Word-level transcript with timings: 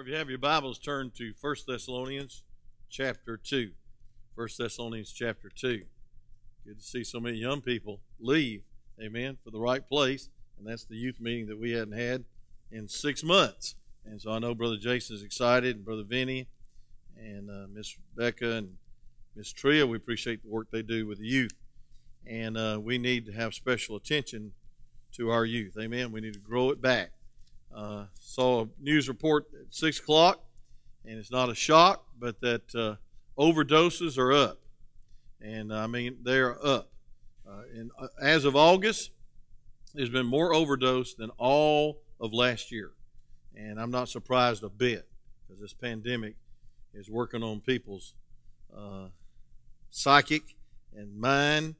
Or 0.00 0.02
if 0.02 0.08
you 0.08 0.16
have 0.16 0.30
your 0.30 0.38
Bibles, 0.38 0.78
turn 0.78 1.10
to 1.18 1.34
1 1.38 1.56
Thessalonians 1.68 2.42
chapter 2.88 3.36
2. 3.36 3.72
1 4.34 4.48
Thessalonians 4.58 5.12
chapter 5.12 5.50
2. 5.54 5.82
Good 6.64 6.78
to 6.78 6.82
see 6.82 7.04
so 7.04 7.20
many 7.20 7.36
young 7.36 7.60
people 7.60 8.00
leave, 8.18 8.62
amen, 8.98 9.36
for 9.44 9.50
the 9.50 9.60
right 9.60 9.86
place. 9.86 10.30
And 10.56 10.66
that's 10.66 10.86
the 10.86 10.96
youth 10.96 11.20
meeting 11.20 11.48
that 11.48 11.60
we 11.60 11.72
hadn't 11.72 11.98
had 11.98 12.24
in 12.72 12.88
six 12.88 13.22
months. 13.22 13.74
And 14.06 14.22
so 14.22 14.32
I 14.32 14.38
know 14.38 14.54
Brother 14.54 14.78
Jason 14.78 15.16
is 15.16 15.22
excited, 15.22 15.76
and 15.76 15.84
Brother 15.84 16.04
Vinny, 16.04 16.48
and 17.14 17.50
uh, 17.50 17.66
Miss 17.70 17.94
Becca, 18.16 18.52
and 18.52 18.78
Miss 19.36 19.52
Tria. 19.52 19.86
We 19.86 19.98
appreciate 19.98 20.42
the 20.42 20.48
work 20.48 20.68
they 20.70 20.80
do 20.80 21.06
with 21.06 21.18
the 21.18 21.26
youth. 21.26 21.52
And 22.26 22.56
uh, 22.56 22.80
we 22.82 22.96
need 22.96 23.26
to 23.26 23.32
have 23.32 23.52
special 23.52 23.96
attention 23.96 24.52
to 25.16 25.30
our 25.30 25.44
youth, 25.44 25.76
amen. 25.78 26.10
We 26.10 26.22
need 26.22 26.32
to 26.32 26.40
grow 26.40 26.70
it 26.70 26.80
back. 26.80 27.10
Uh, 27.74 28.04
saw 28.18 28.64
a 28.64 28.68
news 28.80 29.08
report 29.08 29.46
at 29.54 29.72
6 29.72 29.98
o'clock, 30.00 30.44
and 31.04 31.18
it's 31.18 31.30
not 31.30 31.48
a 31.48 31.54
shock, 31.54 32.04
but 32.18 32.40
that 32.40 32.74
uh, 32.74 32.96
overdoses 33.40 34.18
are 34.18 34.32
up. 34.32 34.58
And 35.40 35.72
I 35.72 35.86
mean, 35.86 36.18
they 36.22 36.38
are 36.38 36.58
up. 36.64 36.90
Uh, 37.48 37.62
and 37.74 37.90
uh, 37.98 38.08
as 38.20 38.44
of 38.44 38.54
August, 38.54 39.10
there's 39.94 40.10
been 40.10 40.26
more 40.26 40.54
overdose 40.54 41.14
than 41.14 41.30
all 41.38 42.02
of 42.20 42.32
last 42.32 42.70
year. 42.70 42.90
And 43.56 43.80
I'm 43.80 43.90
not 43.90 44.08
surprised 44.08 44.62
a 44.62 44.68
bit 44.68 45.08
because 45.46 45.60
this 45.60 45.72
pandemic 45.72 46.36
is 46.94 47.10
working 47.10 47.42
on 47.42 47.60
people's 47.60 48.14
uh, 48.76 49.06
psychic 49.90 50.56
and 50.94 51.18
mind, 51.18 51.76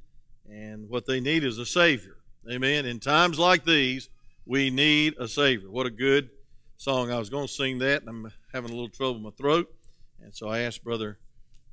and 0.49 0.89
what 0.89 1.07
they 1.07 1.21
need 1.21 1.45
is 1.45 1.59
a 1.59 1.67
Savior. 1.67 2.17
Amen. 2.51 2.87
In 2.87 3.01
times 3.01 3.39
like 3.39 3.65
these, 3.65 4.09
we 4.51 4.69
need 4.69 5.15
a 5.17 5.29
Savior. 5.29 5.71
What 5.71 5.87
a 5.87 5.91
good 5.91 6.29
song. 6.77 7.13
I 7.13 7.21
was 7.21 7.31
going 7.31 7.47
to 7.47 7.53
sing 7.53 7.79
that, 7.79 8.03
and 8.03 8.09
I'm 8.09 8.33
having 8.53 8.71
a 8.71 8.73
little 8.73 8.89
trouble 8.89 9.15
in 9.15 9.23
my 9.23 9.31
throat. 9.31 9.73
And 10.21 10.35
so 10.35 10.49
I 10.49 10.63
asked 10.63 10.83
Brother 10.83 11.21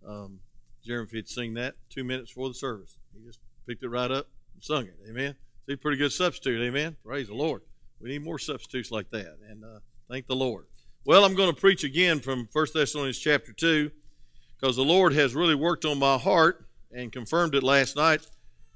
um, 0.07 0.41
Jeremy 0.85 1.05
if 1.05 1.11
he'd 1.11 1.27
sing 1.27 1.55
that 1.55 1.73
two 1.89 2.03
minutes 2.03 2.29
before 2.29 2.49
the 2.49 2.53
service. 2.53 2.99
He 3.15 3.25
just 3.25 3.39
picked 3.67 3.81
it 3.81 3.89
right 3.89 4.11
up 4.11 4.27
and 4.53 4.63
sung 4.63 4.85
it. 4.85 4.95
Amen. 5.09 5.33
See, 5.65 5.75
pretty 5.75 5.97
good 5.97 6.11
substitute. 6.11 6.61
Amen. 6.61 6.97
Praise 7.03 7.29
the 7.29 7.33
Lord. 7.33 7.63
We 7.99 8.09
need 8.09 8.23
more 8.23 8.37
substitutes 8.37 8.91
like 8.91 9.09
that. 9.09 9.39
And 9.49 9.65
uh, 9.65 9.79
thank 10.07 10.27
the 10.27 10.35
Lord. 10.35 10.67
Well, 11.03 11.25
I'm 11.25 11.33
going 11.33 11.51
to 11.51 11.59
preach 11.59 11.83
again 11.83 12.19
from 12.19 12.47
1 12.53 12.67
Thessalonians 12.75 13.17
chapter 13.17 13.53
2 13.53 13.89
because 14.61 14.75
the 14.75 14.83
Lord 14.83 15.13
has 15.13 15.33
really 15.33 15.55
worked 15.55 15.83
on 15.83 15.97
my 15.97 16.19
heart 16.19 16.67
and 16.91 17.11
confirmed 17.11 17.55
it 17.55 17.63
last 17.63 17.95
night. 17.95 18.21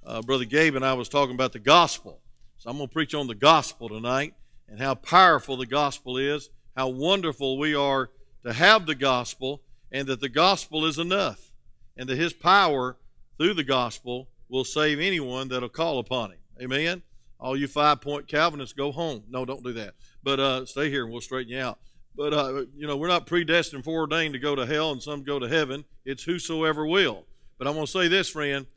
Uh, 0.03 0.23
Brother 0.23 0.45
Gabe 0.45 0.75
and 0.75 0.83
I 0.83 0.95
was 0.95 1.07
talking 1.07 1.35
about 1.35 1.53
the 1.53 1.59
gospel. 1.59 2.20
So 2.61 2.69
I'm 2.69 2.77
going 2.77 2.89
to 2.89 2.93
preach 2.93 3.15
on 3.15 3.25
the 3.25 3.33
gospel 3.33 3.89
tonight 3.89 4.35
and 4.69 4.79
how 4.79 4.93
powerful 4.93 5.57
the 5.57 5.65
gospel 5.65 6.15
is, 6.19 6.51
how 6.77 6.89
wonderful 6.89 7.57
we 7.57 7.73
are 7.73 8.11
to 8.45 8.53
have 8.53 8.85
the 8.85 8.93
gospel, 8.93 9.63
and 9.91 10.07
that 10.07 10.21
the 10.21 10.29
gospel 10.29 10.85
is 10.85 10.99
enough, 10.99 11.53
and 11.97 12.07
that 12.07 12.19
his 12.19 12.33
power 12.33 12.97
through 13.39 13.55
the 13.55 13.63
gospel 13.63 14.29
will 14.47 14.63
save 14.63 14.99
anyone 14.99 15.47
that'll 15.47 15.69
call 15.69 15.97
upon 15.97 16.33
him. 16.33 16.37
Amen. 16.61 17.01
All 17.39 17.57
you 17.57 17.67
five 17.67 17.99
point 17.99 18.27
Calvinists 18.27 18.73
go 18.73 18.91
home. 18.91 19.23
No, 19.27 19.43
don't 19.43 19.63
do 19.63 19.73
that. 19.73 19.95
But 20.21 20.39
uh, 20.39 20.65
stay 20.67 20.91
here 20.91 21.05
and 21.05 21.11
we'll 21.11 21.21
straighten 21.21 21.51
you 21.51 21.61
out. 21.61 21.79
But, 22.15 22.31
uh, 22.31 22.65
you 22.77 22.85
know, 22.85 22.95
we're 22.95 23.07
not 23.07 23.25
predestined, 23.25 23.85
foreordained 23.85 24.33
to 24.33 24.39
go 24.39 24.53
to 24.53 24.67
hell 24.67 24.91
and 24.91 25.01
some 25.01 25.23
go 25.23 25.39
to 25.39 25.49
heaven. 25.49 25.83
It's 26.05 26.25
whosoever 26.25 26.85
will. 26.85 27.25
But 27.57 27.67
I'm 27.67 27.73
going 27.73 27.87
to 27.87 27.91
say 27.91 28.07
this, 28.07 28.29
friend 28.29 28.67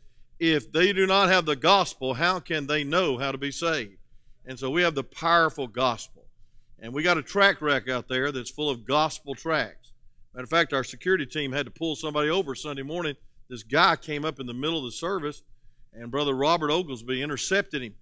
if 0.53 0.73
they 0.73 0.93
do 0.93 1.07
not 1.07 1.29
have 1.29 1.47
the 1.47 1.57
gospel, 1.57 2.15
how 2.15 2.41
can 2.41 2.67
they 2.67 2.85
know 2.85 3.19
how 3.19 3.33
to 3.33 3.39
be 3.39 3.51
saved? 3.51 3.99
And 4.45 4.59
so 4.59 4.71
we 4.71 4.83
have 4.83 4.95
the 4.95 5.05
powerful 5.05 5.67
gospel. 5.67 6.27
And 6.79 6.93
we 6.93 7.03
got 7.03 7.19
a 7.19 7.23
track 7.23 7.63
rack 7.63 7.89
out 7.89 8.09
there 8.09 8.31
that's 8.31 8.51
full 8.51 8.69
of 8.69 8.85
gospel 8.85 9.35
tracts. 9.35 9.93
Matter 10.35 10.45
of 10.45 10.51
fact, 10.51 10.73
our 10.73 10.85
security 10.85 11.25
team 11.25 11.53
had 11.53 11.67
to 11.67 11.73
pull 11.73 11.97
somebody 11.97 12.29
over 12.29 12.55
Sunday 12.55 12.83
morning. 12.83 13.15
This 13.49 13.63
guy 13.63 13.97
came 13.97 14.25
up 14.25 14.41
in 14.41 14.47
the 14.47 14.55
middle 14.55 14.79
of 14.79 14.85
the 14.85 14.93
service, 14.93 15.43
and 15.93 16.11
Brother 16.11 16.35
Robert 16.35 16.71
Oglesby 16.71 17.23
intercepted 17.23 17.83
him. 17.83 17.95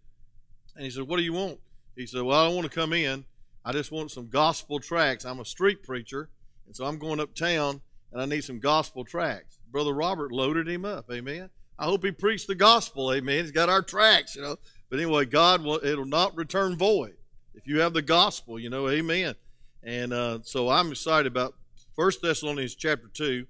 And 0.74 0.84
he 0.84 0.90
said, 0.90 1.06
What 1.06 1.18
do 1.18 1.22
you 1.22 1.34
want? 1.34 1.58
He 1.94 2.06
said, 2.06 2.22
Well, 2.22 2.38
I 2.38 2.46
don't 2.46 2.56
want 2.56 2.70
to 2.70 2.74
come 2.74 2.92
in. 2.92 3.24
I 3.64 3.72
just 3.72 3.92
want 3.92 4.10
some 4.10 4.28
gospel 4.28 4.80
tracts. 4.80 5.24
I'm 5.24 5.40
a 5.40 5.44
street 5.44 5.82
preacher, 5.82 6.30
and 6.66 6.74
so 6.74 6.86
I'm 6.86 6.98
going 6.98 7.20
uptown, 7.20 7.82
and 8.10 8.20
I 8.20 8.24
need 8.24 8.42
some 8.42 8.58
gospel 8.58 9.04
tracts. 9.04 9.58
Brother 9.70 9.92
Robert 9.92 10.32
loaded 10.32 10.66
him 10.68 10.84
up. 10.84 11.10
Amen. 11.12 11.50
I 11.82 11.86
hope 11.86 12.04
he 12.04 12.12
preached 12.12 12.46
the 12.46 12.54
gospel. 12.54 13.12
Amen. 13.12 13.42
He's 13.42 13.50
got 13.50 13.68
our 13.68 13.82
tracts, 13.82 14.36
you 14.36 14.42
know. 14.42 14.54
But 14.88 15.00
anyway, 15.00 15.24
God 15.24 15.64
will 15.64 15.84
it'll 15.84 16.04
not 16.04 16.36
return 16.36 16.76
void 16.76 17.16
if 17.56 17.66
you 17.66 17.80
have 17.80 17.92
the 17.92 18.02
gospel, 18.02 18.56
you 18.56 18.70
know. 18.70 18.88
Amen. 18.88 19.34
And 19.82 20.12
uh, 20.12 20.38
so 20.44 20.68
I'm 20.68 20.92
excited 20.92 21.26
about 21.26 21.56
First 21.96 22.22
Thessalonians 22.22 22.76
chapter 22.76 23.08
two. 23.12 23.48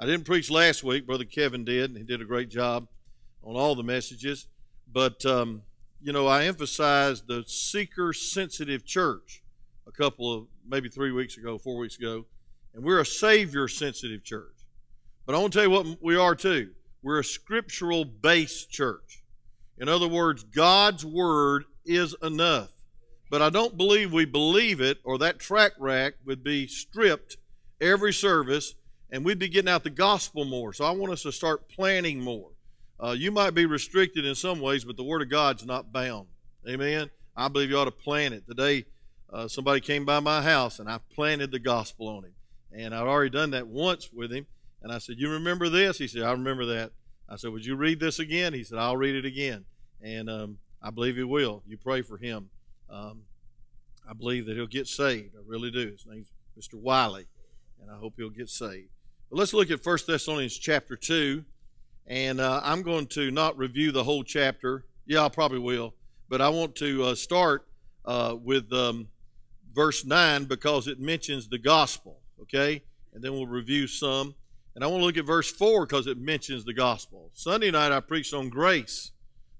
I 0.00 0.06
didn't 0.06 0.24
preach 0.24 0.50
last 0.50 0.82
week, 0.82 1.06
Brother 1.06 1.24
Kevin 1.24 1.64
did, 1.64 1.90
and 1.90 1.96
he 1.96 2.02
did 2.02 2.20
a 2.20 2.24
great 2.24 2.48
job 2.48 2.88
on 3.44 3.54
all 3.54 3.76
the 3.76 3.84
messages. 3.84 4.48
But 4.92 5.24
um, 5.24 5.62
you 6.02 6.12
know, 6.12 6.26
I 6.26 6.46
emphasized 6.46 7.28
the 7.28 7.44
seeker-sensitive 7.46 8.84
church 8.84 9.44
a 9.86 9.92
couple 9.92 10.34
of 10.34 10.46
maybe 10.68 10.88
three 10.88 11.12
weeks 11.12 11.36
ago, 11.36 11.56
four 11.56 11.76
weeks 11.76 11.96
ago, 11.96 12.24
and 12.74 12.82
we're 12.82 12.98
a 12.98 13.06
Savior-sensitive 13.06 14.24
church. 14.24 14.56
But 15.24 15.36
I 15.36 15.38
want 15.38 15.52
to 15.52 15.58
tell 15.60 15.68
you 15.68 15.70
what 15.70 16.02
we 16.02 16.16
are 16.16 16.34
too. 16.34 16.70
We're 17.02 17.20
a 17.20 17.24
scriptural 17.24 18.04
based 18.04 18.70
church. 18.70 19.22
In 19.78 19.88
other 19.88 20.08
words, 20.08 20.44
God's 20.44 21.04
word 21.04 21.64
is 21.84 22.14
enough. 22.22 22.70
But 23.30 23.42
I 23.42 23.48
don't 23.48 23.76
believe 23.76 24.12
we 24.12 24.24
believe 24.24 24.80
it, 24.80 24.98
or 25.04 25.16
that 25.18 25.38
track 25.38 25.72
rack 25.78 26.14
would 26.26 26.42
be 26.42 26.66
stripped 26.66 27.36
every 27.80 28.12
service, 28.12 28.74
and 29.10 29.24
we'd 29.24 29.38
be 29.38 29.48
getting 29.48 29.70
out 29.70 29.84
the 29.84 29.90
gospel 29.90 30.44
more. 30.44 30.72
So 30.72 30.84
I 30.84 30.90
want 30.90 31.12
us 31.12 31.22
to 31.22 31.32
start 31.32 31.68
planning 31.68 32.20
more. 32.20 32.50
Uh, 32.98 33.12
you 33.12 33.30
might 33.30 33.54
be 33.54 33.66
restricted 33.66 34.26
in 34.26 34.34
some 34.34 34.60
ways, 34.60 34.84
but 34.84 34.96
the 34.96 35.04
Word 35.04 35.22
of 35.22 35.30
God's 35.30 35.64
not 35.64 35.92
bound. 35.92 36.26
Amen. 36.68 37.08
I 37.36 37.48
believe 37.48 37.70
you 37.70 37.78
ought 37.78 37.86
to 37.86 37.90
plan 37.92 38.32
it. 38.32 38.46
Today, 38.46 38.84
uh, 39.32 39.48
somebody 39.48 39.80
came 39.80 40.04
by 40.04 40.20
my 40.20 40.42
house, 40.42 40.80
and 40.80 40.88
I 40.88 40.98
planted 41.14 41.52
the 41.52 41.58
gospel 41.58 42.08
on 42.08 42.24
him. 42.24 42.34
And 42.72 42.94
I'd 42.94 43.06
already 43.06 43.30
done 43.30 43.52
that 43.52 43.68
once 43.68 44.12
with 44.12 44.32
him, 44.32 44.46
and 44.82 44.92
I 44.92 44.98
said, 44.98 45.16
You 45.18 45.30
remember 45.30 45.68
this? 45.68 45.98
He 45.98 46.08
said, 46.08 46.22
I 46.22 46.32
remember 46.32 46.66
that. 46.66 46.92
I 47.28 47.36
said, 47.36 47.50
Would 47.50 47.66
you 47.66 47.76
read 47.76 48.00
this 48.00 48.18
again? 48.18 48.52
He 48.54 48.64
said, 48.64 48.78
I'll 48.78 48.96
read 48.96 49.14
it 49.14 49.24
again. 49.24 49.64
And 50.02 50.30
um, 50.30 50.58
I 50.82 50.90
believe 50.90 51.16
he 51.16 51.24
will. 51.24 51.62
You 51.66 51.76
pray 51.76 52.02
for 52.02 52.16
him. 52.18 52.50
Um, 52.88 53.22
I 54.08 54.14
believe 54.14 54.46
that 54.46 54.56
he'll 54.56 54.66
get 54.66 54.88
saved. 54.88 55.34
I 55.36 55.40
really 55.46 55.70
do. 55.70 55.90
His 55.90 56.06
name's 56.06 56.32
Mr. 56.58 56.74
Wiley, 56.74 57.26
and 57.80 57.90
I 57.90 57.96
hope 57.96 58.14
he'll 58.16 58.30
get 58.30 58.48
saved. 58.48 58.88
But 59.30 59.38
let's 59.38 59.54
look 59.54 59.70
at 59.70 59.84
1 59.84 59.98
Thessalonians 60.06 60.58
chapter 60.58 60.96
2. 60.96 61.44
And 62.06 62.40
uh, 62.40 62.60
I'm 62.64 62.82
going 62.82 63.06
to 63.08 63.30
not 63.30 63.56
review 63.56 63.92
the 63.92 64.02
whole 64.02 64.24
chapter. 64.24 64.84
Yeah, 65.06 65.24
I 65.24 65.28
probably 65.28 65.60
will. 65.60 65.94
But 66.28 66.40
I 66.40 66.48
want 66.48 66.74
to 66.76 67.04
uh, 67.04 67.14
start 67.14 67.68
uh, 68.04 68.36
with 68.42 68.72
um, 68.72 69.08
verse 69.72 70.04
9 70.04 70.44
because 70.44 70.88
it 70.88 70.98
mentions 70.98 71.48
the 71.48 71.58
gospel, 71.58 72.18
okay? 72.42 72.82
And 73.14 73.22
then 73.22 73.32
we'll 73.32 73.46
review 73.46 73.86
some. 73.86 74.34
And 74.74 74.84
I 74.84 74.86
want 74.86 75.00
to 75.00 75.04
look 75.04 75.16
at 75.16 75.24
verse 75.24 75.50
4 75.50 75.86
because 75.86 76.06
it 76.06 76.18
mentions 76.18 76.64
the 76.64 76.72
gospel. 76.72 77.30
Sunday 77.32 77.70
night 77.70 77.92
I 77.92 78.00
preached 78.00 78.32
on 78.32 78.48
grace 78.48 79.12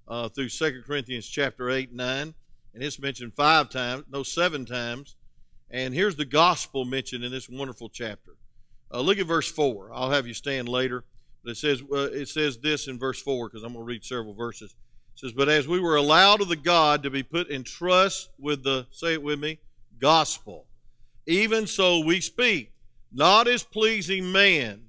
uh, 0.06 0.28
through 0.28 0.48
2 0.48 0.82
Corinthians 0.86 1.26
chapter 1.26 1.70
8 1.70 1.88
and 1.88 1.96
9. 1.96 2.34
And 2.74 2.82
it's 2.82 3.00
mentioned 3.00 3.34
five 3.34 3.68
times, 3.68 4.04
no, 4.10 4.22
seven 4.22 4.64
times. 4.64 5.16
And 5.70 5.92
here's 5.94 6.16
the 6.16 6.24
gospel 6.24 6.84
mentioned 6.84 7.24
in 7.24 7.32
this 7.32 7.48
wonderful 7.48 7.88
chapter. 7.88 8.36
Uh, 8.92 9.00
look 9.00 9.18
at 9.18 9.26
verse 9.26 9.50
4. 9.50 9.92
I'll 9.92 10.10
have 10.10 10.26
you 10.26 10.34
stand 10.34 10.68
later. 10.68 11.04
But 11.42 11.52
it 11.52 11.56
says, 11.56 11.82
uh, 11.92 12.10
it 12.12 12.28
says 12.28 12.58
this 12.58 12.86
in 12.86 12.98
verse 12.98 13.20
4 13.22 13.48
because 13.48 13.62
I'm 13.62 13.72
going 13.72 13.84
to 13.84 13.88
read 13.88 14.04
several 14.04 14.34
verses. 14.34 14.74
It 15.14 15.20
says, 15.20 15.32
But 15.32 15.48
as 15.48 15.66
we 15.66 15.80
were 15.80 15.96
allowed 15.96 16.40
of 16.40 16.48
the 16.48 16.56
God 16.56 17.02
to 17.02 17.10
be 17.10 17.22
put 17.22 17.48
in 17.48 17.64
trust 17.64 18.30
with 18.38 18.62
the, 18.62 18.86
say 18.90 19.14
it 19.14 19.22
with 19.22 19.40
me, 19.40 19.58
gospel, 19.98 20.66
even 21.26 21.66
so 21.66 22.04
we 22.04 22.20
speak, 22.20 22.72
not 23.12 23.48
as 23.48 23.62
pleasing 23.62 24.30
man, 24.32 24.82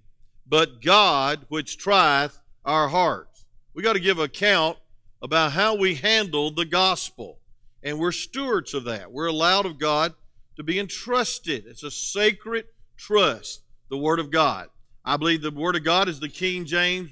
but 0.52 0.82
God 0.82 1.46
which 1.48 1.78
trieth 1.78 2.38
our 2.66 2.90
hearts. 2.90 3.46
We 3.74 3.82
got 3.82 3.94
to 3.94 4.02
give 4.02 4.20
account 4.20 4.78
about 5.22 5.54
how 5.54 5.76
we 5.76 5.96
handle 5.96 6.52
the 6.52 6.66
gospel. 6.66 7.40
And 7.82 7.98
we're 7.98 8.12
stewards 8.12 8.74
of 8.74 8.84
that. 8.84 9.14
We're 9.14 9.28
allowed 9.28 9.66
of 9.66 9.80
God 9.80 10.14
to 10.58 10.64
be 10.64 10.78
entrusted. 10.78 11.66
It's 11.66 11.84
a 11.84 11.90
sacred 11.90 12.66
trust, 12.98 13.64
the 13.90 13.98
Word 13.98 14.20
of 14.20 14.30
God. 14.30 14.68
I 15.06 15.16
believe 15.16 15.42
the 15.42 15.52
Word 15.52 15.78
of 15.78 15.86
God 15.86 16.10
is 16.10 16.20
the 16.20 16.28
King 16.28 16.66
James 16.66 17.12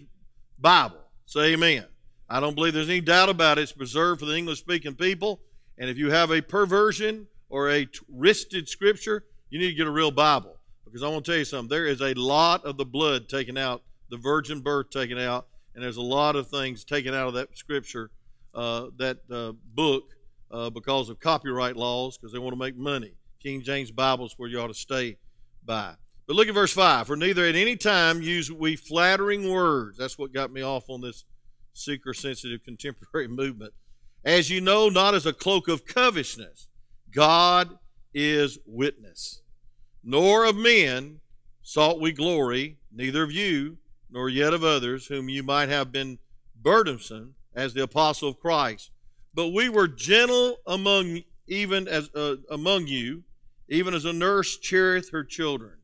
Bible. 0.59 0.99
Say 1.25 1.53
amen. 1.53 1.85
I 2.29 2.41
don't 2.41 2.55
believe 2.55 2.73
there's 2.73 2.89
any 2.89 2.99
doubt 2.99 3.29
about 3.29 3.57
it. 3.57 3.61
It's 3.61 3.71
preserved 3.71 4.19
for 4.19 4.25
the 4.25 4.35
English 4.35 4.59
speaking 4.59 4.95
people. 4.95 5.39
And 5.77 5.89
if 5.89 5.97
you 5.97 6.11
have 6.11 6.29
a 6.29 6.41
perversion 6.41 7.27
or 7.47 7.69
a 7.69 7.85
twisted 7.85 8.67
scripture, 8.67 9.23
you 9.49 9.59
need 9.59 9.69
to 9.69 9.75
get 9.75 9.87
a 9.87 9.91
real 9.91 10.11
Bible. 10.11 10.58
Because 10.89 11.03
I 11.03 11.09
want 11.09 11.25
to 11.25 11.31
tell 11.31 11.39
you 11.39 11.45
something. 11.45 11.69
There 11.69 11.85
is 11.85 12.01
a 12.01 12.13
lot 12.13 12.65
of 12.65 12.77
the 12.77 12.85
blood 12.85 13.29
taken 13.29 13.57
out, 13.57 13.83
the 14.09 14.17
virgin 14.17 14.61
birth 14.61 14.89
taken 14.89 15.17
out, 15.17 15.47
and 15.75 15.83
there's 15.83 15.97
a 15.97 16.01
lot 16.01 16.35
of 16.35 16.47
things 16.49 16.83
taken 16.83 17.13
out 17.13 17.27
of 17.27 17.33
that 17.35 17.55
scripture, 17.57 18.11
uh, 18.55 18.87
that 18.97 19.19
uh, 19.31 19.53
book, 19.75 20.15
uh, 20.51 20.69
because 20.69 21.09
of 21.09 21.19
copyright 21.19 21.75
laws, 21.75 22.17
because 22.17 22.33
they 22.33 22.39
want 22.39 22.53
to 22.53 22.59
make 22.59 22.75
money. 22.75 23.13
King 23.41 23.61
James 23.61 23.91
Bibles 23.91 24.33
where 24.37 24.49
you 24.49 24.59
ought 24.59 24.67
to 24.67 24.73
stay 24.73 25.17
by. 25.63 25.93
But 26.27 26.35
look 26.35 26.47
at 26.47 26.53
verse 26.53 26.73
5. 26.73 27.07
For 27.07 27.15
neither 27.15 27.45
at 27.45 27.55
any 27.55 27.75
time 27.75 28.21
use 28.21 28.51
we 28.51 28.75
flattering 28.75 29.49
words. 29.49 29.97
That's 29.97 30.17
what 30.17 30.33
got 30.33 30.51
me 30.51 30.61
off 30.61 30.89
on 30.89 31.01
this 31.01 31.25
seeker 31.73 32.13
sensitive 32.13 32.63
contemporary 32.65 33.27
movement. 33.27 33.73
As 34.25 34.49
you 34.49 34.59
know, 34.59 34.89
not 34.89 35.15
as 35.15 35.25
a 35.25 35.33
cloak 35.33 35.67
of 35.67 35.85
covetousness. 35.85 36.67
God 37.11 37.77
is 38.13 38.59
witness. 38.65 39.41
Nor 40.03 40.45
of 40.45 40.55
men 40.55 41.19
sought 41.61 41.99
we 41.99 42.11
glory, 42.11 42.77
neither 42.91 43.23
of 43.23 43.31
you, 43.31 43.77
nor 44.09 44.29
yet 44.29 44.53
of 44.53 44.63
others, 44.63 45.07
whom 45.07 45.29
you 45.29 45.43
might 45.43 45.69
have 45.69 45.91
been 45.91 46.19
burdensome 46.55 47.35
as 47.53 47.73
the 47.73 47.83
apostle 47.83 48.29
of 48.29 48.39
Christ. 48.39 48.91
But 49.33 49.49
we 49.49 49.69
were 49.69 49.87
gentle 49.87 50.57
among 50.65 51.21
even 51.47 51.87
as 51.87 52.09
uh, 52.15 52.35
among 52.49 52.87
you, 52.87 53.23
even 53.67 53.93
as 53.93 54.05
a 54.05 54.13
nurse 54.13 54.57
cherisheth 54.57 55.11
her 55.11 55.23
children. 55.23 55.77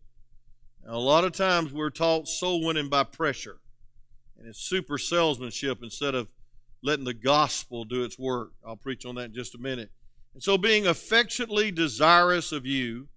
Now, 0.85 0.95
a 0.95 0.97
lot 0.97 1.23
of 1.23 1.31
times 1.31 1.73
we're 1.73 1.89
taught 1.89 2.27
soul 2.27 2.63
winning 2.63 2.89
by 2.89 3.03
pressure, 3.03 3.57
and 4.38 4.47
it's 4.47 4.59
super 4.59 4.97
salesmanship 4.97 5.79
instead 5.81 6.15
of 6.15 6.31
letting 6.83 7.06
the 7.06 7.13
gospel 7.13 7.83
do 7.83 8.03
its 8.03 8.19
work. 8.19 8.51
I'll 8.65 8.75
preach 8.75 9.06
on 9.06 9.15
that 9.15 9.25
in 9.25 9.33
just 9.33 9.56
a 9.56 9.59
minute. 9.59 9.91
And 10.33 10.44
so, 10.44 10.57
being 10.57 10.85
affectionately 10.85 11.71
desirous 11.71 12.51
of 12.51 12.65
you, 12.65 13.07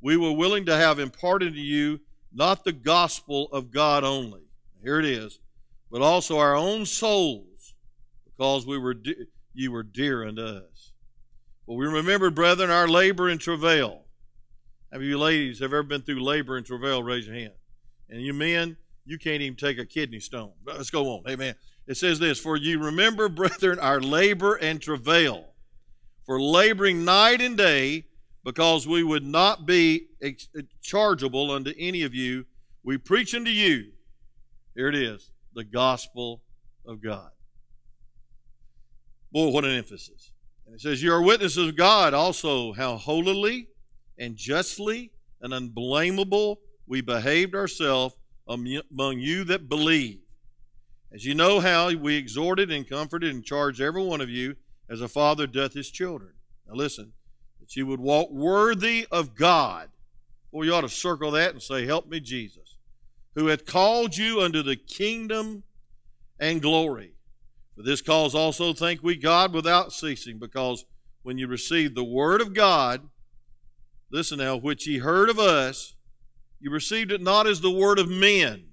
we 0.00 0.16
were 0.16 0.32
willing 0.32 0.66
to 0.66 0.76
have 0.76 0.98
imparted 0.98 1.54
to 1.54 1.60
you 1.60 2.00
not 2.32 2.64
the 2.64 2.72
gospel 2.72 3.48
of 3.52 3.70
God 3.70 4.04
only. 4.04 4.42
Here 4.82 4.98
it 4.98 5.06
is, 5.06 5.38
but 5.90 6.02
also 6.02 6.38
our 6.38 6.54
own 6.54 6.84
souls, 6.84 7.74
because 8.24 8.66
we 8.66 8.76
were 8.76 8.94
de- 8.94 9.26
you 9.54 9.72
were 9.72 9.82
dear 9.82 10.26
unto 10.26 10.42
us. 10.42 10.92
But 11.66 11.74
we 11.74 11.86
remembered, 11.86 12.34
brethren, 12.34 12.70
our 12.70 12.88
labor 12.88 13.28
and 13.28 13.40
travail. 13.40 14.02
Have 14.92 15.02
you 15.02 15.18
ladies 15.18 15.60
have 15.60 15.72
ever 15.72 15.82
been 15.82 16.02
through 16.02 16.22
labor 16.22 16.56
and 16.56 16.66
travail? 16.66 17.02
Raise 17.02 17.26
your 17.26 17.34
hand. 17.34 17.52
And 18.10 18.20
you 18.20 18.34
men, 18.34 18.76
you 19.06 19.18
can't 19.18 19.42
even 19.42 19.56
take 19.56 19.78
a 19.78 19.86
kidney 19.86 20.20
stone. 20.20 20.52
Let's 20.66 20.90
go 20.90 21.06
on. 21.06 21.22
Amen. 21.28 21.54
It 21.86 21.96
says 21.96 22.18
this 22.18 22.38
For 22.38 22.56
you 22.56 22.78
remember, 22.78 23.28
brethren, 23.30 23.78
our 23.78 24.00
labor 24.00 24.54
and 24.54 24.82
travail, 24.82 25.46
for 26.26 26.40
laboring 26.40 27.04
night 27.04 27.40
and 27.40 27.56
day, 27.56 28.06
because 28.44 28.86
we 28.86 29.02
would 29.02 29.24
not 29.24 29.66
be 29.66 30.08
chargeable 30.82 31.50
unto 31.50 31.72
any 31.78 32.02
of 32.02 32.14
you. 32.14 32.44
We 32.82 32.98
preach 32.98 33.34
unto 33.34 33.50
you, 33.50 33.92
here 34.76 34.88
it 34.88 34.94
is, 34.94 35.30
the 35.54 35.64
gospel 35.64 36.42
of 36.86 37.02
God. 37.02 37.30
Boy, 39.32 39.48
what 39.48 39.64
an 39.64 39.72
emphasis. 39.72 40.32
And 40.66 40.74
it 40.74 40.80
says, 40.80 41.02
You 41.02 41.12
are 41.12 41.22
witnesses 41.22 41.68
of 41.68 41.76
God 41.76 42.14
also, 42.14 42.72
how 42.74 42.96
holily 42.96 43.68
and 44.18 44.36
justly 44.36 45.10
and 45.40 45.52
unblameable 45.52 46.60
we 46.86 47.00
behaved 47.00 47.54
ourselves 47.54 48.14
among 48.46 49.18
you 49.18 49.44
that 49.44 49.68
believe. 49.68 50.20
As 51.12 51.24
you 51.24 51.34
know 51.34 51.60
how 51.60 51.94
we 51.94 52.16
exhorted 52.16 52.70
and 52.70 52.88
comforted 52.88 53.34
and 53.34 53.44
charged 53.44 53.80
every 53.80 54.02
one 54.02 54.20
of 54.20 54.28
you 54.28 54.56
as 54.90 55.00
a 55.00 55.08
father 55.08 55.46
doth 55.46 55.72
his 55.72 55.90
children. 55.90 56.32
Now 56.66 56.74
listen, 56.74 57.12
that 57.64 57.76
you 57.76 57.86
would 57.86 58.00
walk 58.00 58.30
worthy 58.30 59.06
of 59.10 59.34
God. 59.34 59.88
Well, 60.52 60.66
you 60.66 60.74
ought 60.74 60.82
to 60.82 60.88
circle 60.90 61.30
that 61.30 61.52
and 61.52 61.62
say, 61.62 61.86
Help 61.86 62.06
me, 62.06 62.20
Jesus, 62.20 62.76
who 63.34 63.46
hath 63.46 63.64
called 63.64 64.18
you 64.18 64.42
unto 64.42 64.62
the 64.62 64.76
kingdom 64.76 65.62
and 66.38 66.60
glory. 66.60 67.14
For 67.74 67.82
this 67.82 68.02
cause 68.02 68.34
also 68.34 68.74
thank 68.74 69.02
we 69.02 69.16
God 69.16 69.54
without 69.54 69.94
ceasing, 69.94 70.38
because 70.38 70.84
when 71.22 71.38
you 71.38 71.48
received 71.48 71.94
the 71.94 72.04
word 72.04 72.42
of 72.42 72.52
God, 72.52 73.08
listen 74.10 74.36
now, 74.36 74.56
which 74.56 74.86
ye 74.86 74.98
heard 74.98 75.30
of 75.30 75.38
us, 75.38 75.94
you 76.60 76.70
received 76.70 77.12
it 77.12 77.22
not 77.22 77.46
as 77.46 77.62
the 77.62 77.70
word 77.70 77.98
of 77.98 78.10
men, 78.10 78.66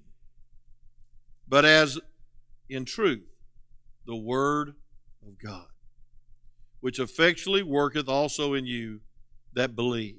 but 1.48 1.64
as 1.64 1.98
in 2.68 2.84
truth 2.84 3.24
the 4.06 4.16
word 4.16 4.74
of 5.26 5.38
God, 5.42 5.71
which 6.82 6.98
effectually 6.98 7.62
worketh 7.62 8.08
also 8.08 8.54
in 8.54 8.66
you 8.66 9.00
that 9.54 9.76
believe. 9.76 10.16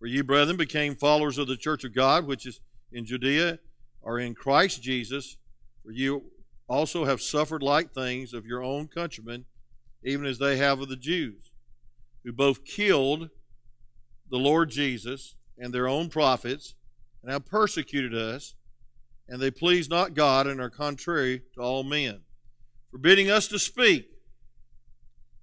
For 0.00 0.06
you, 0.06 0.24
brethren, 0.24 0.56
became 0.56 0.96
followers 0.96 1.38
of 1.38 1.46
the 1.46 1.56
church 1.56 1.84
of 1.84 1.94
God, 1.94 2.26
which 2.26 2.44
is 2.44 2.60
in 2.92 3.06
Judea, 3.06 3.60
or 4.02 4.18
in 4.18 4.34
Christ 4.34 4.82
Jesus. 4.82 5.36
For 5.84 5.92
you 5.92 6.24
also 6.68 7.04
have 7.04 7.22
suffered 7.22 7.62
like 7.62 7.94
things 7.94 8.34
of 8.34 8.44
your 8.44 8.64
own 8.64 8.88
countrymen, 8.88 9.44
even 10.02 10.26
as 10.26 10.40
they 10.40 10.56
have 10.56 10.80
of 10.80 10.88
the 10.88 10.96
Jews, 10.96 11.52
who 12.24 12.32
both 12.32 12.64
killed 12.64 13.30
the 14.30 14.38
Lord 14.38 14.70
Jesus 14.70 15.36
and 15.56 15.72
their 15.72 15.86
own 15.86 16.08
prophets, 16.08 16.74
and 17.22 17.30
have 17.30 17.46
persecuted 17.46 18.12
us, 18.12 18.56
and 19.28 19.40
they 19.40 19.52
please 19.52 19.88
not 19.88 20.14
God 20.14 20.48
and 20.48 20.60
are 20.60 20.68
contrary 20.68 21.42
to 21.54 21.60
all 21.60 21.84
men, 21.84 22.22
forbidding 22.90 23.30
us 23.30 23.46
to 23.48 23.58
speak 23.60 24.13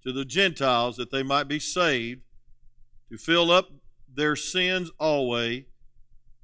to 0.04 0.12
the 0.12 0.26
Gentiles 0.26 0.98
that 0.98 1.12
they 1.12 1.24
might 1.24 1.48
be 1.48 1.60
saved, 1.60 2.22
to 3.10 3.18
fill 3.18 3.52
up 3.52 3.70
their 4.14 4.36
sins 4.36 4.92
always, 5.00 5.64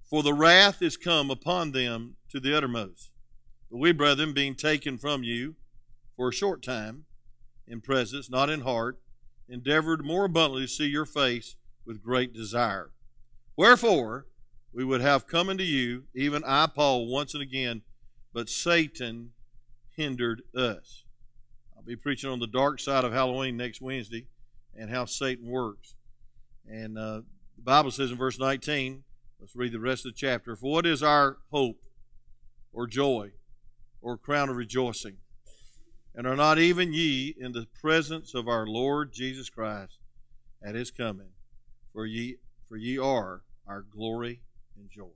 for 0.09 0.24
the 0.24 0.33
wrath 0.33 0.81
is 0.81 0.98
come 0.98 1.30
upon 1.30 1.71
them 1.71 2.15
to 2.30 2.39
the 2.39 2.56
uttermost. 2.56 3.12
But 3.69 3.77
we, 3.77 3.92
brethren, 3.92 4.33
being 4.33 4.56
taken 4.56 4.98
from 4.98 5.24
you 5.24 5.56
for 6.15 6.30
a 6.30 6.33
short 6.33 6.63
time, 6.63 7.06
in 7.68 7.81
presence, 7.81 8.30
not 8.30 8.50
in 8.50 8.62
heart, 8.62 9.00
endeavored 9.50 10.06
more 10.06 10.25
abundantly 10.25 10.63
to 10.63 10.68
see 10.68 10.88
your 10.88 11.06
face 11.06 11.56
with 11.86 12.04
great 12.04 12.33
desire. 12.33 12.92
Wherefore, 13.57 14.27
we 14.74 14.83
would 14.86 15.01
have 15.01 15.27
come 15.27 15.50
unto 15.50 15.63
you, 15.63 16.04
even 16.13 16.44
I, 16.45 16.68
Paul, 16.68 17.07
once 17.07 17.33
and 17.33 17.44
again, 17.44 17.81
but 18.33 18.50
Satan 18.50 19.31
hindered 19.95 20.44
us. 20.56 21.04
Be 21.88 21.95
preaching 21.95 22.30
on 22.30 22.39
the 22.39 22.48
dark 22.48 22.81
side 22.81 23.06
of 23.06 23.13
Halloween 23.13 23.56
next 23.56 23.80
Wednesday 23.80 24.28
and 24.78 24.89
how 24.89 25.06
Satan 25.06 25.48
works. 25.48 25.95
And 26.69 26.98
uh, 26.98 27.22
the 27.56 27.62
Bible 27.63 27.92
says 27.92 28.12
in 28.12 28.18
verse 28.18 28.38
19, 28.38 29.06
let's 29.39 29.56
read 29.56 29.72
the 29.72 29.80
rest 29.80 30.06
of 30.06 30.12
the 30.12 30.18
chapter. 30.18 30.57
For 30.57 30.69
what 30.69 30.86
is 30.86 31.01
our 31.01 31.38
hope 31.50 31.78
or 32.74 32.88
joy 32.88 33.30
or 34.01 34.18
crown 34.18 34.50
of 34.50 34.57
rejoicing? 34.57 35.16
And 36.13 36.28
are 36.28 36.36
not 36.36 36.60
even 36.60 36.92
ye 36.92 37.34
in 37.39 37.54
the 37.54 37.68
presence 37.80 38.36
of 38.36 38.50
our 38.50 38.68
Lord 38.68 39.13
Jesus 39.13 39.50
Christ 39.50 40.00
at 40.62 40.75
his 40.75 40.92
coming? 40.92 41.30
For 41.94 42.06
ye, 42.06 42.36
for 42.68 42.75
ye 42.75 42.98
are 42.98 43.44
our 43.66 43.81
glory 43.81 44.42
and 44.78 44.90
joy. 44.90 45.16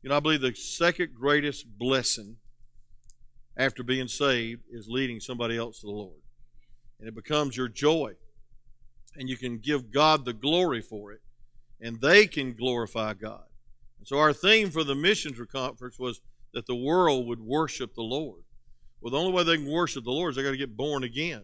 You 0.00 0.10
know, 0.10 0.16
I 0.16 0.20
believe 0.20 0.42
the 0.42 0.54
second 0.54 1.12
greatest 1.12 1.76
blessing 1.76 2.36
after 3.56 3.82
being 3.82 4.08
saved 4.08 4.62
is 4.70 4.88
leading 4.88 5.20
somebody 5.20 5.56
else 5.56 5.80
to 5.80 5.86
the 5.86 5.92
Lord. 5.92 6.20
And 6.98 7.08
it 7.08 7.14
becomes 7.14 7.56
your 7.56 7.68
joy. 7.68 8.14
And 9.16 9.28
you 9.28 9.36
can 9.36 9.58
give 9.58 9.90
God 9.90 10.24
the 10.24 10.32
glory 10.32 10.80
for 10.80 11.12
it. 11.12 11.20
And 11.80 12.00
they 12.00 12.26
can 12.26 12.54
glorify 12.54 13.14
God. 13.14 13.44
And 13.98 14.06
so 14.06 14.18
our 14.18 14.32
theme 14.32 14.70
for 14.70 14.84
the 14.84 14.94
missions 14.94 15.38
conference 15.50 15.98
was 15.98 16.20
that 16.54 16.66
the 16.66 16.74
world 16.74 17.26
would 17.26 17.40
worship 17.40 17.94
the 17.94 18.02
Lord. 18.02 18.42
Well, 19.00 19.10
the 19.10 19.18
only 19.18 19.32
way 19.32 19.42
they 19.42 19.56
can 19.56 19.70
worship 19.70 20.04
the 20.04 20.10
Lord 20.10 20.30
is 20.30 20.36
they 20.36 20.42
got 20.42 20.52
to 20.52 20.56
get 20.56 20.76
born 20.76 21.02
again. 21.02 21.42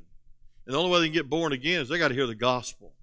And 0.67 0.75
the 0.75 0.79
only 0.79 0.91
way 0.91 1.00
they 1.00 1.07
can 1.07 1.15
get 1.15 1.31
born 1.31 1.53
again 1.53 1.81
is 1.81 1.88
they 1.88 1.99
got 1.99 2.09
to 2.09 2.15
hear 2.15 2.27
the 2.27 2.35
gospel. 2.35 2.95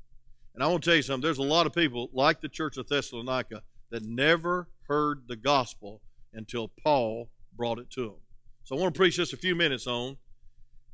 And 0.54 0.64
I 0.64 0.68
want 0.68 0.84
to 0.84 0.90
tell 0.90 0.96
you 0.96 1.02
something 1.02 1.22
there's 1.22 1.38
a 1.38 1.44
lot 1.44 1.66
of 1.66 1.74
people, 1.74 2.10
like 2.14 2.40
the 2.40 2.48
church 2.48 2.78
of 2.78 2.88
Thessalonica, 2.88 3.62
that 3.92 4.04
never 4.04 4.70
heard 4.88 5.24
the 5.28 5.36
gospel 5.36 6.02
until 6.34 6.72
Paul 6.82 7.30
brought 7.56 7.80
it 7.80 7.90
to 7.92 8.04
them. 8.04 8.25
So 8.66 8.76
I 8.76 8.80
want 8.80 8.96
to 8.96 8.98
preach 8.98 9.18
just 9.18 9.32
a 9.32 9.38
few 9.38 9.54
minutes 9.54 9.86
on 9.86 10.18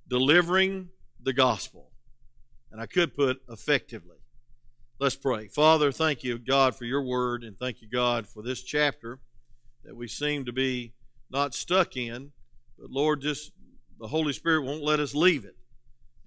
delivering 0.09 0.89
the 1.23 1.31
gospel. 1.31 1.89
And 2.69 2.81
I 2.81 2.85
could 2.85 3.15
put 3.15 3.41
effectively. 3.47 4.17
Let's 4.99 5.15
pray. 5.15 5.47
Father, 5.47 5.89
thank 5.93 6.21
you, 6.21 6.37
God, 6.37 6.75
for 6.75 6.83
your 6.83 7.01
word, 7.01 7.45
and 7.45 7.57
thank 7.57 7.81
you, 7.81 7.87
God, 7.87 8.27
for 8.27 8.43
this 8.43 8.61
chapter 8.61 9.19
that 9.85 9.95
we 9.95 10.09
seem 10.09 10.43
to 10.43 10.51
be 10.51 10.91
not 11.29 11.55
stuck 11.55 11.95
in, 11.95 12.33
but 12.77 12.91
Lord, 12.91 13.21
just 13.21 13.53
the 13.97 14.07
Holy 14.07 14.33
Spirit 14.33 14.65
won't 14.65 14.83
let 14.83 14.99
us 14.99 15.15
leave 15.15 15.45
it. 15.45 15.55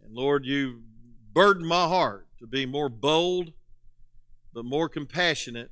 And 0.02 0.14
Lord, 0.14 0.46
you 0.46 0.80
burden 1.34 1.66
my 1.66 1.86
heart 1.86 2.26
to 2.38 2.46
be 2.46 2.64
more 2.64 2.88
bold, 2.88 3.52
but 4.54 4.64
more 4.64 4.88
compassionate 4.88 5.70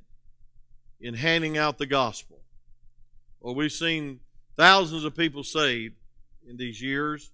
in 1.01 1.15
handing 1.15 1.57
out 1.57 1.79
the 1.79 1.87
gospel. 1.87 2.41
Well, 3.41 3.55
we've 3.55 3.71
seen 3.71 4.19
thousands 4.57 5.03
of 5.03 5.15
people 5.15 5.43
saved 5.43 5.95
in 6.47 6.57
these 6.57 6.81
years, 6.81 7.31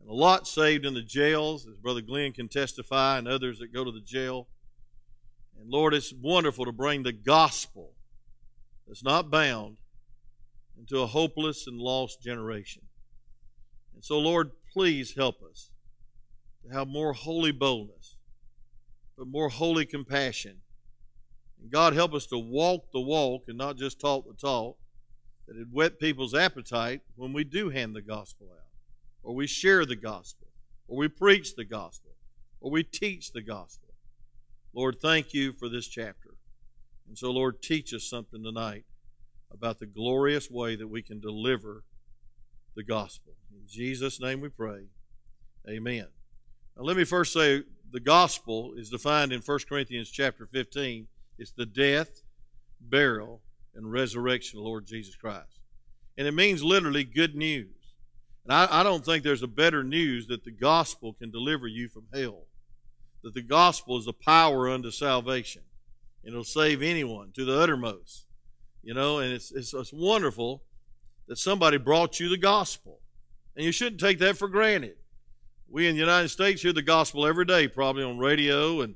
and 0.00 0.08
a 0.08 0.14
lot 0.14 0.46
saved 0.46 0.84
in 0.86 0.94
the 0.94 1.02
jails, 1.02 1.66
as 1.66 1.74
Brother 1.76 2.00
Glenn 2.00 2.32
can 2.32 2.48
testify, 2.48 3.18
and 3.18 3.26
others 3.28 3.58
that 3.58 3.72
go 3.72 3.84
to 3.84 3.90
the 3.90 4.00
jail. 4.00 4.48
And 5.58 5.70
Lord, 5.70 5.92
it's 5.92 6.12
wonderful 6.12 6.64
to 6.64 6.72
bring 6.72 7.02
the 7.02 7.12
gospel 7.12 7.94
that's 8.86 9.02
not 9.02 9.30
bound 9.30 9.78
into 10.78 11.00
a 11.00 11.06
hopeless 11.06 11.66
and 11.66 11.78
lost 11.78 12.22
generation. 12.22 12.82
And 13.92 14.04
so, 14.04 14.18
Lord, 14.18 14.52
please 14.72 15.14
help 15.16 15.42
us 15.42 15.70
to 16.64 16.72
have 16.72 16.86
more 16.86 17.12
holy 17.12 17.50
boldness. 17.50 18.14
but 19.18 19.26
more 19.26 19.48
holy 19.48 19.84
compassion. 19.84 20.58
And 21.60 21.72
God 21.72 21.92
help 21.92 22.14
us 22.14 22.26
to 22.26 22.38
walk 22.38 22.92
the 22.92 23.00
walk 23.00 23.42
and 23.48 23.58
not 23.58 23.76
just 23.76 24.00
talk 24.00 24.24
the 24.26 24.34
talk, 24.34 24.76
that 25.48 25.56
it 25.56 25.66
whet 25.72 25.98
people's 25.98 26.34
appetite 26.34 27.00
when 27.16 27.32
we 27.32 27.42
do 27.42 27.70
hand 27.70 27.96
the 27.96 28.02
gospel 28.02 28.48
out, 28.52 28.68
or 29.22 29.34
we 29.34 29.46
share 29.46 29.86
the 29.86 29.96
gospel, 29.96 30.46
or 30.86 30.98
we 30.98 31.08
preach 31.08 31.56
the 31.56 31.64
gospel, 31.64 32.10
or 32.60 32.70
we 32.70 32.82
teach 32.84 33.32
the 33.32 33.42
gospel. 33.42 33.88
Lord, 34.74 35.00
thank 35.00 35.32
you 35.32 35.54
for 35.54 35.68
this 35.68 35.88
chapter. 35.88 36.34
And 37.08 37.16
so, 37.16 37.30
Lord, 37.30 37.62
teach 37.62 37.94
us 37.94 38.04
something 38.04 38.44
tonight 38.44 38.84
about 39.50 39.78
the 39.78 39.86
glorious 39.86 40.50
way 40.50 40.76
that 40.76 40.88
we 40.88 41.02
can 41.02 41.18
deliver 41.18 41.82
the 42.76 42.84
gospel. 42.84 43.32
In 43.50 43.66
Jesus' 43.66 44.20
name 44.20 44.42
we 44.42 44.50
pray. 44.50 44.84
Amen. 45.68 46.06
Now 46.76 46.84
let 46.84 46.96
me 46.96 47.04
first 47.04 47.32
say 47.32 47.62
the 47.90 48.00
gospel 48.00 48.74
is 48.76 48.90
defined 48.90 49.32
in 49.32 49.40
1 49.40 49.58
Corinthians 49.66 50.10
chapter 50.10 50.46
15. 50.46 51.08
It's 51.38 51.52
the 51.52 51.66
death, 51.66 52.22
burial, 52.80 53.40
and 53.74 53.90
resurrection 53.90 54.58
of 54.58 54.64
Lord 54.64 54.86
Jesus 54.86 55.14
Christ. 55.16 55.60
And 56.16 56.26
it 56.26 56.34
means 56.34 56.62
literally 56.64 57.04
good 57.04 57.36
news. 57.36 57.68
And 58.44 58.52
I, 58.52 58.80
I 58.80 58.82
don't 58.82 59.04
think 59.04 59.22
there's 59.22 59.42
a 59.42 59.48
better 59.48 59.84
news 59.84 60.26
that 60.28 60.44
the 60.44 60.50
gospel 60.50 61.12
can 61.12 61.30
deliver 61.30 61.66
you 61.66 61.88
from 61.88 62.06
hell. 62.12 62.46
That 63.22 63.34
the 63.34 63.42
gospel 63.42 63.98
is 63.98 64.06
the 64.06 64.12
power 64.12 64.68
unto 64.68 64.90
salvation. 64.90 65.62
And 66.24 66.32
it'll 66.32 66.44
save 66.44 66.82
anyone 66.82 67.30
to 67.34 67.44
the 67.44 67.58
uttermost. 67.58 68.26
You 68.82 68.94
know, 68.94 69.18
and 69.18 69.32
it's, 69.32 69.52
it's, 69.52 69.74
it's 69.74 69.92
wonderful 69.92 70.62
that 71.26 71.36
somebody 71.36 71.76
brought 71.76 72.18
you 72.18 72.28
the 72.28 72.38
gospel. 72.38 73.00
And 73.54 73.64
you 73.64 73.72
shouldn't 73.72 74.00
take 74.00 74.18
that 74.20 74.36
for 74.36 74.48
granted. 74.48 74.96
We 75.68 75.86
in 75.86 75.94
the 75.94 76.00
United 76.00 76.28
States 76.28 76.62
hear 76.62 76.72
the 76.72 76.80
gospel 76.80 77.26
every 77.26 77.44
day, 77.44 77.68
probably 77.68 78.02
on 78.02 78.18
radio 78.18 78.80
and 78.80 78.94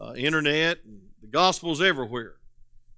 uh, 0.00 0.14
internet, 0.14 0.78
and 0.84 1.00
the 1.20 1.26
gospel's 1.26 1.82
everywhere. 1.82 2.36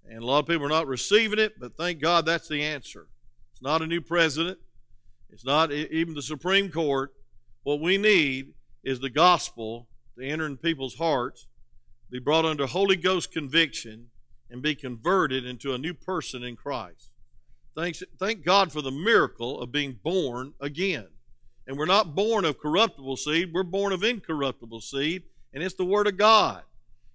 And 0.08 0.22
a 0.22 0.26
lot 0.26 0.38
of 0.38 0.46
people 0.46 0.64
are 0.64 0.70
not 0.70 0.86
receiving 0.86 1.38
it, 1.38 1.60
but 1.60 1.76
thank 1.76 2.00
God 2.00 2.24
that's 2.24 2.48
the 2.48 2.62
answer. 2.62 3.08
It's 3.52 3.62
not 3.62 3.82
a 3.82 3.86
new 3.86 4.00
president, 4.00 4.58
it's 5.30 5.44
not 5.44 5.70
even 5.72 6.14
the 6.14 6.22
Supreme 6.22 6.70
Court. 6.70 7.12
What 7.62 7.80
we 7.80 7.98
need 7.98 8.54
is 8.82 9.00
the 9.00 9.10
gospel 9.10 9.88
to 10.18 10.26
enter 10.26 10.46
in 10.46 10.56
people's 10.56 10.94
hearts, 10.94 11.46
be 12.10 12.18
brought 12.18 12.46
under 12.46 12.66
Holy 12.66 12.96
Ghost 12.96 13.30
conviction, 13.30 14.06
and 14.50 14.62
be 14.62 14.74
converted 14.74 15.44
into 15.44 15.74
a 15.74 15.78
new 15.78 15.92
person 15.92 16.42
in 16.42 16.56
Christ. 16.56 17.14
Thanks, 17.76 18.02
thank 18.18 18.44
God 18.44 18.72
for 18.72 18.80
the 18.80 18.90
miracle 18.90 19.60
of 19.60 19.70
being 19.70 19.98
born 20.02 20.54
again. 20.60 21.08
And 21.66 21.76
we're 21.76 21.84
not 21.84 22.14
born 22.14 22.46
of 22.46 22.58
corruptible 22.58 23.18
seed, 23.18 23.52
we're 23.52 23.62
born 23.62 23.92
of 23.92 24.02
incorruptible 24.02 24.80
seed, 24.80 25.24
and 25.52 25.62
it's 25.62 25.74
the 25.74 25.84
Word 25.84 26.06
of 26.06 26.16
God. 26.16 26.62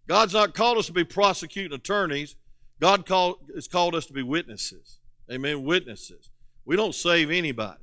God's 0.08 0.34
not 0.34 0.54
called 0.54 0.78
us 0.78 0.86
to 0.88 0.94
be 0.94 1.04
prosecuting 1.04 1.74
attorneys. 1.74 2.36
God 2.84 3.06
has 3.56 3.70
called 3.70 3.96
us 3.96 4.06
to 4.08 4.14
be 4.14 4.24
witnesses. 4.24 5.00
Amen. 5.32 5.64
Witnesses. 5.64 6.32
We 6.66 6.76
don't 6.76 6.94
save 6.94 7.32
anybody. 7.32 7.80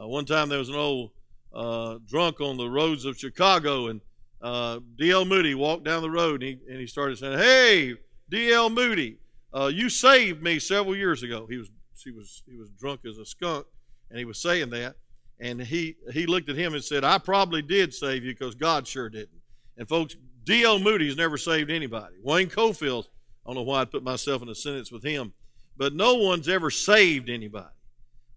Uh, 0.00 0.08
one 0.08 0.24
time 0.24 0.48
there 0.48 0.58
was 0.58 0.70
an 0.70 0.76
old 0.76 1.10
uh, 1.52 1.98
drunk 2.08 2.40
on 2.40 2.56
the 2.56 2.66
roads 2.66 3.04
of 3.04 3.18
Chicago, 3.18 3.88
and 3.88 4.00
uh, 4.40 4.80
D.L. 4.96 5.26
Moody 5.26 5.54
walked 5.54 5.84
down 5.84 6.00
the 6.00 6.10
road 6.10 6.42
and 6.42 6.58
he, 6.58 6.58
and 6.70 6.80
he 6.80 6.86
started 6.86 7.18
saying, 7.18 7.38
Hey, 7.38 7.96
D.L. 8.30 8.70
Moody, 8.70 9.18
uh, 9.52 9.66
you 9.66 9.90
saved 9.90 10.42
me 10.42 10.58
several 10.58 10.96
years 10.96 11.22
ago. 11.22 11.46
He 11.46 11.58
was, 11.58 11.70
he, 12.02 12.10
was, 12.10 12.42
he 12.48 12.56
was 12.56 12.70
drunk 12.70 13.00
as 13.06 13.18
a 13.18 13.26
skunk, 13.26 13.66
and 14.08 14.18
he 14.18 14.24
was 14.24 14.40
saying 14.40 14.70
that. 14.70 14.96
And 15.38 15.60
he, 15.60 15.96
he 16.14 16.24
looked 16.24 16.48
at 16.48 16.56
him 16.56 16.72
and 16.72 16.82
said, 16.82 17.04
I 17.04 17.18
probably 17.18 17.60
did 17.60 17.92
save 17.92 18.24
you 18.24 18.32
because 18.32 18.54
God 18.54 18.88
sure 18.88 19.10
didn't. 19.10 19.42
And 19.76 19.86
folks, 19.86 20.16
D.L. 20.44 20.78
Moody's 20.78 21.14
never 21.14 21.36
saved 21.36 21.70
anybody. 21.70 22.14
Wayne 22.22 22.48
Cofield, 22.48 23.08
I 23.44 23.50
don't 23.50 23.56
know 23.56 23.62
why 23.62 23.82
I 23.82 23.84
put 23.84 24.02
myself 24.02 24.42
in 24.42 24.48
a 24.48 24.54
sentence 24.54 24.90
with 24.90 25.04
him, 25.04 25.32
but 25.76 25.94
no 25.94 26.14
one's 26.14 26.48
ever 26.48 26.70
saved 26.70 27.28
anybody. 27.28 27.66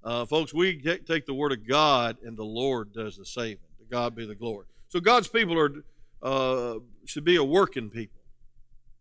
Uh, 0.03 0.25
folks, 0.25 0.53
we 0.53 0.77
take 0.79 1.25
the 1.25 1.33
Word 1.33 1.51
of 1.51 1.67
God 1.67 2.17
and 2.23 2.37
the 2.37 2.43
Lord 2.43 2.93
does 2.93 3.17
the 3.17 3.25
saving. 3.25 3.57
To 3.79 3.85
God 3.89 4.15
be 4.15 4.25
the 4.25 4.35
glory. 4.35 4.65
So 4.89 4.99
God's 4.99 5.27
people 5.27 5.57
are 5.59 5.83
uh, 6.21 6.79
should 7.05 7.23
be 7.23 7.35
a 7.35 7.43
working 7.43 7.89
people. 7.89 8.21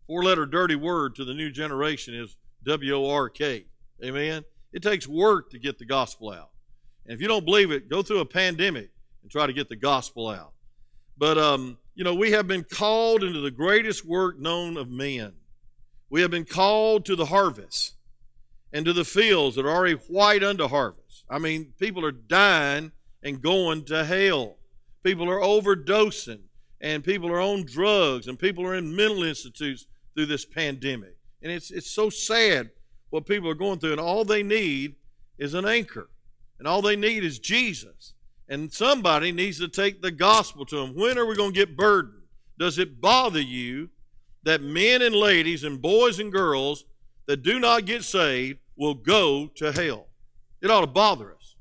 Four 0.05 0.23
letter 0.23 0.45
dirty 0.45 0.75
word 0.75 1.15
to 1.15 1.25
the 1.25 1.33
new 1.33 1.49
generation 1.49 2.13
is 2.13 2.37
W 2.63 2.93
O 2.95 3.09
R 3.09 3.29
K. 3.29 3.65
Amen. 4.03 4.43
It 4.71 4.83
takes 4.83 5.07
work 5.07 5.49
to 5.51 5.59
get 5.59 5.79
the 5.79 5.85
gospel 5.85 6.31
out. 6.31 6.49
And 7.05 7.13
if 7.13 7.21
you 7.21 7.27
don't 7.27 7.45
believe 7.45 7.71
it, 7.71 7.89
go 7.89 8.01
through 8.01 8.19
a 8.19 8.25
pandemic 8.25 8.89
and 9.21 9.31
try 9.31 9.47
to 9.47 9.53
get 9.53 9.69
the 9.69 9.75
gospel 9.75 10.29
out. 10.29 10.51
But, 11.17 11.37
um, 11.37 11.77
you 11.95 12.03
know, 12.03 12.13
we 12.13 12.31
have 12.31 12.47
been 12.47 12.63
called 12.63 13.23
into 13.23 13.41
the 13.41 13.49
greatest 13.49 14.05
work 14.05 14.39
known 14.39 14.77
of 14.77 14.89
men. 14.89 15.33
We 16.09 16.21
have 16.21 16.31
been 16.31 16.45
called 16.45 17.05
to 17.05 17.15
the 17.15 17.25
harvest 17.25 17.95
and 18.71 18.85
to 18.85 18.93
the 18.93 19.05
fields 19.05 19.55
that 19.55 19.65
are 19.65 19.71
already 19.71 19.95
white 19.95 20.43
unto 20.43 20.67
harvest. 20.67 21.25
I 21.29 21.39
mean, 21.39 21.73
people 21.79 22.05
are 22.05 22.11
dying 22.11 22.91
and 23.23 23.41
going 23.41 23.85
to 23.85 24.05
hell. 24.05 24.57
People 25.03 25.29
are 25.29 25.39
overdosing, 25.39 26.41
and 26.81 27.03
people 27.03 27.31
are 27.31 27.39
on 27.39 27.65
drugs, 27.65 28.27
and 28.27 28.37
people 28.37 28.65
are 28.65 28.75
in 28.75 28.95
mental 28.95 29.23
institutes 29.23 29.85
through 30.13 30.25
this 30.27 30.45
pandemic. 30.45 31.17
And 31.41 31.51
it's, 31.51 31.71
it's 31.71 31.91
so 31.91 32.09
sad 32.09 32.71
what 33.09 33.25
people 33.25 33.49
are 33.49 33.55
going 33.55 33.79
through, 33.79 33.93
and 33.93 34.01
all 34.01 34.25
they 34.25 34.43
need 34.43 34.95
is 35.37 35.53
an 35.53 35.65
anchor. 35.65 36.09
And 36.59 36.67
all 36.67 36.81
they 36.81 36.95
need 36.95 37.23
is 37.23 37.39
Jesus. 37.39 38.13
And 38.49 38.71
somebody 38.71 39.31
needs 39.31 39.59
to 39.59 39.67
take 39.67 40.01
the 40.01 40.11
gospel 40.11 40.65
to 40.65 40.77
them. 40.77 40.95
When 40.95 41.17
are 41.17 41.25
we 41.25 41.35
going 41.35 41.53
to 41.53 41.59
get 41.59 41.77
burdened? 41.77 42.23
Does 42.57 42.79
it 42.79 42.99
bother 42.99 43.41
you 43.41 43.89
that 44.47 44.61
men 44.61 45.01
and 45.01 45.13
ladies 45.13 45.63
and 45.63 45.81
boys 45.81 46.19
and 46.19 46.31
girls 46.31 46.85
that 47.25 47.43
do 47.43 47.59
not 47.59 47.85
get 47.85 48.03
saved 48.03 48.59
will 48.77 48.95
go 48.95 49.47
to 49.55 49.71
hell? 49.71 50.07
It 50.61 50.71
ought 50.71 50.81
to 50.81 50.87
bother 50.87 51.33
us. 51.33 51.55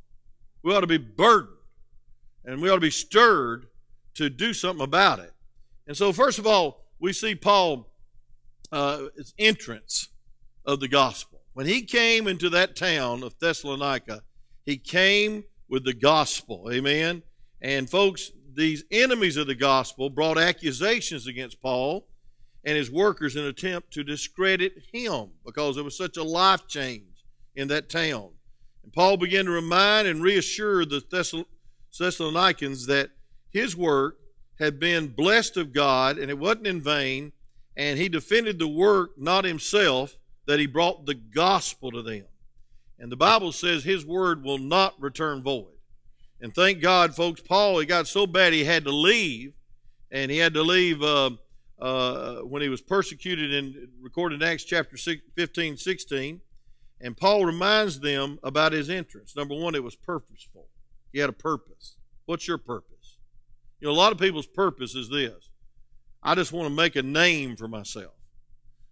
We 0.63 0.75
ought 0.75 0.81
to 0.81 0.87
be 0.87 0.99
burdened 0.99 1.57
and 2.45 2.63
we 2.63 2.71
ought 2.71 2.77
to 2.77 2.81
be 2.81 2.91
stirred 2.91 3.67
to 4.15 4.31
do 4.31 4.55
something 4.55 4.85
about 4.85 5.19
it. 5.19 5.33
And 5.87 5.97
so, 5.97 6.13
first 6.13 6.39
of 6.39 6.47
all, 6.47 6.85
we 7.01 7.13
see 7.13 7.35
Paul, 7.35 7.89
uh, 8.73 9.07
entrance 9.39 10.09
of 10.65 10.81
the 10.81 10.89
gospel. 10.89 11.41
When 11.55 11.67
he 11.67 11.83
came 11.83 12.29
into 12.29 12.51
that 12.51 12.77
town 12.77 13.23
of 13.23 13.39
Thessalonica, 13.39 14.23
he 14.65 14.77
came 14.77 15.45
with 15.69 15.85
the 15.85 15.95
gospel. 15.95 16.69
Amen. 16.73 17.23
And 17.61 17.91
folks, 17.91 18.31
these 18.55 18.85
enemies 18.91 19.37
of 19.37 19.47
the 19.47 19.55
gospel 19.55 20.09
brought 20.09 20.39
accusations 20.39 21.27
against 21.27 21.61
Paul 21.61 22.07
and 22.67 22.77
his 22.77 22.91
workers 22.91 23.37
in 23.37 23.45
an 23.45 23.49
attempt 23.49 23.93
to 23.93 24.03
discredit 24.03 24.75
him 24.93 25.29
because 25.45 25.77
there 25.77 25.85
was 25.85 25.97
such 25.97 26.17
a 26.17 26.23
life 26.25 26.67
change 26.67 27.25
in 27.55 27.69
that 27.69 27.89
town. 27.89 28.31
And 28.83 28.93
Paul 28.93 29.17
began 29.17 29.45
to 29.45 29.53
remind 29.53 30.09
and 30.09 30.21
reassure 30.21 30.85
the 30.85 31.03
Thessalonians 31.97 32.87
that 32.87 33.11
his 33.51 33.77
work 33.77 34.17
had 34.59 34.81
been 34.81 35.07
blessed 35.09 35.57
of 35.57 35.73
God 35.73 36.19
and 36.19 36.29
it 36.29 36.39
wasn't 36.39 36.67
in 36.67 36.83
vain, 36.83 37.33
and 37.77 37.99
he 37.99 38.09
defended 38.09 38.59
the 38.59 38.69
work 38.69 39.13
not 39.17 39.45
himself, 39.45 40.17
that 40.47 40.59
he 40.59 40.67
brought 40.67 41.07
the 41.07 41.15
gospel 41.15 41.93
to 41.93 42.03
them. 42.03 42.25
And 42.99 43.13
the 43.13 43.17
Bible 43.17 43.53
says 43.53 43.85
his 43.85 44.05
word 44.05 44.43
will 44.43 44.59
not 44.59 45.01
return 45.01 45.43
void. 45.43 45.77
And 46.41 46.55
thank 46.55 46.81
God, 46.81 47.15
folks, 47.15 47.41
Paul, 47.41 47.79
he 47.79 47.87
got 47.87 48.09
so 48.09 48.27
bad 48.27 48.53
he 48.53 48.65
had 48.65 48.85
to 48.85 48.93
leave. 48.93 49.53
And 50.11 50.31
he 50.31 50.39
had 50.39 50.55
to 50.55 50.63
leave 50.63 51.03
uh, 51.03 51.31
uh, 51.79 52.37
when 52.37 52.63
he 52.63 52.69
was 52.69 52.81
persecuted 52.81 53.53
in 53.53 53.89
recorded 54.01 54.43
in 54.43 54.49
Acts 54.49 54.65
chapter 54.65 54.97
15, 54.97 55.77
16. 55.77 56.41
And 57.01 57.17
Paul 57.17 57.45
reminds 57.45 58.01
them 58.01 58.39
about 58.43 58.73
his 58.73 58.89
entrance. 58.89 59.37
Number 59.37 59.55
one, 59.55 59.75
it 59.75 59.85
was 59.85 59.97
purposeful. 59.97 60.69
He 61.13 61.19
had 61.19 61.29
a 61.29 61.35
purpose. 61.35 61.97
What's 62.25 62.49
your 62.49 62.59
purpose? 62.59 63.19
You 63.81 63.89
know, 63.89 63.93
a 63.93 63.95
lot 63.95 64.13
of 64.13 64.19
people's 64.19 64.47
purpose 64.47 64.95
is 64.95 65.11
this 65.11 65.51
I 66.23 66.35
just 66.35 66.53
want 66.53 66.69
to 66.69 66.75
make 66.75 66.97
a 66.97 67.03
name 67.03 67.57
for 67.57 67.69
myself. 67.69 68.15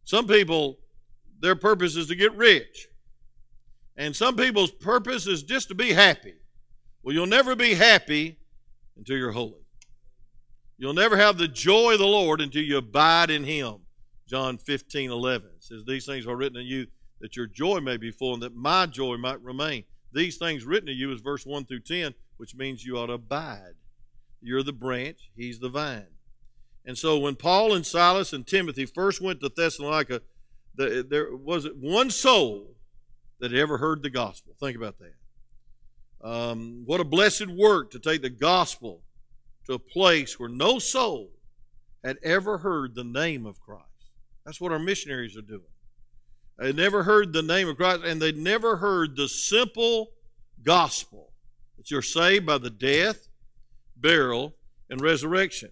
Some 0.05 0.27
people, 0.27 0.79
their 1.41 1.57
purpose 1.57 1.97
is 1.97 2.09
to 2.09 2.15
get 2.15 2.37
rich. 2.37 2.89
And 3.97 4.15
some 4.15 4.37
people's 4.37 4.71
purpose 4.71 5.27
is 5.27 5.43
just 5.43 5.69
to 5.69 5.75
be 5.75 5.93
happy. 5.93 6.35
Well, 7.03 7.15
you'll 7.15 7.27
never 7.27 7.55
be 7.55 7.75
happy 7.75 8.39
until 8.97 9.17
you're 9.17 9.33
holy. 9.33 9.64
You'll 10.77 10.95
never 10.95 11.17
have 11.17 11.39
the 11.39 11.49
joy 11.49 11.93
of 11.93 11.99
the 11.99 12.07
Lord 12.07 12.41
until 12.41 12.63
you 12.63 12.79
abide 12.79 13.31
in 13.31 13.45
Him. 13.45 13.77
John 14.29 14.59
15, 14.59 15.11
11 15.11 15.51
says, 15.61 15.85
These 15.87 16.07
things 16.07 16.27
are 16.27 16.37
written 16.37 16.59
in 16.59 16.67
you 16.67 16.87
that 17.21 17.37
your 17.37 17.47
joy 17.47 17.81
may 17.81 17.97
be 17.97 18.11
full 18.11 18.35
and 18.35 18.43
that 18.43 18.55
my 18.55 18.87
joy 18.87 19.17
might 19.17 19.41
remain. 19.41 19.85
These 20.13 20.37
things 20.37 20.65
written 20.65 20.87
to 20.87 20.93
you 20.93 21.13
is 21.13 21.21
verse 21.21 21.47
1 21.47 21.67
through 21.67 21.81
10, 21.81 22.15
which 22.37 22.55
means 22.55 22.85
you 22.85 22.99
ought 22.99 23.07
to 23.07 23.15
abide. 23.15 23.75
You're 24.41 24.63
the 24.63 24.73
branch, 24.73 25.31
He's 25.37 25.61
the 25.61 25.69
vine. 25.69 26.07
And 26.85 26.99
so 26.99 27.19
when 27.19 27.37
Paul 27.37 27.73
and 27.73 27.87
Silas 27.87 28.33
and 28.33 28.47
Timothy 28.47 28.85
first 28.85 29.21
went 29.21 29.41
to 29.41 29.49
Thessalonica, 29.49 30.23
there 30.77 31.35
wasn't 31.35 31.77
one 31.77 32.11
soul 32.11 32.75
that 33.39 33.53
had 33.53 33.61
ever 33.61 33.79
heard 33.79 34.03
the 34.03 34.11
gospel. 34.11 34.55
Think 34.59 34.77
about 34.77 34.97
that. 34.99 36.29
Um, 36.29 36.83
what 36.85 37.01
a 37.01 37.05
blessed 37.05 37.47
work 37.47 37.91
to 37.93 37.99
take 37.99 38.23
the 38.23 38.31
gospel 38.31 39.03
to 39.67 39.75
a 39.75 39.79
place 39.79 40.39
where 40.39 40.49
no 40.49 40.79
soul 40.79 41.31
had 42.05 42.19
ever 42.23 42.59
heard 42.59 42.95
the 42.95 43.05
name 43.05 43.47
of 43.47 43.61
Christ. 43.61 43.85
That's 44.45 44.61
what 44.61 44.73
our 44.73 44.79
missionaries 44.79 45.37
are 45.37 45.43
doing. 45.43 45.63
They 46.59 46.73
never 46.73 47.03
heard 47.03 47.33
the 47.33 47.43
name 47.43 47.69
of 47.69 47.77
Christ, 47.77 48.03
and 48.05 48.21
they 48.21 48.33
never 48.33 48.77
heard 48.77 49.17
the 49.17 49.29
simple 49.29 50.13
gospel 50.63 51.33
that 51.77 51.91
you're 51.91 52.03
saved 52.03 52.47
by 52.47 52.59
the 52.59 52.71
death, 52.71 53.29
burial, 53.97 54.55
and 54.89 55.01
resurrection. 55.01 55.71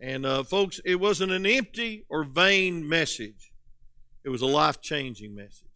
And 0.00 0.26
uh, 0.26 0.42
folks, 0.42 0.80
it 0.84 0.96
wasn't 0.96 1.32
an 1.32 1.46
empty 1.46 2.04
or 2.08 2.24
vain 2.24 2.86
message, 2.86 3.52
it 4.24 4.28
was 4.28 4.42
a 4.42 4.46
life 4.46 4.80
changing 4.80 5.34
message. 5.34 5.66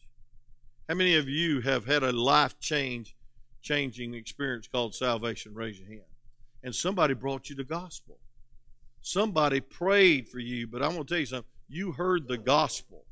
How 0.89 0.95
many 0.95 1.17
of 1.17 1.29
you 1.29 1.61
have 1.63 1.87
had 1.87 2.03
a 2.03 2.13
life 2.13 2.59
change 2.61 3.17
changing 3.63 4.15
experience 4.15 4.69
called 4.69 4.95
salvation? 4.95 5.55
Raise 5.55 5.79
your 5.79 5.89
hand. 5.89 6.03
And 6.67 6.75
somebody 6.75 7.15
brought 7.15 7.49
you 7.49 7.55
the 7.55 7.63
gospel. 7.63 8.19
Somebody 9.01 9.61
prayed 9.61 10.29
for 10.29 10.41
you, 10.41 10.67
but 10.67 10.83
I'm 10.83 10.95
going 10.95 11.05
to 11.05 11.09
tell 11.09 11.21
you 11.21 11.27
something. 11.27 11.49
You 11.69 11.93
heard 11.93 12.27
the 12.27 12.39
gospel, 12.39 13.05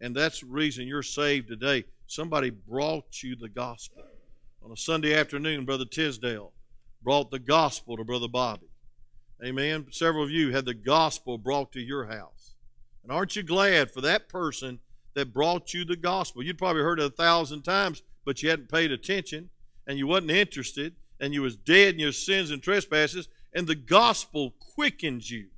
and 0.00 0.14
that's 0.14 0.38
the 0.38 0.46
reason 0.46 0.86
you're 0.86 1.02
saved 1.02 1.48
today. 1.48 1.82
Somebody 2.06 2.50
brought 2.50 3.20
you 3.20 3.34
the 3.34 3.48
gospel. 3.48 4.04
On 4.64 4.70
a 4.70 4.76
Sunday 4.76 5.18
afternoon, 5.18 5.64
Brother 5.64 5.84
Tisdale 5.84 6.52
brought 7.02 7.32
the 7.32 7.40
gospel 7.40 7.96
to 7.96 8.04
Brother 8.04 8.28
Bobby. 8.28 8.68
Amen. 9.44 9.86
Several 9.90 10.22
of 10.22 10.30
you 10.30 10.52
had 10.52 10.64
the 10.64 10.72
gospel 10.72 11.38
brought 11.38 11.72
to 11.72 11.80
your 11.80 12.06
house. 12.06 12.54
And 13.02 13.10
aren't 13.10 13.34
you 13.34 13.42
glad 13.42 13.90
for 13.90 14.00
that 14.02 14.28
person 14.28 14.78
that 15.14 15.34
brought 15.34 15.74
you 15.74 15.84
the 15.84 15.96
gospel? 15.96 16.44
You'd 16.44 16.56
probably 16.56 16.82
heard 16.82 17.00
it 17.00 17.06
a 17.06 17.10
thousand 17.10 17.62
times, 17.62 18.04
but 18.24 18.44
you 18.44 18.50
hadn't 18.50 18.70
paid 18.70 18.92
attention 18.92 19.50
and 19.88 19.98
you 19.98 20.06
wasn't 20.06 20.30
interested 20.30 20.94
and 21.22 21.32
you 21.32 21.40
was 21.40 21.56
dead 21.56 21.94
in 21.94 22.00
your 22.00 22.12
sins 22.12 22.50
and 22.50 22.62
trespasses 22.62 23.28
and 23.54 23.66
the 23.66 23.74
gospel 23.76 24.54
quickened 24.58 25.30
you. 25.30 25.48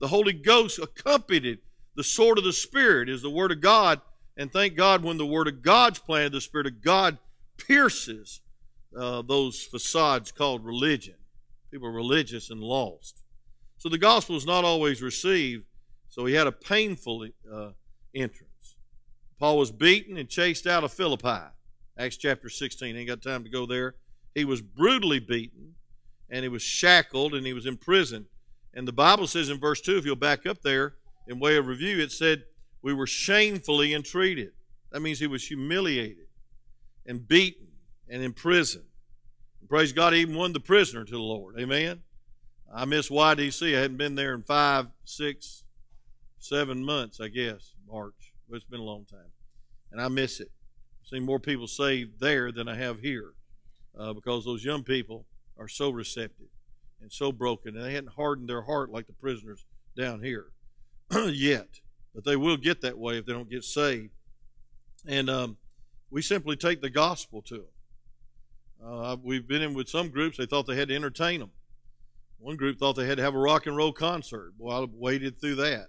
The 0.00 0.08
Holy 0.08 0.32
Ghost 0.32 0.78
accompanied 0.78 1.60
the 1.94 2.04
sword 2.04 2.38
of 2.38 2.44
the 2.44 2.52
Spirit 2.52 3.08
is 3.08 3.22
the 3.22 3.30
Word 3.30 3.52
of 3.52 3.60
God. 3.60 4.00
And 4.36 4.52
thank 4.52 4.76
God 4.76 5.04
when 5.04 5.18
the 5.18 5.26
Word 5.26 5.46
of 5.46 5.62
God's 5.62 5.98
planted, 5.98 6.32
the 6.32 6.40
Spirit 6.40 6.66
of 6.66 6.82
God 6.82 7.18
pierces 7.56 8.40
uh, 8.98 9.22
those 9.22 9.62
facades 9.62 10.32
called 10.32 10.64
religion. 10.64 11.14
People 11.70 11.88
are 11.88 11.92
religious 11.92 12.50
and 12.50 12.60
lost. 12.60 13.22
So 13.78 13.88
the 13.88 13.98
gospel 13.98 14.36
is 14.36 14.46
not 14.46 14.64
always 14.64 15.02
received, 15.02 15.64
so 16.08 16.24
he 16.24 16.34
had 16.34 16.46
a 16.46 16.52
painful 16.52 17.28
uh, 17.50 17.70
entrance. 18.14 18.76
Paul 19.38 19.58
was 19.58 19.70
beaten 19.70 20.16
and 20.16 20.28
chased 20.28 20.66
out 20.66 20.84
of 20.84 20.92
Philippi. 20.92 21.50
Acts 21.98 22.16
chapter 22.16 22.48
16. 22.48 22.96
Ain't 22.96 23.08
got 23.08 23.22
time 23.22 23.44
to 23.44 23.50
go 23.50 23.66
there. 23.66 23.96
He 24.34 24.44
was 24.44 24.60
brutally 24.60 25.18
beaten, 25.18 25.74
and 26.30 26.42
he 26.42 26.48
was 26.48 26.62
shackled, 26.62 27.34
and 27.34 27.46
he 27.46 27.52
was 27.52 27.66
imprisoned. 27.66 28.26
And 28.74 28.88
the 28.88 28.92
Bible 28.92 29.26
says 29.26 29.50
in 29.50 29.60
verse 29.60 29.80
2, 29.80 29.98
if 29.98 30.06
you'll 30.06 30.16
back 30.16 30.46
up 30.46 30.62
there, 30.62 30.94
in 31.28 31.38
way 31.38 31.56
of 31.56 31.66
review, 31.66 32.00
it 32.00 32.10
said, 32.10 32.44
We 32.80 32.94
were 32.94 33.06
shamefully 33.06 33.92
entreated. 33.92 34.52
That 34.90 35.00
means 35.00 35.18
he 35.18 35.26
was 35.26 35.46
humiliated 35.46 36.26
and 37.06 37.26
beaten 37.26 37.68
and 38.08 38.22
imprisoned. 38.22 38.84
And 39.60 39.68
praise 39.68 39.92
God, 39.92 40.12
he 40.12 40.20
even 40.20 40.36
won 40.36 40.52
the 40.52 40.60
prisoner 40.60 41.04
to 41.04 41.12
the 41.12 41.18
Lord. 41.18 41.58
Amen. 41.60 42.02
I 42.74 42.84
miss 42.86 43.10
YDC. 43.10 43.76
I 43.76 43.80
hadn't 43.80 43.98
been 43.98 44.14
there 44.14 44.34
in 44.34 44.42
five, 44.42 44.86
six, 45.04 45.64
seven 46.38 46.84
months, 46.84 47.20
I 47.20 47.28
guess, 47.28 47.74
March. 47.86 48.32
But 48.48 48.56
it's 48.56 48.64
been 48.64 48.80
a 48.80 48.84
long 48.84 49.04
time. 49.04 49.32
And 49.90 50.00
I 50.00 50.08
miss 50.08 50.40
it. 50.40 50.50
I've 51.02 51.08
seen 51.08 51.24
more 51.24 51.38
people 51.38 51.66
saved 51.66 52.20
there 52.20 52.50
than 52.50 52.68
I 52.68 52.76
have 52.76 53.00
here 53.00 53.34
uh, 53.98 54.12
because 54.12 54.44
those 54.44 54.64
young 54.64 54.82
people 54.82 55.26
are 55.58 55.68
so 55.68 55.90
receptive 55.90 56.48
and 57.00 57.12
so 57.12 57.32
broken. 57.32 57.76
And 57.76 57.84
they 57.84 57.94
hadn't 57.94 58.14
hardened 58.14 58.48
their 58.48 58.62
heart 58.62 58.90
like 58.90 59.06
the 59.06 59.12
prisoners 59.12 59.64
down 59.96 60.22
here 60.22 60.46
yet. 61.28 61.80
But 62.14 62.24
they 62.24 62.36
will 62.36 62.56
get 62.56 62.80
that 62.82 62.98
way 62.98 63.18
if 63.18 63.26
they 63.26 63.32
don't 63.32 63.50
get 63.50 63.64
saved. 63.64 64.10
And 65.06 65.28
um, 65.28 65.56
we 66.10 66.22
simply 66.22 66.56
take 66.56 66.80
the 66.80 66.90
gospel 66.90 67.42
to 67.42 67.54
them. 67.54 67.64
Uh, 68.84 69.16
we've 69.22 69.46
been 69.46 69.62
in 69.62 69.74
with 69.74 69.88
some 69.88 70.08
groups, 70.08 70.36
they 70.36 70.46
thought 70.46 70.66
they 70.66 70.76
had 70.76 70.88
to 70.88 70.94
entertain 70.94 71.40
them. 71.40 71.50
One 72.38 72.56
group 72.56 72.78
thought 72.78 72.94
they 72.94 73.06
had 73.06 73.18
to 73.18 73.22
have 73.22 73.36
a 73.36 73.38
rock 73.38 73.66
and 73.66 73.76
roll 73.76 73.92
concert. 73.92 74.54
Well, 74.58 74.82
I 74.82 74.86
waded 74.92 75.40
through 75.40 75.54
that. 75.56 75.88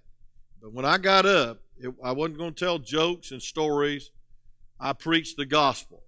But 0.61 0.71
when 0.71 0.85
I 0.85 0.99
got 0.99 1.25
up, 1.25 1.61
it, 1.79 1.91
I 2.03 2.11
wasn't 2.11 2.37
going 2.37 2.53
to 2.53 2.65
tell 2.65 2.77
jokes 2.77 3.31
and 3.31 3.41
stories. 3.41 4.11
I 4.79 4.93
preached 4.93 5.37
the 5.37 5.47
gospel. 5.47 6.03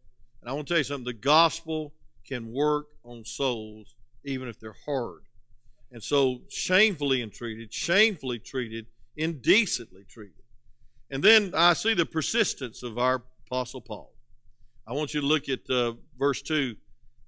And 0.46 0.52
I 0.52 0.54
want 0.54 0.68
to 0.68 0.76
tell 0.76 0.78
you 0.78 0.84
something 0.84 1.06
the 1.06 1.14
gospel 1.14 1.92
can 2.24 2.54
work 2.54 2.90
on 3.04 3.26
souls 3.26 3.96
even 4.24 4.48
if 4.48 4.60
they're 4.60 4.76
hard. 4.86 5.22
And 5.92 6.04
so, 6.04 6.42
shamefully 6.50 7.24
entreated, 7.24 7.74
shamefully 7.74 8.38
treated, 8.38 8.86
indecently 9.18 10.04
treated. 10.08 10.44
And 11.10 11.24
then 11.24 11.54
I 11.56 11.74
see 11.74 11.96
the 11.96 12.06
persistence 12.06 12.84
of 12.84 13.00
our 13.00 13.24
Apostle 13.48 13.82
Paul. 13.82 14.14
I 14.88 14.94
want 14.94 15.16
you 15.16 15.22
to 15.22 15.26
look 15.26 15.50
at 15.50 15.68
uh, 15.68 15.94
verse 16.16 16.44
2. 16.44 16.76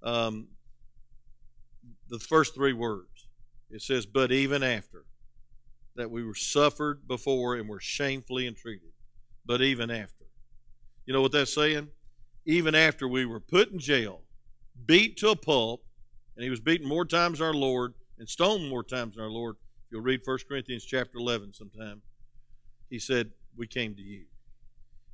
Um, 0.04 0.50
the 2.10 2.20
first 2.20 2.54
three 2.54 2.74
words. 2.74 3.28
It 3.72 3.82
says, 3.82 4.06
But 4.06 4.32
even 4.32 4.62
after 4.62 5.06
that 5.96 6.12
we 6.12 6.24
were 6.24 6.36
suffered 6.36 7.08
before 7.08 7.56
and 7.56 7.68
were 7.68 7.80
shamefully 7.80 8.46
entreated. 8.46 8.92
But 9.44 9.64
even 9.64 9.90
after. 9.90 10.26
You 11.08 11.14
know 11.14 11.22
what 11.24 11.32
that's 11.32 11.56
saying? 11.56 11.90
Even 12.48 12.74
after 12.74 13.08
we 13.08 13.26
were 13.26 13.40
put 13.40 13.72
in 13.72 13.78
jail, 13.78 14.22
beat 14.86 15.18
to 15.18 15.30
a 15.30 15.36
pulp, 15.36 15.84
and 16.36 16.44
he 16.44 16.50
was 16.50 16.60
beaten 16.60 16.88
more 16.88 17.06
times 17.06 17.38
than 17.38 17.48
our 17.48 17.54
Lord, 17.54 17.94
and 18.18 18.28
stoned 18.28 18.70
more 18.70 18.84
times 18.84 19.16
than 19.16 19.24
our 19.24 19.30
Lord. 19.30 19.58
You'll 19.92 20.02
read 20.02 20.22
1 20.26 20.38
Corinthians 20.48 20.84
chapter 20.84 21.20
11 21.20 21.54
sometime, 21.54 22.02
he 22.90 23.00
said, 23.00 23.32
We 23.56 23.68
came 23.68 23.96
to 23.96 24.02
you. 24.02 24.26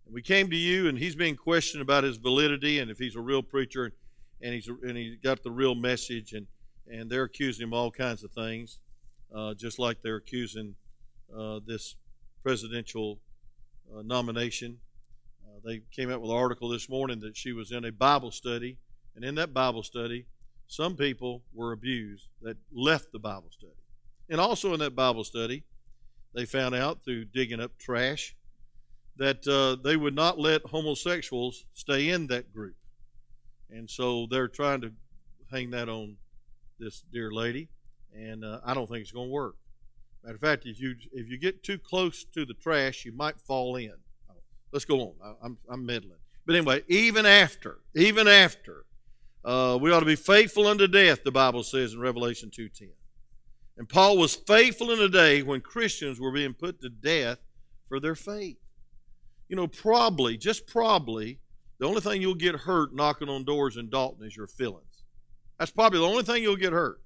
And 0.06 0.14
we 0.14 0.22
came 0.22 0.50
to 0.50 0.56
you, 0.56 0.88
and 0.88 0.98
he's 0.98 1.16
being 1.16 1.36
questioned 1.36 1.82
about 1.82 2.04
his 2.04 2.18
validity 2.18 2.80
and 2.80 2.92
if 2.92 2.98
he's 2.98 3.16
a 3.16 3.22
real 3.22 3.44
preacher, 3.44 3.94
and 4.42 4.54
he's 4.54 4.68
and 4.68 4.98
he 4.98 5.18
got 5.24 5.42
the 5.44 5.52
real 5.52 5.76
message, 5.76 6.34
and 6.34 6.48
and 6.88 7.10
they're 7.10 7.24
accusing 7.24 7.64
him 7.64 7.74
all 7.74 7.90
kinds 7.90 8.24
of 8.24 8.32
things, 8.32 8.80
uh, 9.34 9.54
just 9.54 9.80
like 9.80 10.02
they're 10.02 10.18
accusing 10.18 10.76
uh, 11.36 11.60
this 11.66 11.96
presidential 12.44 13.20
uh, 13.96 14.02
nomination. 14.02 14.80
They 15.64 15.82
came 15.92 16.12
out 16.12 16.22
with 16.22 16.32
an 16.32 16.38
article 16.38 16.70
this 16.70 16.90
morning 16.90 17.20
that 17.22 17.38
she 17.38 17.54
was 17.54 17.72
in 17.72 17.86
a 17.86 17.92
Bible 17.92 18.32
study, 18.32 18.78
and 19.16 19.24
in 19.24 19.36
that 19.36 19.54
Bible 19.54 19.84
study, 19.84 20.26
some 20.68 20.96
people 20.96 21.44
were 21.54 21.72
abused 21.72 22.28
that 22.42 22.58
left 22.72 23.12
the 23.12 23.20
Bible 23.20 23.50
study. 23.52 23.74
And 24.30 24.42
also 24.42 24.74
in 24.74 24.80
that 24.80 24.96
Bible 24.96 25.24
study, 25.24 25.64
they 26.34 26.46
found 26.46 26.76
out 26.76 27.04
through 27.04 27.26
digging 27.26 27.60
up 27.60 27.78
trash 27.78 28.36
that 29.18 29.48
uh, 29.48 29.82
they 29.84 29.96
would 29.96 30.16
not 30.16 30.40
let 30.40 30.66
homosexuals 30.66 31.66
stay 31.74 32.10
in 32.10 32.28
that 32.28 32.52
group. 32.52 32.76
And 33.70 33.90
so 33.90 34.28
they're 34.30 34.48
trying 34.48 34.82
to 34.82 34.92
hang 35.52 35.72
that 35.72 35.90
on 35.90 36.18
this 36.80 37.04
dear 37.12 37.32
lady, 37.32 37.70
and 38.14 38.44
uh, 38.44 38.60
I 38.66 38.74
don't 38.74 38.88
think 38.88 39.02
it's 39.02 39.12
going 39.12 39.30
to 39.30 39.34
work. 39.34 39.56
Matter 40.24 40.36
of 40.36 40.42
fact, 40.42 40.66
if 40.66 40.80
you 40.80 40.96
if 41.12 41.30
you 41.30 41.38
get 41.38 41.64
too 41.64 41.78
close 41.78 42.24
to 42.34 42.46
the 42.46 42.54
trash, 42.54 43.06
you 43.06 43.12
might 43.12 43.40
fall 43.40 43.76
in. 43.76 43.94
Let's 44.74 44.86
go 44.86 45.00
on. 45.00 45.14
I, 45.24 45.46
I'm 45.46 45.58
I'm 45.70 45.86
meddling. 45.86 46.18
But 46.46 46.56
anyway, 46.56 46.84
even 46.90 47.26
after, 47.26 47.80
even 47.96 48.28
after, 48.28 48.86
uh, 49.46 49.78
we 49.80 49.92
ought 49.92 50.02
to 50.02 50.06
be 50.06 50.18
faithful 50.18 50.68
unto 50.68 50.88
death. 50.88 51.24
The 51.24 51.32
Bible 51.32 51.64
says 51.64 51.94
in 51.94 52.00
Revelation 52.00 52.52
two 52.54 52.68
ten. 52.68 52.92
And 53.78 53.88
Paul 53.88 54.18
was 54.18 54.36
faithful 54.36 54.92
in 54.92 55.00
a 55.00 55.10
day 55.10 55.42
when 55.42 55.62
Christians 55.62 56.20
were 56.20 56.32
being 56.32 56.54
put 56.54 56.82
to 56.82 56.90
death 56.90 57.40
for 57.88 58.00
their 58.00 58.16
faith. 58.16 58.58
You 59.48 59.56
know, 59.56 59.68
probably, 59.68 60.38
just 60.38 60.68
probably, 60.68 61.40
the 61.80 61.88
only 61.88 62.02
thing 62.02 62.22
you'll 62.22 62.36
get 62.36 62.56
hurt 62.56 62.94
knocking 62.94 63.30
on 63.30 63.46
doors 63.46 63.78
in 63.78 63.90
Dalton 63.90 64.26
is 64.26 64.36
your 64.36 64.48
feelings. 64.48 65.04
That's 65.58 65.72
probably 65.72 66.00
the 66.00 66.08
only 66.08 66.24
thing 66.24 66.44
you'll 66.44 66.56
get 66.56 66.74
hurt. 66.74 67.02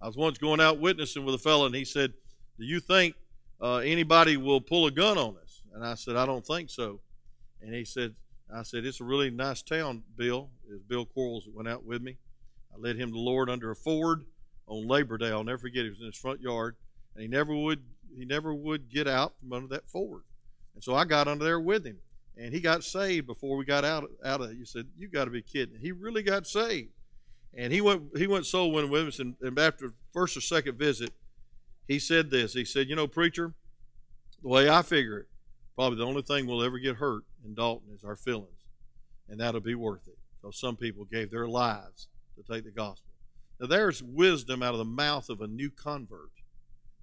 I 0.00 0.06
was 0.06 0.16
once 0.16 0.38
going 0.38 0.60
out 0.60 0.78
witnessing 0.80 1.24
with 1.24 1.34
a 1.34 1.38
fellow, 1.38 1.66
and 1.66 1.74
he 1.74 1.84
said, 1.84 2.12
Do 2.58 2.64
you 2.64 2.80
think 2.80 3.14
uh, 3.60 3.76
anybody 3.76 4.36
will 4.36 4.60
pull 4.60 4.86
a 4.86 4.90
gun 4.90 5.18
on 5.18 5.36
us? 5.42 5.47
And 5.78 5.86
I 5.86 5.94
said, 5.94 6.16
I 6.16 6.26
don't 6.26 6.44
think 6.44 6.70
so. 6.70 6.98
And 7.62 7.72
he 7.72 7.84
said, 7.84 8.16
I 8.52 8.64
said, 8.64 8.84
It's 8.84 9.00
a 9.00 9.04
really 9.04 9.30
nice 9.30 9.62
town, 9.62 10.02
Bill. 10.16 10.50
It's 10.68 10.82
Bill 10.82 11.06
Quarles 11.06 11.44
that 11.44 11.54
went 11.54 11.68
out 11.68 11.84
with 11.84 12.02
me. 12.02 12.16
I 12.74 12.80
led 12.80 12.96
him 12.96 13.10
to 13.10 13.12
the 13.12 13.20
Lord 13.20 13.48
under 13.48 13.70
a 13.70 13.76
Ford 13.76 14.24
on 14.66 14.88
Labor 14.88 15.18
Day. 15.18 15.30
I'll 15.30 15.44
never 15.44 15.58
forget. 15.58 15.84
He 15.84 15.90
was 15.90 16.00
in 16.00 16.06
his 16.06 16.16
front 16.16 16.40
yard, 16.40 16.74
and 17.14 17.22
he 17.22 17.28
never 17.28 17.54
would 17.54 17.84
he 18.12 18.24
never 18.24 18.52
would 18.52 18.90
get 18.90 19.06
out 19.06 19.34
from 19.38 19.52
under 19.52 19.68
that 19.68 19.88
Ford. 19.88 20.22
And 20.74 20.82
so 20.82 20.96
I 20.96 21.04
got 21.04 21.28
under 21.28 21.44
there 21.44 21.60
with 21.60 21.86
him, 21.86 21.98
and 22.36 22.52
he 22.52 22.58
got 22.58 22.82
saved 22.82 23.28
before 23.28 23.56
we 23.56 23.64
got 23.64 23.84
out 23.84 24.10
out 24.24 24.40
of. 24.40 24.52
You 24.54 24.64
said, 24.64 24.86
"You 24.98 25.06
got 25.06 25.26
to 25.26 25.30
be 25.30 25.42
kidding!" 25.42 25.78
He 25.80 25.92
really 25.92 26.24
got 26.24 26.48
saved. 26.48 26.90
And 27.54 27.72
he 27.72 27.80
went 27.80 28.18
he 28.18 28.26
went 28.26 28.46
soul 28.46 28.72
winning 28.72 28.90
with 28.90 29.06
us, 29.06 29.20
and, 29.20 29.36
and 29.40 29.56
after 29.56 29.94
first 30.12 30.36
or 30.36 30.40
second 30.40 30.76
visit, 30.76 31.12
he 31.86 32.00
said 32.00 32.30
this. 32.30 32.54
He 32.54 32.64
said, 32.64 32.88
"You 32.88 32.96
know, 32.96 33.06
preacher, 33.06 33.54
the 34.42 34.48
way 34.48 34.68
I 34.68 34.82
figure 34.82 35.20
it, 35.20 35.28
probably 35.78 35.98
the 35.98 36.06
only 36.06 36.22
thing 36.22 36.46
we'll 36.46 36.64
ever 36.64 36.78
get 36.78 36.96
hurt 36.96 37.22
in 37.44 37.54
Dalton 37.54 37.94
is 37.94 38.02
our 38.02 38.16
feelings, 38.16 38.66
and 39.28 39.38
that'll 39.38 39.60
be 39.60 39.76
worth 39.76 40.08
it." 40.08 40.18
Because 40.40 40.58
some 40.58 40.76
people 40.76 41.04
gave 41.04 41.30
their 41.30 41.46
lives 41.46 42.08
to 42.36 42.42
take 42.42 42.64
the 42.64 42.70
gospel. 42.70 43.12
Now 43.60 43.68
there's 43.68 44.02
wisdom 44.02 44.62
out 44.62 44.74
of 44.74 44.78
the 44.78 44.84
mouth 44.84 45.28
of 45.30 45.40
a 45.40 45.46
new 45.46 45.70
convert. 45.70 46.30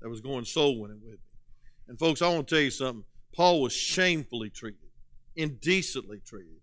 that 0.01 0.09
was 0.09 0.21
going 0.21 0.45
soul 0.45 0.79
winning 0.79 0.99
with 1.01 1.13
me. 1.13 1.39
And 1.87 1.97
folks, 1.97 2.21
I 2.21 2.27
want 2.27 2.47
to 2.47 2.55
tell 2.55 2.63
you 2.63 2.69
something. 2.69 3.05
Paul 3.33 3.61
was 3.61 3.73
shamefully 3.73 4.49
treated, 4.49 4.89
indecently 5.35 6.19
treated, 6.19 6.61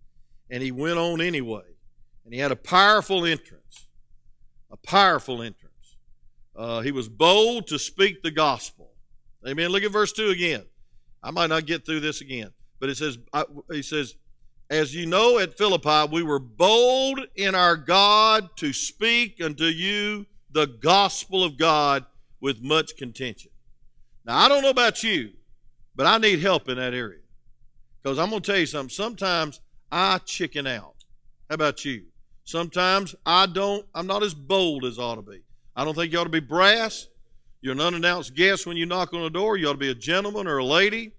and 0.50 0.62
he 0.62 0.70
went 0.70 0.98
on 0.98 1.20
anyway. 1.20 1.64
And 2.24 2.32
he 2.32 2.40
had 2.40 2.52
a 2.52 2.56
powerful 2.56 3.24
entrance, 3.24 3.88
a 4.70 4.76
powerful 4.76 5.42
entrance. 5.42 5.96
Uh, 6.54 6.82
he 6.82 6.92
was 6.92 7.08
bold 7.08 7.66
to 7.68 7.78
speak 7.78 8.22
the 8.22 8.30
gospel. 8.30 8.90
Amen. 9.48 9.70
Look 9.70 9.82
at 9.82 9.90
verse 9.90 10.12
two 10.12 10.28
again. 10.28 10.64
I 11.22 11.30
might 11.30 11.48
not 11.48 11.66
get 11.66 11.86
through 11.86 12.00
this 12.00 12.20
again, 12.20 12.50
but 12.80 12.88
it 12.88 12.96
says, 12.96 13.18
I, 13.32 13.44
he 13.70 13.82
says, 13.82 14.16
as 14.70 14.94
you 14.94 15.06
know 15.06 15.38
at 15.38 15.56
Philippi, 15.58 16.10
we 16.10 16.22
were 16.22 16.38
bold 16.38 17.20
in 17.36 17.54
our 17.54 17.76
God 17.76 18.56
to 18.56 18.72
speak 18.72 19.40
unto 19.42 19.64
you 19.64 20.26
the 20.50 20.66
gospel 20.66 21.44
of 21.44 21.58
God 21.58 22.06
with 22.40 22.62
much 22.62 22.96
contention. 22.96 23.50
Now, 24.24 24.38
I 24.38 24.48
don't 24.48 24.62
know 24.62 24.70
about 24.70 25.02
you, 25.02 25.32
but 25.94 26.06
I 26.06 26.18
need 26.18 26.40
help 26.40 26.68
in 26.68 26.76
that 26.76 26.94
area. 26.94 27.20
Because 28.02 28.18
I'm 28.18 28.30
going 28.30 28.42
to 28.42 28.50
tell 28.50 28.58
you 28.58 28.66
something. 28.66 28.90
Sometimes 28.90 29.60
I 29.90 30.18
chicken 30.18 30.66
out. 30.66 31.04
How 31.48 31.54
about 31.54 31.84
you? 31.84 32.04
Sometimes 32.44 33.14
I 33.24 33.46
don't, 33.46 33.86
I'm 33.94 34.06
not 34.06 34.22
as 34.22 34.34
bold 34.34 34.84
as 34.84 34.98
I 34.98 35.02
ought 35.02 35.16
to 35.16 35.22
be. 35.22 35.42
I 35.76 35.84
don't 35.84 35.94
think 35.94 36.12
you 36.12 36.18
ought 36.18 36.24
to 36.24 36.30
be 36.30 36.40
brass. 36.40 37.08
You're 37.62 37.74
an 37.74 37.80
unannounced 37.80 38.34
guest 38.34 38.66
when 38.66 38.76
you 38.76 38.86
knock 38.86 39.14
on 39.14 39.22
the 39.22 39.30
door. 39.30 39.56
You 39.56 39.68
ought 39.68 39.74
to 39.74 39.78
be 39.78 39.90
a 39.90 39.94
gentleman 39.94 40.48
or 40.48 40.58
a 40.58 40.64
lady. 40.64 41.12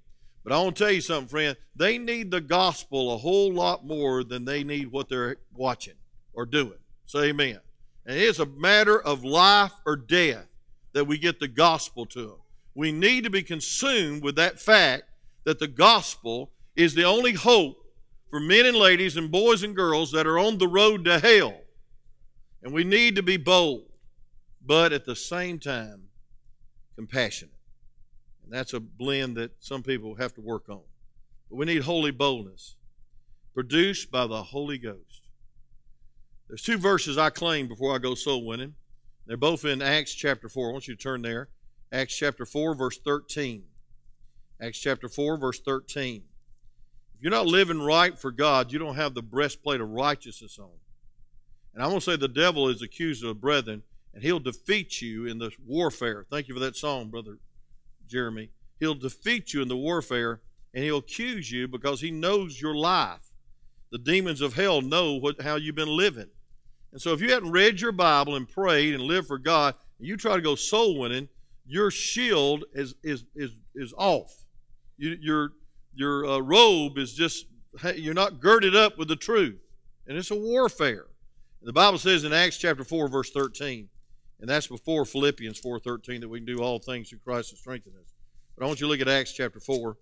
But 0.43 0.51
I 0.51 0.62
want 0.62 0.75
to 0.75 0.84
tell 0.84 0.91
you 0.91 0.99
something, 0.99 1.29
friend. 1.29 1.56
They 1.73 1.97
need 1.97 2.29
the 2.29 2.41
gospel 2.41 3.13
a 3.13 3.17
whole 3.17 3.53
lot 3.53 3.86
more 3.86 4.25
than 4.25 4.43
they 4.43 4.63
need 4.65 4.91
what 4.91 5.08
they're 5.08 5.38
watching 5.53 5.93
or 6.34 6.45
doing. 6.45 6.79
Say 7.06 7.29
amen. 7.29 7.60
And 8.06 8.17
it's 8.17 8.39
a 8.39 8.45
matter 8.45 9.01
of 9.01 9.23
life 9.23 9.71
or 9.86 9.95
death 9.95 10.45
that 10.91 11.06
we 11.06 11.17
get 11.17 11.39
the 11.39 11.47
gospel 11.47 12.06
to 12.08 12.21
them. 12.27 12.38
We 12.75 12.91
need 12.91 13.23
to 13.23 13.29
be 13.29 13.41
consumed 13.41 14.21
with 14.21 14.36
that 14.36 14.60
fact 14.60 15.03
that 15.45 15.60
the 15.60 15.67
gospel 15.67 16.51
is 16.75 16.93
the 16.93 17.06
only 17.06 17.34
hope 17.34 17.77
for 18.29 18.41
men 18.41 18.65
and 18.65 18.75
ladies 18.75 19.15
and 19.15 19.32
boys 19.32 19.63
and 19.63 19.75
girls 19.75 20.12
that 20.12 20.27
are 20.27 20.39
on 20.39 20.58
the 20.58 20.67
road 20.67 21.06
to 21.06 21.19
hell. 21.19 21.62
And 22.62 22.73
we 22.73 22.84
need 22.84 23.15
to 23.15 23.23
be 23.23 23.38
bold, 23.38 23.86
but 24.65 24.91
at 24.91 25.06
the 25.06 25.15
same 25.15 25.60
time, 25.60 26.10
compassionate. 26.95 27.53
And 28.43 28.51
that's 28.51 28.73
a 28.73 28.79
blend 28.79 29.38
that 29.38 29.51
some 29.60 29.84
people 29.84 30.15
have 30.15 30.34
to 30.36 30.41
work 30.41 30.69
on. 30.69 30.82
But 31.49 31.58
we 31.58 31.65
need 31.65 31.84
holy 31.84 32.12
boldness, 32.12 32.75
produced 33.53 34.12
by 34.12 34.27
the 34.27 34.43
Holy 34.43 34.77
Ghost. 34.77 35.29
There's 36.47 36.63
two 36.63 36.77
verses 36.77 37.17
I 37.17 37.29
claim 37.29 37.67
before 37.67 37.95
I 37.95 37.99
go 37.99 38.15
soul 38.15 38.45
winning. 38.45 38.75
They're 39.25 39.38
both 39.38 39.65
in 39.65 39.82
Acts 39.82 40.13
chapter 40.13 40.49
4. 40.49 40.69
I 40.69 40.73
want 40.73 40.88
you 40.88 40.95
to 40.95 41.01
turn 41.01 41.21
there. 41.21 41.49
Acts 41.91 42.15
chapter 42.15 42.45
4, 42.45 42.75
verse 42.75 42.99
13. 42.99 43.63
Acts 44.62 44.79
chapter 44.79 45.08
4, 45.08 45.38
verse 45.38 45.60
13. 45.62 46.23
If 47.15 47.21
you're 47.21 47.32
not 47.32 47.47
living 47.47 47.82
right 47.82 48.17
for 48.17 48.32
God, 48.32 48.71
you 48.71 48.79
don't 48.79 48.95
have 48.95 49.13
the 49.13 49.21
breastplate 49.21 49.79
of 49.79 49.89
righteousness 49.89 50.60
on. 50.60 50.69
And 51.73 51.84
going 51.84 51.95
to 51.95 52.01
say 52.01 52.15
the 52.15 52.27
devil 52.27 52.67
is 52.67 52.82
accused 52.82 53.23
of 53.23 53.41
brethren, 53.41 53.84
and 54.13 54.23
he'll 54.23 54.39
defeat 54.39 55.02
you 55.02 55.26
in 55.26 55.39
the 55.39 55.52
warfare. 55.65 56.26
Thank 56.30 56.47
you 56.47 56.54
for 56.54 56.60
that 56.60 56.76
song, 56.76 57.10
Brother 57.10 57.38
Jeremy. 58.08 58.49
He'll 58.80 58.95
defeat 58.95 59.54
you 59.54 59.62
in 59.62 59.67
the 59.67 59.78
warfare, 59.78 60.41
and 60.73 60.84
he'll 60.84 60.97
accuse 60.97 61.52
you 61.52 61.67
because 61.67 62.02
he 62.02 62.12
knows 62.12 62.62
your 62.62 62.76
life. 62.76 63.32
The 63.91 63.97
demons 63.97 64.41
of 64.41 64.56
hell 64.56 64.82
know 64.82 65.13
what, 65.13 65.41
how 65.41 65.56
you've 65.56 65.76
been 65.76 65.95
living. 65.95 66.30
And 66.91 67.02
so 67.02 67.13
if 67.13 67.21
you 67.21 67.32
hadn't 67.32 67.52
read 67.52 67.82
your 67.82 67.91
Bible 67.91 68.36
and 68.36 68.47
prayed 68.47 68.93
and 68.93 69.04
lived 69.04 69.28
for 69.28 69.38
God, 69.38 69.76
and 69.97 70.08
you 70.08 70.17
try 70.17 70.36
to 70.36 70.41
go 70.41 70.56
soul 70.56 70.99
winning, 70.99 71.30
your 71.65 71.89
shield 71.89 72.65
is 72.73 72.95
is 73.04 73.26
is 73.36 73.52
is 73.73 73.93
off. 73.97 74.43
You, 74.97 75.17
your 75.21 75.54
your 75.95 76.26
uh, 76.26 76.39
robe 76.39 76.97
is 76.97 77.13
just 77.13 77.45
you're 77.95 78.13
not 78.13 78.39
girded 78.39 78.76
up 78.76 78.97
with 78.97 79.08
the 79.08 79.15
truth, 79.15 79.60
and 80.06 80.17
it's 80.17 80.30
a 80.30 80.36
warfare. 80.36 81.06
The 81.62 81.71
Bible 81.71 81.97
says 81.97 82.26
in 82.26 82.34
Acts 82.34 82.58
chapter 82.58 82.84
four, 82.84 83.08
verse 83.08 83.32
thirteen, 83.32 83.89
and 84.43 84.49
that's 84.49 84.67
before 84.67 85.06
Philippians 85.06 85.58
four 85.58 85.79
thirteen 85.79 86.19
that 86.19 86.27
we 86.27 86.39
can 86.39 86.45
do 86.45 86.62
all 86.62 86.77
things 86.77 87.08
through 87.08 87.19
Christ 87.19 87.51
who 87.51 87.56
strengthens 87.56 87.95
us. 87.95 88.12
But 88.58 88.65
I 88.65 88.67
want 88.67 88.82
you 88.82 88.88
to 88.88 88.91
look 88.91 88.99
at 88.99 89.08
Acts 89.08 89.32
chapter 89.32 89.62
four, 89.62 89.95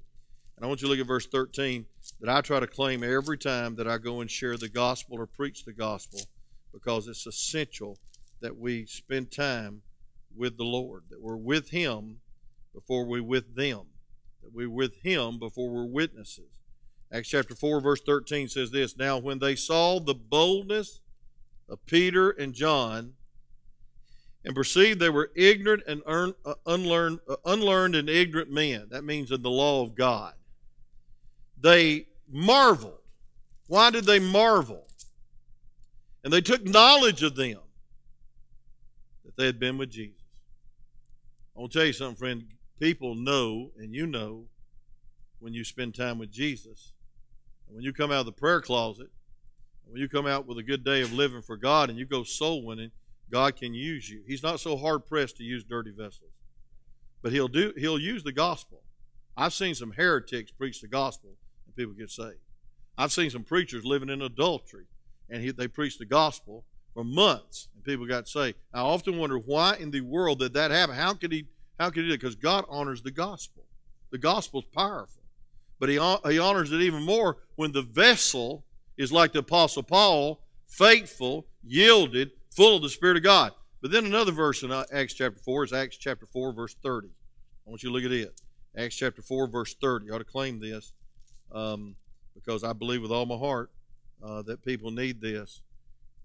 and 0.58 0.66
I 0.66 0.68
want 0.68 0.82
you 0.82 0.88
to 0.88 0.92
look 0.92 1.00
at 1.00 1.06
verse 1.06 1.28
thirteen 1.28 1.86
that 2.20 2.28
I 2.28 2.42
try 2.42 2.60
to 2.60 2.66
claim 2.66 3.04
every 3.04 3.38
time 3.38 3.76
that 3.76 3.88
I 3.88 4.00
go 4.00 4.20
and 4.20 4.32
share 4.32 4.58
the 4.58 4.68
gospel 4.68 5.20
or 5.20 5.28
preach 5.28 5.64
the 5.64 5.74
gospel 5.74 6.22
because 6.74 7.08
it's 7.08 7.28
essential 7.28 8.00
that 8.42 8.58
we 8.58 8.88
spend 8.88 9.32
time 9.32 9.84
with 10.36 10.58
the 10.58 10.64
Lord, 10.64 11.04
that 11.12 11.22
we're 11.22 11.36
with 11.36 11.70
Him 11.70 12.22
before 12.74 13.06
we're 13.06 13.22
with 13.22 13.56
them, 13.56 13.90
that 14.42 14.56
we're 14.56 14.72
with 14.72 15.04
Him 15.04 15.38
before 15.38 15.70
we're 15.70 15.86
witnesses. 15.86 16.58
Acts 17.14 17.30
chapter 17.30 17.54
4, 17.54 17.80
verse 17.80 18.02
13 18.04 18.48
says 18.48 18.72
this 18.72 18.98
Now, 18.98 19.20
when 19.20 19.38
they 19.38 19.56
saw 19.56 20.00
the 20.00 20.16
boldness 20.16 21.02
of 21.70 21.86
Peter 21.86 22.32
and 22.32 22.56
John, 22.56 23.14
and 24.44 24.56
perceived 24.56 25.00
they 25.00 25.10
were 25.10 25.32
ignorant 25.36 25.84
and 25.88 26.02
uh, 26.06 26.54
unlearned, 26.66 27.20
uh, 27.28 27.36
unlearned 27.46 27.96
and 27.96 28.10
ignorant 28.10 28.52
men, 28.52 28.88
that 28.90 29.04
means 29.04 29.32
in 29.32 29.42
the 29.42 29.50
law 29.50 29.84
of 29.84 29.96
God, 29.96 30.34
they 31.60 32.08
marveled. 32.30 32.98
Why 33.68 33.92
did 33.92 34.06
they 34.06 34.20
marvel? 34.20 34.88
And 36.24 36.34
they 36.34 36.42
took 36.42 36.66
knowledge 36.66 37.24
of 37.24 37.36
them 37.36 37.60
that 39.26 39.36
they 39.38 39.46
had 39.46 39.60
been 39.60 39.78
with 39.78 39.92
Jesus. 39.92 40.22
I 41.56 41.60
want 41.60 41.72
to 41.72 41.80
tell 41.80 41.88
you 41.88 41.94
something, 41.94 42.16
friend. 42.16 42.44
People 42.80 43.14
know, 43.14 43.72
and 43.78 43.94
you 43.94 44.08
know, 44.08 44.46
when 45.40 45.54
you 45.54 45.64
spend 45.64 45.94
time 45.94 46.18
with 46.18 46.32
Jesus. 46.32 46.94
And 47.68 47.76
when 47.76 47.84
you 47.84 47.94
come 47.94 48.12
out 48.12 48.22
of 48.22 48.26
the 48.26 48.32
prayer 48.32 48.62
closet, 48.62 49.10
when 49.86 50.00
you 50.00 50.08
come 50.08 50.26
out 50.26 50.48
with 50.48 50.58
a 50.58 50.64
good 50.64 50.84
day 50.84 51.02
of 51.02 51.14
living 51.14 51.42
for 51.42 51.58
God 51.58 51.90
and 51.90 52.00
you 52.00 52.06
go 52.06 52.24
soul 52.24 52.64
winning, 52.64 52.92
God 53.32 53.56
can 53.56 53.74
use 53.74 54.10
you. 54.10 54.22
He's 54.28 54.44
not 54.44 54.60
so 54.60 54.78
hard 54.78 55.06
pressed 55.06 55.38
to 55.38 55.44
use 55.44 55.64
dirty 55.64 55.92
vessels. 55.92 56.32
But 57.22 57.32
he'll 57.32 57.48
do 57.48 57.74
he'll 57.78 58.00
use 58.00 58.24
the 58.24 58.32
gospel. 58.32 58.82
I've 59.38 59.54
seen 59.54 59.76
some 59.76 59.92
heretics 59.92 60.52
preach 60.52 60.82
the 60.82 60.88
gospel 60.88 61.32
and 61.66 61.76
people 61.76 61.94
get 61.94 62.10
saved. 62.10 62.40
I've 62.98 63.12
seen 63.12 63.30
some 63.30 63.44
preachers 63.44 63.86
living 63.86 64.10
in 64.10 64.22
adultery 64.22 64.86
and 65.30 65.42
he, 65.42 65.52
they 65.52 65.68
preach 65.68 65.98
the 65.98 66.06
gospel 66.06 66.66
for 66.94 67.04
months, 67.04 67.70
and 67.74 67.84
people 67.84 68.06
got 68.06 68.28
saved. 68.28 68.58
I 68.74 68.82
often 68.82 69.18
wonder 69.18 69.40
why 69.40 69.78
in 69.78 69.92
the 69.92 70.02
world 70.02 70.40
did 70.40 70.54
that 70.54 70.72
happen? 70.72 70.96
How 70.96 71.14
could 71.14 71.32
he? 71.32 71.48
How 71.80 71.90
could 71.90 72.04
he 72.04 72.10
do 72.10 72.14
it? 72.14 72.20
Because 72.20 72.36
God 72.36 72.66
honors 72.70 73.02
the 73.02 73.12
gospel. 73.12 73.64
The 74.12 74.18
gospel's 74.18 74.66
powerful, 74.66 75.24
but 75.80 75.90
he 75.90 75.96
he 75.96 76.38
honors 76.40 76.72
it 76.72 76.82
even 76.82 77.04
more 77.04 77.38
when 77.56 77.72
the 77.72 77.82
vessel 77.82 78.66
is 78.98 79.12
like 79.12 79.32
the 79.32 79.40
apostle 79.40 79.84
Paul, 79.84 80.42
faithful, 80.68 81.48
yielded, 81.64 82.32
full 82.56 82.76
of 82.76 82.82
the 82.82 82.90
Spirit 82.90 83.18
of 83.18 83.24
God. 83.24 83.54
But 83.82 83.92
then 83.92 84.06
another 84.06 84.32
verse 84.32 84.64
in 84.64 84.72
uh, 84.72 84.84
Acts 84.92 85.14
chapter 85.14 85.40
four 85.40 85.64
is 85.64 85.74
Acts 85.74 85.98
chapter 85.98 86.26
four 86.26 86.54
verse 86.54 86.76
thirty. 86.84 87.10
I 87.66 87.70
want 87.70 87.84
you 87.84 87.90
to 87.90 87.94
look 87.94 88.06
at 88.06 88.12
it. 88.12 88.42
Acts 88.78 88.96
chapter 88.96 89.22
four 89.22 89.48
verse 89.48 89.76
thirty. 89.76 90.06
You 90.06 90.14
ought 90.14 90.20
to 90.20 90.24
claim 90.24 90.60
this 90.60 90.94
um, 91.52 91.96
because 92.36 92.64
I 92.64 92.74
believe 92.74 93.02
with 93.02 93.12
all 93.12 93.26
my 93.26 93.38
heart 93.38 93.72
uh, 94.24 94.42
that 94.44 94.64
people 94.64 94.92
need 94.92 95.22
this 95.22 95.62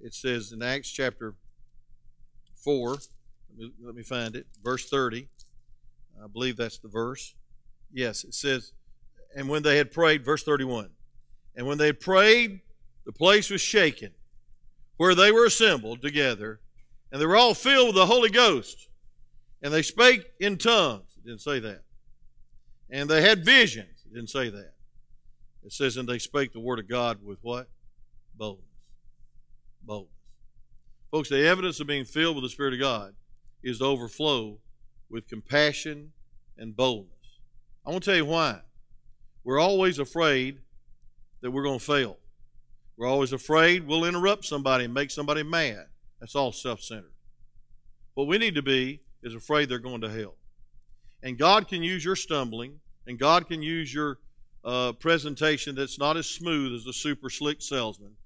it 0.01 0.15
says 0.15 0.53
in 0.53 0.63
Acts 0.63 0.91
chapter 0.91 1.35
4, 2.63 2.91
let 2.91 2.99
me, 3.57 3.73
let 3.83 3.95
me 3.95 4.03
find 4.03 4.37
it, 4.37 4.47
verse 4.63 4.89
30. 4.89 5.29
I 6.23 6.27
believe 6.27 6.57
that's 6.57 6.79
the 6.79 6.89
verse. 6.89 7.35
Yes, 7.93 8.25
it 8.25 8.35
says, 8.35 8.73
and 9.35 9.49
when 9.49 9.63
they 9.63 9.79
had 9.79 9.93
prayed, 9.93 10.25
verse 10.25 10.43
31, 10.43 10.91
and 11.55 11.67
when 11.67 11.79
they 11.79 11.87
had 11.87 12.01
prayed, 12.01 12.61
the 13.05 13.13
place 13.13 13.51
was 13.51 13.61
shaken 13.61 14.11
where 14.97 15.15
they 15.15 15.33
were 15.33 15.45
assembled 15.45 16.03
together, 16.03 16.61
and 17.13 17.21
they 17.21 17.27
were 17.27 17.37
all 17.37 17.55
filled 17.55 17.89
with 17.89 17.97
the 17.97 18.07
Holy 18.07 18.31
Ghost, 18.31 18.89
and 19.63 19.73
they 19.73 19.83
spake 19.83 20.25
in 20.41 20.59
tongues. 20.59 21.17
It 21.17 21.27
didn't 21.27 21.43
say 21.43 21.59
that. 21.61 21.83
And 22.91 23.09
they 23.09 23.23
had 23.23 23.45
visions. 23.45 24.05
It 24.07 24.15
didn't 24.15 24.31
say 24.31 24.49
that. 24.49 24.75
It 25.65 25.73
says, 25.73 25.97
and 25.97 26.09
they 26.09 26.19
spake 26.19 26.53
the 26.53 26.61
word 26.61 26.79
of 26.79 26.89
God 26.89 27.25
with 27.25 27.39
what? 27.43 27.69
Boldness 28.37 28.67
boldness. 29.87 30.13
Folks, 31.11 31.29
the 31.29 31.47
evidence 31.47 31.81
of 31.81 31.87
being 31.87 32.05
filled 32.05 32.37
with 32.37 32.45
the 32.45 32.51
Spirit 32.51 32.75
of 32.75 32.81
God 32.81 33.15
is 33.63 33.79
to 33.79 33.85
overflow 33.85 34.59
with 35.09 35.29
compassion 35.29 36.13
and 36.59 36.77
boldness. 36.77 37.13
I 37.87 37.91
want 37.91 38.03
to 38.03 38.11
tell 38.11 38.17
you 38.17 38.27
why. 38.27 38.61
We're 39.45 39.61
always 39.61 39.99
afraid 39.99 40.59
that 41.41 41.53
we're 41.53 41.63
going 41.63 41.79
to 41.79 41.85
fail. 41.85 42.19
We're 42.97 43.07
always 43.07 43.33
afraid 43.33 43.87
we'll 43.87 44.05
interrupt 44.05 44.45
somebody 44.45 44.85
and 44.85 44.95
make 44.95 45.11
somebody 45.11 45.43
mad. 45.43 45.87
That's 46.21 46.35
all 46.35 46.53
self 46.53 46.81
centered. 46.81 47.13
What 48.15 48.27
we 48.27 48.39
need 48.39 48.55
to 48.55 48.63
be 48.63 49.01
is 49.23 49.35
afraid 49.35 49.69
they're 49.69 49.79
going 49.79 50.01
to 50.01 50.11
hell. 50.11 50.35
And 51.23 51.39
God 51.39 51.69
can 51.69 51.83
use 51.83 52.05
your 52.05 52.17
stumbling, 52.17 52.81
and 53.07 53.19
God 53.19 53.49
can 53.49 53.63
use 53.63 53.93
your 53.93 54.19
uh, 54.65 54.93
presentation 54.93 55.75
that's 55.75 55.99
not 55.99 56.17
as 56.17 56.27
smooth 56.27 56.75
as 56.75 56.85
the 56.85 56.93
super 56.93 57.29
slick 57.29 57.61
salesman 57.61 58.17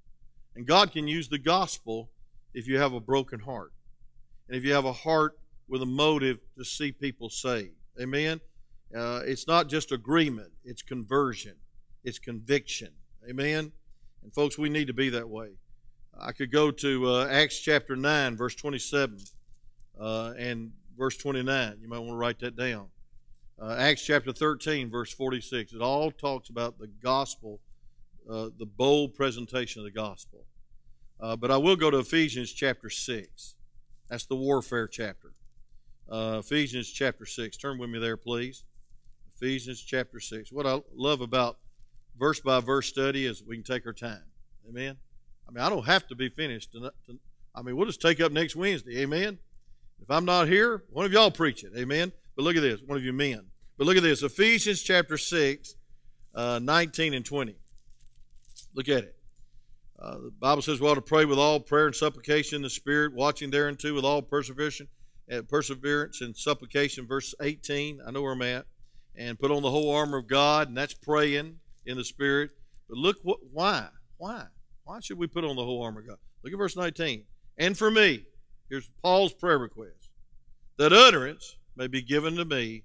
and 0.54 0.66
God 0.66 0.92
can 0.92 1.06
use 1.09 1.28
the 1.28 1.38
gospel 1.38 2.11
if 2.54 2.66
you 2.66 2.78
have 2.78 2.92
a 2.92 3.00
broken 3.00 3.40
heart. 3.40 3.72
And 4.48 4.56
if 4.56 4.64
you 4.64 4.72
have 4.72 4.85
a 4.85 4.92
heart 4.92 5.38
with 5.68 5.83
a 5.83 5.87
motive 5.87 6.38
to 6.59 6.64
see 6.64 6.92
people 6.92 7.30
saved. 7.30 7.76
Amen. 8.00 8.40
Uh, 8.94 9.22
it's 9.24 9.46
not 9.46 9.68
just 9.68 9.92
agreement; 9.92 10.50
it's 10.64 10.83
conversion, 10.83 11.54
it's 12.02 12.18
conviction. 12.18 12.88
Amen. 13.28 13.72
And 14.22 14.35
folks, 14.35 14.59
we 14.59 14.68
need 14.68 14.87
to 14.87 14.92
be 14.92 15.09
that 15.11 15.28
way. 15.28 15.50
I 16.18 16.33
could 16.33 16.52
go 16.52 16.70
to 16.70 17.09
uh, 17.09 17.28
Acts 17.30 17.59
chapter 17.59 17.96
9, 17.96 18.37
verse 18.37 18.54
27 18.54 19.18
uh, 19.98 20.35
and 20.38 20.72
verse 20.96 21.16
29. 21.16 21.78
You 21.80 21.88
might 21.88 21.98
want 21.98 22.11
to 22.11 22.16
write 22.16 22.40
that 22.40 22.56
down. 22.56 22.88
Uh, 23.61 23.76
Acts 23.78 24.04
chapter 24.04 24.33
13, 24.33 24.90
verse 24.90 25.12
46. 25.12 25.72
It 25.72 25.80
all 25.80 26.11
talks 26.11 26.48
about 26.48 26.78
the 26.78 26.88
gospel, 27.02 27.61
uh, 28.28 28.48
the 28.59 28.66
bold 28.66 29.14
presentation 29.14 29.80
of 29.80 29.85
the 29.85 29.90
gospel. 29.90 30.44
Uh, 31.20 31.37
but 31.37 31.50
I 31.50 31.59
will 31.59 31.76
go 31.76 31.90
to 31.90 31.98
Ephesians 31.98 32.52
chapter 32.52 32.88
6. 32.88 33.54
That's 34.09 34.26
the 34.26 34.37
warfare 34.37 34.88
chapter. 34.88 35.33
Uh, 36.09 36.38
Ephesians 36.40 36.90
chapter 36.90 37.26
6. 37.26 37.56
Turn 37.56 37.78
with 37.78 37.90
me 37.90 37.98
there, 37.98 38.16
please. 38.16 38.64
Ephesians 39.35 39.80
chapter 39.80 40.20
6. 40.20 40.50
What 40.50 40.66
I 40.66 40.80
love 40.94 41.20
about 41.20 41.59
verse 42.18 42.40
by 42.40 42.61
verse 42.61 42.87
study 42.87 43.27
as 43.27 43.42
we 43.42 43.57
can 43.57 43.64
take 43.64 43.87
our 43.87 43.92
time. 43.92 44.23
Amen. 44.68 44.96
I 45.49 45.53
mean, 45.53 45.64
I 45.64 45.68
don't 45.68 45.87
have 45.87 46.07
to 46.09 46.14
be 46.14 46.29
finished. 46.29 46.77
I 47.55 47.62
mean, 47.62 47.77
we'll 47.77 47.87
just 47.87 48.01
take 48.01 48.20
up 48.20 48.31
next 48.31 48.55
Wednesday. 48.55 49.01
Amen. 49.01 49.38
If 50.01 50.11
I'm 50.11 50.25
not 50.25 50.49
here, 50.49 50.85
one 50.90 51.05
of 51.05 51.12
y'all 51.12 51.31
preach 51.31 51.64
it. 51.64 51.73
Amen. 51.77 52.12
But 52.37 52.44
look 52.44 52.57
at 52.57 52.62
this, 52.62 52.81
one 52.85 52.96
of 52.96 53.05
you 53.05 53.12
men. 53.12 53.46
But 53.77 53.87
look 53.87 53.96
at 53.96 54.03
this 54.03 54.23
Ephesians 54.23 54.83
chapter 54.83 55.18
6, 55.18 55.75
uh, 56.35 56.61
19 56.62 57.14
and 57.14 57.25
20. 57.25 57.57
Look 58.75 58.88
at 58.88 59.05
it. 59.05 59.16
Uh, 59.99 60.16
the 60.16 60.33
Bible 60.38 60.62
says 60.62 60.81
we 60.81 60.88
ought 60.88 60.94
to 60.94 61.03
pray 61.03 61.25
with 61.25 61.38
all 61.38 61.61
prayer 61.61 61.87
and 61.87 61.94
supplication 61.94 62.57
in 62.57 62.62
the 62.62 62.70
Spirit, 62.70 63.12
watching 63.12 63.51
thereunto 63.51 63.94
with 63.94 64.05
all 64.05 64.23
perseverance, 64.23 64.81
uh, 65.31 65.42
perseverance 65.42 66.20
and 66.20 66.37
supplication. 66.37 67.07
Verse 67.07 67.35
18, 67.42 68.01
I 68.07 68.11
know 68.11 68.23
where 68.23 68.33
I'm 68.33 68.42
at. 68.42 68.66
And 69.16 69.38
put 69.38 69.51
on 69.51 69.62
the 69.62 69.70
whole 69.70 69.94
armor 69.94 70.18
of 70.18 70.29
God, 70.29 70.68
and 70.68 70.77
that's 70.77 70.94
praying 70.94 71.57
in 71.87 71.97
the 71.97 72.05
Spirit. 72.05 72.51
But 72.88 72.99
look 72.99 73.19
what 73.23 73.38
why? 73.53 73.88
Why? 74.16 74.45
Why 74.85 75.01
should 75.01 75.19
we 75.19 75.27
put 75.27 75.45
on 75.45 75.57
the 75.57 75.64
whole 75.64 75.83
armor 75.83 76.01
of 76.01 76.09
God? 76.09 76.19
Look 76.43 76.53
at 76.53 76.59
verse 76.59 76.77
19. 76.77 77.25
And 77.59 77.77
for 77.77 77.90
me, 77.90 78.25
here's 78.69 78.90
Paul's 79.03 79.33
prayer 79.33 79.59
request 79.59 80.11
that 80.79 80.93
utterance 80.93 81.57
may 81.77 81.87
be 81.87 82.03
given 82.03 82.37
to 82.37 82.45
me, 82.45 82.85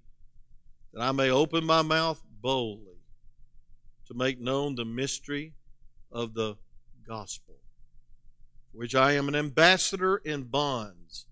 that 0.93 1.01
I 1.01 1.11
may 1.11 1.29
open 1.29 1.65
my 1.65 1.81
mouth 1.81 2.21
boldly 2.41 2.99
to 4.07 4.13
make 4.13 4.39
known 4.39 4.75
the 4.75 4.85
mystery 4.85 5.53
of 6.11 6.33
the 6.33 6.57
gospel, 7.07 7.55
which 8.71 8.95
I 8.95 9.13
am 9.13 9.27
an 9.27 9.35
ambassador 9.35 10.17
in 10.17 10.43
bonds, 10.43 11.25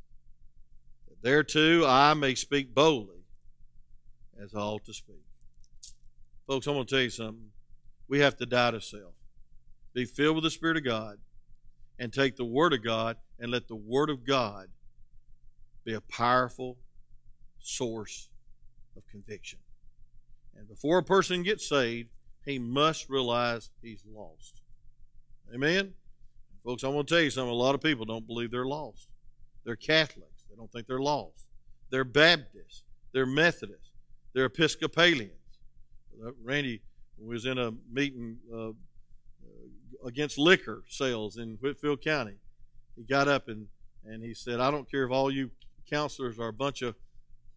that 1.08 1.22
thereto 1.22 1.86
I 1.86 2.14
may 2.14 2.36
speak 2.36 2.74
boldly 2.74 3.26
as 4.42 4.54
I 4.56 4.60
ought 4.60 4.86
to 4.86 4.94
speak. 4.94 5.24
Folks, 6.48 6.68
I'm 6.68 6.74
going 6.74 6.86
to 6.86 6.94
tell 6.94 7.04
you 7.04 7.10
something. 7.10 7.53
We 8.08 8.20
have 8.20 8.38
to 8.38 8.46
die 8.46 8.72
to 8.72 8.82
self 8.82 9.14
be 9.94 10.06
filled 10.06 10.36
with 10.36 10.44
the 10.44 10.52
Spirit 10.52 10.78
of 10.78 10.84
God, 10.84 11.20
and 12.00 12.12
take 12.12 12.36
the 12.36 12.46
Word 12.46 12.74
of 12.74 12.84
God 12.84 13.18
and 13.40 13.52
let 13.52 13.68
the 13.68 13.76
Word 13.76 14.10
of 14.10 14.26
God 14.26 14.68
be 15.86 15.94
a 15.94 16.02
powerful 16.02 16.78
source 17.60 18.30
of 18.98 19.04
conviction. 19.08 19.60
And 20.56 20.68
before 20.68 20.98
a 20.98 21.04
person 21.04 21.44
gets 21.44 21.68
saved, 21.68 22.10
he 22.46 22.60
must 22.60 23.10
realize 23.10 23.70
he's 23.82 24.04
lost. 24.12 24.62
Amen? 25.54 25.94
Folks, 26.64 26.84
I 26.84 26.88
want 26.88 27.08
to 27.08 27.14
tell 27.14 27.24
you 27.24 27.30
something. 27.30 27.52
A 27.52 27.54
lot 27.54 27.76
of 27.76 27.82
people 27.82 28.06
don't 28.06 28.26
believe 28.26 28.52
they're 28.52 28.66
lost. 28.66 29.08
They're 29.66 29.76
Catholics. 29.76 30.46
They 30.50 30.56
don't 30.56 30.72
think 30.72 30.88
they're 30.88 31.00
lost. 31.00 31.48
They're 31.90 32.04
Baptists. 32.04 32.84
They're 33.14 33.26
Methodists. 33.26 33.92
They're 34.34 34.46
Episcopalians. 34.46 35.32
Uh, 36.26 36.32
Randy 36.42 36.82
was 37.26 37.46
in 37.46 37.58
a 37.58 37.74
meeting 37.92 38.38
uh, 38.54 38.72
against 40.06 40.38
liquor 40.38 40.84
sales 40.88 41.38
in 41.38 41.58
Whitfield 41.62 42.02
County. 42.02 42.36
He 42.96 43.04
got 43.04 43.28
up 43.28 43.48
and, 43.48 43.68
and 44.06 44.24
he 44.24 44.34
said, 44.34 44.60
I 44.60 44.70
don't 44.72 44.90
care 44.90 45.06
if 45.06 45.12
all 45.12 45.32
you 45.32 45.52
counselors 45.90 46.40
are 46.40 46.50
a 46.50 46.54
bunch 46.54 46.82
of 46.82 46.96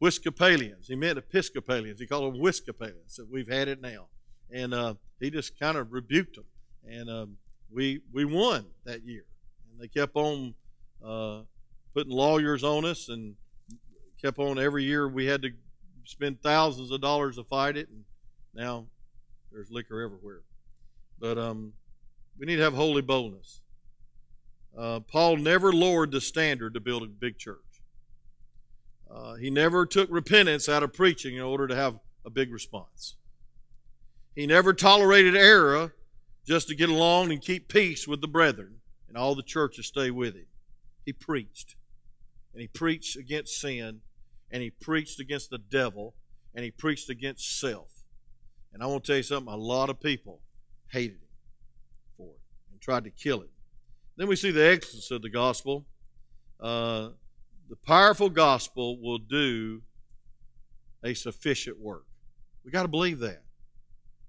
Whiskopalians. 0.03 0.87
He 0.87 0.95
meant 0.95 1.19
Episcopalians. 1.19 2.01
He 2.01 2.07
called 2.07 2.35
them 2.35 2.41
Whiskopalians. 2.41 3.09
So 3.09 3.27
we've 3.31 3.49
had 3.49 3.69
it 3.69 3.81
now. 3.81 4.07
And 4.51 4.75
uh, 4.75 4.95
he 5.21 5.31
just 5.31 5.59
kind 5.59 5.77
of 5.77 5.93
rebuked 5.93 6.37
them. 6.37 6.45
And 6.87 7.11
um, 7.11 7.37
we, 7.71 8.01
we 8.13 8.25
won 8.25 8.67
that 8.85 9.05
year. 9.05 9.25
And 9.71 9.81
they 9.81 9.89
kept 9.89 10.17
on 10.17 10.55
uh, 11.05 11.41
putting 11.95 12.13
lawyers 12.13 12.63
on 12.63 12.85
us 12.85 13.09
and 13.09 13.35
kept 14.21 14.39
on 14.39 14.59
every 14.59 14.85
year 14.85 15.09
we 15.09 15.27
had 15.27 15.43
to 15.43 15.51
spend 16.05 16.41
thousands 16.43 16.91
of 16.91 17.01
dollars 17.01 17.37
to 17.37 17.45
fight 17.45 17.77
it. 17.77 17.89
And 17.89 18.05
now 18.55 18.87
there's 19.53 19.71
liquor 19.71 20.03
everywhere. 20.03 20.43
But 21.19 21.39
um, 21.39 21.73
we 22.39 22.47
need 22.47 22.57
to 22.57 22.63
have 22.63 22.75
holy 22.75 23.03
boldness. 23.03 23.61
Uh, 24.77 25.01
Paul 25.01 25.37
never 25.37 25.73
lowered 25.73 26.11
the 26.11 26.21
standard 26.21 26.75
to 26.75 26.81
build 26.81 27.03
a 27.03 27.07
big 27.07 27.39
church. 27.39 27.59
Uh, 29.11 29.35
he 29.35 29.51
never 29.51 29.87
took 29.87 30.11
repentance 30.11 30.69
out 30.69 30.83
of 30.83 30.93
preaching 30.93 31.37
in 31.37 31.43
order 31.43 31.67
to 31.67 31.75
have 31.75 31.99
a 32.25 32.31
big 32.31 32.53
response. 32.53 33.17
He 34.35 34.47
never 34.47 34.75
tolerated 34.75 35.37
error 35.37 35.95
just 36.47 36.69
to 36.69 36.75
get 36.75 36.91
along 36.91 37.33
and 37.33 37.41
keep 37.41 37.69
peace 37.69 38.07
with 38.07 38.21
the 38.21 38.29
brethren 38.29 38.81
and 39.09 39.17
all 39.17 39.35
the 39.35 39.43
churches 39.43 39.87
stay 39.87 40.11
with 40.11 40.35
him. 40.35 40.47
He 41.05 41.13
preached. 41.13 41.77
And 42.53 42.61
he 42.61 42.69
preached 42.69 43.17
against 43.17 43.59
sin, 43.61 44.01
and 44.51 44.63
he 44.63 44.71
preached 44.71 45.21
against 45.21 45.51
the 45.51 45.59
devil, 45.59 46.15
and 46.55 46.65
he 46.65 46.71
preached 46.71 47.09
against 47.09 47.59
self. 47.59 47.96
And 48.77 48.83
I 48.83 48.89
want 48.89 49.05
to 49.05 49.07
tell 49.11 49.17
you 49.17 49.23
something 49.23 49.51
a 49.51 49.57
lot 49.57 49.89
of 49.89 50.03
people 50.03 50.43
hated 50.89 51.17
him 51.17 51.29
for 52.15 52.27
it 52.27 52.41
and 52.71 52.79
tried 52.79 53.05
to 53.05 53.11
kill 53.11 53.41
it. 53.41 53.49
Then 54.19 54.29
we 54.29 54.37
see 54.37 54.51
the 54.51 54.69
excellence 54.69 55.11
of 55.11 55.23
the 55.23 55.31
gospel. 55.31 55.87
Uh, 56.61 57.09
the 57.71 57.77
powerful 57.87 58.29
gospel 58.29 59.01
will 59.01 59.17
do 59.17 59.81
a 61.03 61.15
sufficient 61.15 61.81
work. 61.81 62.05
We 62.67 62.71
got 62.71 62.83
to 62.83 62.89
believe 62.89 63.19
that. 63.21 63.45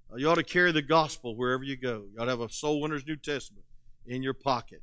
Uh, 0.09 0.15
you 0.15 0.29
ought 0.29 0.35
to 0.35 0.43
carry 0.43 0.71
the 0.71 0.81
gospel 0.81 1.35
wherever 1.35 1.65
you 1.65 1.75
go. 1.75 2.05
You 2.13 2.17
ought 2.17 2.25
to 2.25 2.31
have 2.31 2.39
a 2.39 2.47
Soul 2.47 2.79
Winners 2.79 3.05
New 3.05 3.17
Testament 3.17 3.65
in 4.05 4.23
your 4.23 4.33
pocket. 4.33 4.81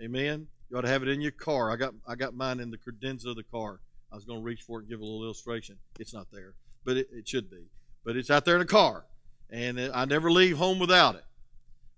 Amen. 0.00 0.46
You 0.70 0.78
ought 0.78 0.82
to 0.82 0.88
have 0.88 1.02
it 1.02 1.08
in 1.08 1.20
your 1.20 1.32
car. 1.32 1.72
I 1.72 1.74
got 1.74 1.94
I 2.06 2.14
got 2.14 2.34
mine 2.34 2.60
in 2.60 2.70
the 2.70 2.78
credenza 2.78 3.26
of 3.26 3.34
the 3.34 3.42
car. 3.42 3.80
I 4.12 4.14
was 4.14 4.24
going 4.24 4.38
to 4.38 4.44
reach 4.44 4.62
for 4.62 4.78
it 4.78 4.82
and 4.82 4.88
give 4.88 5.00
a 5.00 5.04
little 5.04 5.24
illustration. 5.24 5.78
It's 5.98 6.14
not 6.14 6.28
there, 6.30 6.54
but 6.84 6.96
it, 6.96 7.08
it 7.10 7.26
should 7.26 7.50
be. 7.50 7.64
But 8.04 8.16
it's 8.16 8.30
out 8.30 8.44
there 8.44 8.56
in 8.56 8.60
the 8.60 8.66
car, 8.66 9.04
and 9.50 9.80
I 9.80 10.04
never 10.04 10.30
leave 10.30 10.58
home 10.58 10.78
without 10.78 11.14
it. 11.14 11.24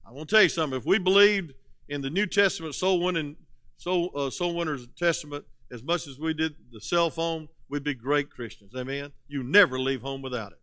I 0.07 0.13
want 0.13 0.29
to 0.29 0.37
tell 0.37 0.43
you 0.43 0.49
something. 0.49 0.79
If 0.79 0.87
we 0.87 0.99
believed 0.99 1.55
in 1.89 2.01
the 2.01 2.11
New 2.11 2.27
Testament 2.27 2.75
soul 2.75 3.01
winning, 3.01 3.37
soul, 3.77 4.11
uh, 4.15 4.31
soul 4.31 4.55
winners 4.55 4.87
testament 4.97 5.45
as 5.71 5.83
much 5.83 6.07
as 6.07 6.19
we 6.19 6.33
did 6.33 6.55
the 6.73 6.81
cell 6.81 7.11
phone, 7.11 7.49
we'd 7.69 7.85
be 7.85 7.95
great 7.95 8.31
Christians. 8.31 8.73
Amen. 8.77 9.13
You 9.29 9.43
never 9.43 9.81
leave 9.81 10.03
home 10.03 10.23
without 10.23 10.53
it. 10.53 10.59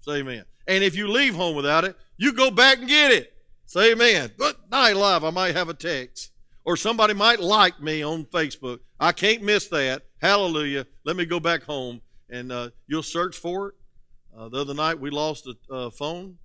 Say 0.00 0.18
amen. 0.18 0.44
And 0.66 0.82
if 0.82 0.96
you 0.96 1.08
leave 1.08 1.34
home 1.34 1.56
without 1.56 1.84
it, 1.84 1.96
you 2.16 2.32
go 2.32 2.50
back 2.50 2.78
and 2.78 2.88
get 2.88 3.12
it. 3.12 3.32
Say 3.66 3.92
amen. 3.92 4.32
But 4.36 4.70
night 4.70 4.96
live, 4.96 5.24
I 5.24 5.30
might 5.30 5.54
have 5.54 5.68
a 5.68 5.74
text. 5.74 6.32
Or 6.64 6.76
somebody 6.76 7.14
might 7.14 7.40
like 7.40 7.80
me 7.80 8.02
on 8.02 8.24
Facebook. 8.26 8.80
I 9.00 9.12
can't 9.12 9.42
miss 9.42 9.68
that. 9.68 10.02
Hallelujah. 10.20 10.86
Let 11.04 11.16
me 11.16 11.24
go 11.24 11.40
back 11.40 11.62
home 11.62 12.02
and 12.28 12.52
uh, 12.52 12.70
you'll 12.86 13.02
search 13.02 13.36
for 13.36 13.68
it. 13.68 13.74
Uh, 14.38 14.48
the 14.48 14.60
other 14.60 14.74
night 14.74 15.00
we 15.00 15.10
lost 15.10 15.48
a 15.48 15.74
uh, 15.74 15.90
phone 15.90 16.38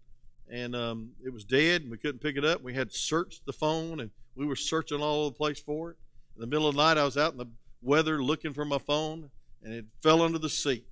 and 0.49 0.75
um, 0.75 1.11
it 1.23 1.31
was 1.31 1.43
dead, 1.43 1.81
and 1.81 1.91
we 1.91 1.97
couldn't 1.97 2.19
pick 2.19 2.37
it 2.37 2.45
up. 2.45 2.61
We 2.61 2.73
had 2.73 2.91
searched 2.91 3.45
the 3.45 3.53
phone, 3.53 3.99
and 3.99 4.11
we 4.35 4.45
were 4.45 4.55
searching 4.55 5.01
all 5.01 5.21
over 5.21 5.29
the 5.29 5.35
place 5.35 5.59
for 5.59 5.91
it. 5.91 5.97
In 6.35 6.41
the 6.41 6.47
middle 6.47 6.67
of 6.67 6.75
the 6.75 6.81
night, 6.81 6.97
I 6.97 7.05
was 7.05 7.17
out 7.17 7.31
in 7.31 7.37
the 7.37 7.47
weather 7.81 8.21
looking 8.21 8.53
for 8.53 8.65
my 8.65 8.77
phone, 8.77 9.29
and 9.63 9.73
it 9.73 9.85
fell 10.01 10.21
under 10.21 10.37
the 10.37 10.49
seat. 10.49 10.85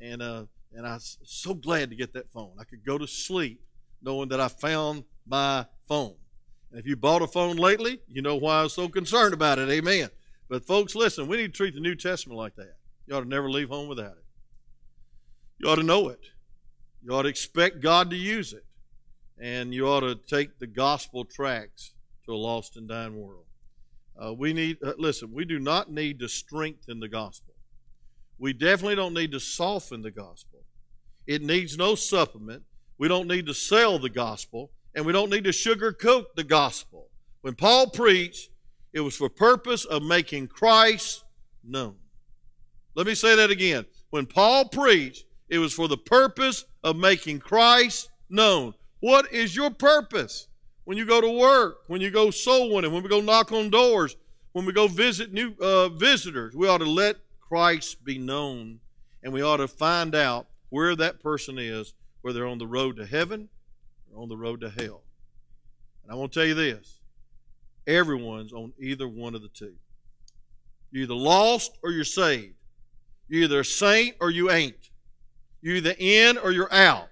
And 0.00 0.22
uh, 0.22 0.44
and 0.74 0.86
I 0.86 0.94
was 0.94 1.18
so 1.24 1.54
glad 1.54 1.90
to 1.90 1.96
get 1.96 2.12
that 2.12 2.28
phone. 2.28 2.52
I 2.60 2.64
could 2.64 2.84
go 2.84 2.98
to 2.98 3.06
sleep 3.06 3.60
knowing 4.02 4.28
that 4.28 4.40
I 4.40 4.48
found 4.48 5.04
my 5.26 5.66
phone. 5.88 6.14
And 6.70 6.78
if 6.78 6.86
you 6.86 6.94
bought 6.94 7.22
a 7.22 7.26
phone 7.26 7.56
lately, 7.56 8.00
you 8.06 8.22
know 8.22 8.36
why 8.36 8.60
I 8.60 8.62
was 8.64 8.74
so 8.74 8.88
concerned 8.88 9.34
about 9.34 9.58
it. 9.58 9.68
Amen. 9.68 10.10
But 10.48 10.66
folks, 10.66 10.94
listen, 10.94 11.26
we 11.26 11.38
need 11.38 11.48
to 11.48 11.56
treat 11.56 11.74
the 11.74 11.80
New 11.80 11.94
Testament 11.94 12.38
like 12.38 12.54
that. 12.56 12.76
You 13.06 13.16
ought 13.16 13.22
to 13.22 13.28
never 13.28 13.50
leave 13.50 13.70
home 13.70 13.88
without 13.88 14.12
it. 14.12 14.24
You 15.58 15.68
ought 15.68 15.76
to 15.76 15.82
know 15.82 16.08
it. 16.08 16.20
You 17.02 17.12
ought 17.12 17.22
to 17.22 17.28
expect 17.28 17.80
God 17.80 18.10
to 18.10 18.16
use 18.16 18.52
it 18.52 18.64
and 19.40 19.72
you 19.72 19.86
ought 19.88 20.00
to 20.00 20.14
take 20.14 20.58
the 20.58 20.66
gospel 20.66 21.24
tracts 21.24 21.94
to 22.26 22.32
a 22.32 22.36
lost 22.36 22.76
and 22.76 22.88
dying 22.88 23.20
world. 23.20 23.44
Uh, 24.20 24.34
we 24.34 24.52
need, 24.52 24.78
uh, 24.84 24.94
listen, 24.98 25.32
we 25.32 25.44
do 25.44 25.58
not 25.58 25.92
need 25.92 26.18
to 26.18 26.28
strengthen 26.28 26.98
the 26.98 27.08
gospel. 27.08 27.54
We 28.38 28.52
definitely 28.52 28.96
don't 28.96 29.14
need 29.14 29.32
to 29.32 29.40
soften 29.40 30.02
the 30.02 30.10
gospel. 30.10 30.64
It 31.26 31.42
needs 31.42 31.76
no 31.76 31.94
supplement. 31.94 32.62
We 32.98 33.06
don't 33.06 33.28
need 33.28 33.46
to 33.46 33.54
sell 33.54 33.98
the 33.98 34.10
gospel, 34.10 34.72
and 34.94 35.06
we 35.06 35.12
don't 35.12 35.30
need 35.30 35.44
to 35.44 35.50
sugarcoat 35.50 36.24
the 36.34 36.44
gospel. 36.44 37.10
When 37.42 37.54
Paul 37.54 37.90
preached, 37.90 38.50
it 38.92 39.00
was 39.00 39.16
for 39.16 39.28
purpose 39.28 39.84
of 39.84 40.02
making 40.02 40.48
Christ 40.48 41.22
known. 41.62 41.96
Let 42.96 43.06
me 43.06 43.14
say 43.14 43.36
that 43.36 43.50
again. 43.50 43.86
When 44.10 44.26
Paul 44.26 44.68
preached, 44.68 45.24
it 45.48 45.58
was 45.58 45.72
for 45.72 45.88
the 45.88 45.96
purpose 45.96 46.64
of 46.84 46.96
making 46.96 47.40
Christ 47.40 48.10
known. 48.28 48.74
What 49.00 49.32
is 49.32 49.56
your 49.56 49.70
purpose? 49.70 50.48
When 50.84 50.96
you 50.96 51.04
go 51.04 51.20
to 51.20 51.30
work, 51.30 51.80
when 51.86 52.00
you 52.00 52.10
go 52.10 52.30
soul 52.30 52.74
winning, 52.74 52.92
when 52.92 53.02
we 53.02 53.08
go 53.08 53.20
knock 53.20 53.52
on 53.52 53.70
doors, 53.70 54.16
when 54.52 54.64
we 54.64 54.72
go 54.72 54.88
visit 54.88 55.32
new 55.32 55.54
uh, 55.60 55.88
visitors, 55.90 56.54
we 56.54 56.66
ought 56.66 56.78
to 56.78 56.90
let 56.90 57.16
Christ 57.40 58.04
be 58.04 58.18
known 58.18 58.80
and 59.22 59.32
we 59.32 59.42
ought 59.42 59.58
to 59.58 59.68
find 59.68 60.14
out 60.14 60.46
where 60.70 60.94
that 60.96 61.20
person 61.20 61.58
is, 61.58 61.94
whether 62.22 62.40
they're 62.40 62.48
on 62.48 62.58
the 62.58 62.66
road 62.66 62.96
to 62.96 63.06
heaven 63.06 63.48
or 64.12 64.22
on 64.22 64.28
the 64.28 64.36
road 64.36 64.60
to 64.60 64.70
hell. 64.70 65.02
And 66.02 66.12
I 66.12 66.14
want 66.14 66.32
to 66.32 66.40
tell 66.40 66.46
you 66.46 66.54
this 66.54 67.00
everyone's 67.86 68.52
on 68.52 68.72
either 68.78 69.08
one 69.08 69.34
of 69.34 69.42
the 69.42 69.48
two. 69.48 69.74
You're 70.90 71.04
either 71.04 71.14
lost 71.14 71.78
or 71.82 71.90
you're 71.90 72.04
saved. 72.04 72.54
You're 73.28 73.44
either 73.44 73.60
a 73.60 73.64
saint 73.64 74.16
or 74.20 74.30
you 74.30 74.50
ain't. 74.50 74.87
You're 75.60 75.76
either 75.76 75.94
in 75.98 76.38
or 76.38 76.52
you're 76.52 76.72
out. 76.72 77.08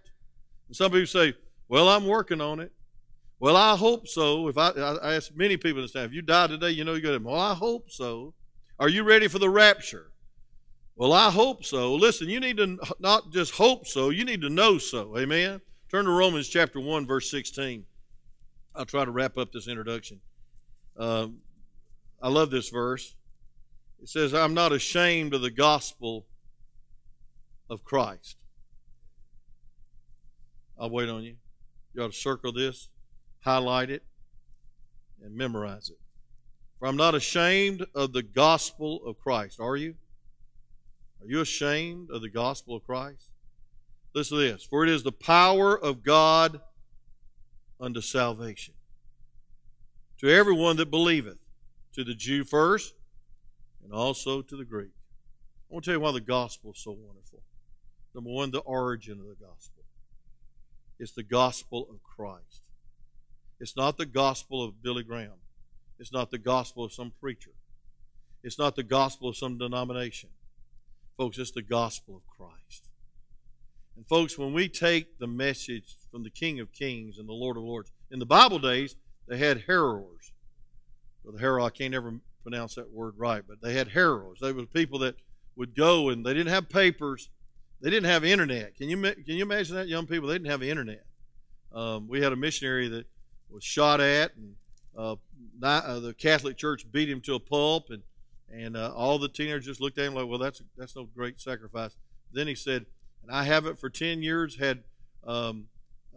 And 0.68 0.76
some 0.76 0.90
people 0.90 1.06
say, 1.06 1.34
Well, 1.68 1.88
I'm 1.88 2.06
working 2.06 2.40
on 2.40 2.60
it. 2.60 2.72
Well, 3.38 3.56
I 3.56 3.76
hope 3.76 4.08
so. 4.08 4.48
If 4.48 4.56
I, 4.56 4.70
I 4.70 5.14
ask 5.14 5.30
many 5.34 5.56
people 5.56 5.82
this 5.82 5.92
time, 5.92 6.04
if 6.04 6.12
you 6.12 6.22
die 6.22 6.46
today, 6.46 6.70
you 6.70 6.84
know 6.84 6.94
you 6.94 7.02
go 7.02 7.16
to 7.16 7.24
Well, 7.24 7.38
I 7.38 7.54
hope 7.54 7.90
so. 7.90 8.34
Are 8.78 8.88
you 8.88 9.04
ready 9.04 9.28
for 9.28 9.38
the 9.38 9.50
rapture? 9.50 10.10
Well, 10.96 11.12
I 11.12 11.30
hope 11.30 11.64
so. 11.64 11.94
Listen, 11.94 12.28
you 12.28 12.40
need 12.40 12.56
to 12.56 12.78
not 12.98 13.30
just 13.30 13.52
hope 13.52 13.86
so, 13.86 14.10
you 14.10 14.24
need 14.24 14.40
to 14.42 14.48
know 14.48 14.78
so. 14.78 15.18
Amen. 15.18 15.60
Turn 15.90 16.06
to 16.06 16.10
Romans 16.10 16.48
chapter 16.48 16.80
1, 16.80 17.06
verse 17.06 17.30
16. 17.30 17.84
I'll 18.74 18.86
try 18.86 19.04
to 19.04 19.10
wrap 19.10 19.38
up 19.38 19.52
this 19.52 19.68
introduction. 19.68 20.20
Um, 20.96 21.38
I 22.22 22.28
love 22.28 22.50
this 22.50 22.70
verse. 22.70 23.14
It 24.02 24.08
says, 24.08 24.34
I'm 24.34 24.54
not 24.54 24.72
ashamed 24.72 25.34
of 25.34 25.42
the 25.42 25.50
gospel 25.50 26.26
of 27.68 27.84
Christ. 27.84 28.36
I'll 30.78 30.90
wait 30.90 31.08
on 31.08 31.22
you. 31.22 31.36
You 31.94 32.02
ought 32.02 32.12
to 32.12 32.18
circle 32.18 32.52
this, 32.52 32.88
highlight 33.40 33.90
it, 33.90 34.02
and 35.22 35.34
memorize 35.34 35.88
it. 35.88 35.98
For 36.78 36.86
I'm 36.86 36.96
not 36.96 37.14
ashamed 37.14 37.86
of 37.94 38.12
the 38.12 38.22
gospel 38.22 39.00
of 39.06 39.18
Christ. 39.18 39.58
Are 39.60 39.76
you? 39.76 39.94
Are 41.20 41.26
you 41.26 41.40
ashamed 41.40 42.10
of 42.10 42.20
the 42.20 42.28
gospel 42.28 42.76
of 42.76 42.84
Christ? 42.84 43.32
Listen 44.14 44.38
to 44.38 44.44
this. 44.52 44.64
For 44.64 44.84
it 44.84 44.90
is 44.90 45.02
the 45.02 45.12
power 45.12 45.78
of 45.78 46.02
God 46.02 46.60
unto 47.80 48.00
salvation 48.00 48.74
to 50.18 50.30
everyone 50.30 50.76
that 50.76 50.90
believeth, 50.90 51.38
to 51.94 52.04
the 52.04 52.14
Jew 52.14 52.44
first, 52.44 52.94
and 53.82 53.92
also 53.92 54.42
to 54.42 54.56
the 54.56 54.64
Greek. 54.64 54.92
I 55.70 55.74
want 55.74 55.84
to 55.84 55.90
tell 55.90 55.98
you 55.98 56.00
why 56.00 56.12
the 56.12 56.20
gospel 56.20 56.72
is 56.72 56.82
so 56.82 56.92
wonderful. 56.92 57.42
Number 58.16 58.30
one, 58.30 58.50
the 58.50 58.60
origin 58.60 59.20
of 59.20 59.26
the 59.26 59.36
gospel. 59.38 59.84
It's 60.98 61.12
the 61.12 61.22
gospel 61.22 61.86
of 61.90 62.02
Christ. 62.02 62.70
It's 63.60 63.76
not 63.76 63.98
the 63.98 64.06
gospel 64.06 64.64
of 64.64 64.82
Billy 64.82 65.02
Graham. 65.02 65.38
It's 65.98 66.14
not 66.14 66.30
the 66.30 66.38
gospel 66.38 66.82
of 66.82 66.94
some 66.94 67.12
preacher. 67.20 67.50
It's 68.42 68.58
not 68.58 68.74
the 68.74 68.82
gospel 68.82 69.28
of 69.28 69.36
some 69.36 69.58
denomination. 69.58 70.30
Folks, 71.18 71.36
it's 71.36 71.50
the 71.50 71.60
gospel 71.60 72.16
of 72.16 72.22
Christ. 72.26 72.88
And 73.96 74.06
folks, 74.08 74.38
when 74.38 74.54
we 74.54 74.70
take 74.70 75.18
the 75.18 75.26
message 75.26 75.96
from 76.10 76.22
the 76.22 76.30
King 76.30 76.58
of 76.58 76.72
Kings 76.72 77.18
and 77.18 77.28
the 77.28 77.34
Lord 77.34 77.58
of 77.58 77.64
Lords, 77.64 77.90
in 78.10 78.18
the 78.18 78.24
Bible 78.24 78.58
days, 78.58 78.96
they 79.28 79.36
had 79.36 79.66
heralders. 79.66 80.32
the 81.22 81.38
herald, 81.38 81.66
I 81.66 81.76
can't 81.76 81.94
ever 81.94 82.14
pronounce 82.42 82.76
that 82.76 82.90
word 82.90 83.14
right, 83.18 83.42
but 83.46 83.60
they 83.60 83.74
had 83.74 83.88
heralds. 83.88 84.40
They 84.40 84.52
were 84.52 84.64
people 84.64 85.00
that 85.00 85.16
would 85.54 85.74
go 85.74 86.08
and 86.08 86.24
they 86.24 86.32
didn't 86.32 86.52
have 86.52 86.70
papers. 86.70 87.28
They 87.80 87.90
didn't 87.90 88.08
have 88.08 88.24
internet. 88.24 88.74
Can 88.76 88.88
you 88.88 88.96
can 89.00 89.36
you 89.36 89.42
imagine 89.42 89.76
that 89.76 89.88
young 89.88 90.06
people? 90.06 90.28
They 90.28 90.34
didn't 90.34 90.50
have 90.50 90.62
internet. 90.62 91.04
Um, 91.72 92.08
we 92.08 92.22
had 92.22 92.32
a 92.32 92.36
missionary 92.36 92.88
that 92.88 93.06
was 93.50 93.62
shot 93.62 94.00
at, 94.00 94.34
and 94.36 94.54
uh, 94.96 95.16
not, 95.58 95.84
uh, 95.84 96.00
the 96.00 96.14
Catholic 96.14 96.56
Church 96.56 96.90
beat 96.90 97.10
him 97.10 97.20
to 97.22 97.34
a 97.34 97.40
pulp, 97.40 97.90
and 97.90 98.02
and 98.50 98.76
uh, 98.76 98.92
all 98.94 99.18
the 99.18 99.28
teenagers 99.28 99.66
just 99.66 99.80
looked 99.80 99.98
at 99.98 100.06
him 100.06 100.14
like, 100.14 100.26
well, 100.26 100.38
that's 100.38 100.62
that's 100.76 100.96
no 100.96 101.04
great 101.04 101.40
sacrifice. 101.40 101.96
Then 102.32 102.46
he 102.46 102.54
said, 102.54 102.86
and 103.22 103.30
I 103.30 103.44
haven't 103.44 103.78
for 103.78 103.90
ten 103.90 104.22
years 104.22 104.58
had 104.58 104.84
um, 105.26 105.66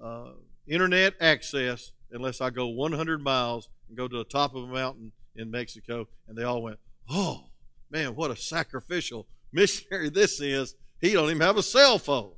uh, 0.01 0.31
internet 0.67 1.15
access 1.19 1.91
unless 2.11 2.41
I 2.41 2.49
go 2.49 2.67
100 2.67 3.21
miles 3.21 3.69
and 3.87 3.97
go 3.97 4.07
to 4.07 4.17
the 4.17 4.23
top 4.23 4.55
of 4.55 4.63
a 4.63 4.67
mountain 4.67 5.11
in 5.35 5.51
Mexico. 5.51 6.07
And 6.27 6.37
they 6.37 6.43
all 6.43 6.61
went, 6.61 6.79
oh, 7.09 7.45
man, 7.89 8.15
what 8.15 8.31
a 8.31 8.35
sacrificial 8.35 9.27
missionary 9.51 10.09
this 10.09 10.39
is. 10.39 10.75
He 11.01 11.13
don't 11.13 11.29
even 11.29 11.41
have 11.41 11.57
a 11.57 11.63
cell 11.63 11.97
phone. 11.97 12.33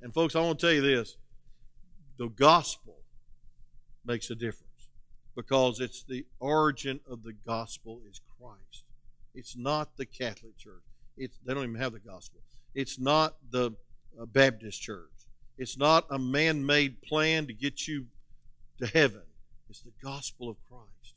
And 0.00 0.12
folks, 0.12 0.36
I 0.36 0.40
want 0.40 0.58
to 0.58 0.66
tell 0.66 0.74
you 0.74 0.82
this. 0.82 1.16
The 2.18 2.28
gospel 2.28 2.96
makes 4.04 4.30
a 4.30 4.34
difference 4.34 4.88
because 5.34 5.80
it's 5.80 6.02
the 6.02 6.24
origin 6.40 7.00
of 7.10 7.22
the 7.22 7.34
gospel 7.46 8.00
is 8.08 8.20
Christ. 8.38 8.84
It's 9.34 9.56
not 9.56 9.96
the 9.96 10.06
Catholic 10.06 10.56
Church. 10.56 10.82
It's, 11.16 11.38
they 11.44 11.52
don't 11.52 11.64
even 11.64 11.74
have 11.76 11.92
the 11.92 12.00
gospel. 12.00 12.40
It's 12.74 12.98
not 12.98 13.36
the 13.50 13.72
uh, 14.20 14.24
Baptist 14.26 14.80
Church. 14.80 15.10
It's 15.58 15.76
not 15.76 16.06
a 16.10 16.18
man 16.18 16.64
made 16.64 17.02
plan 17.02 17.46
to 17.46 17.52
get 17.52 17.86
you 17.86 18.06
to 18.78 18.86
heaven. 18.86 19.22
It's 19.68 19.80
the 19.80 19.92
gospel 20.02 20.48
of 20.48 20.56
Christ. 20.68 21.16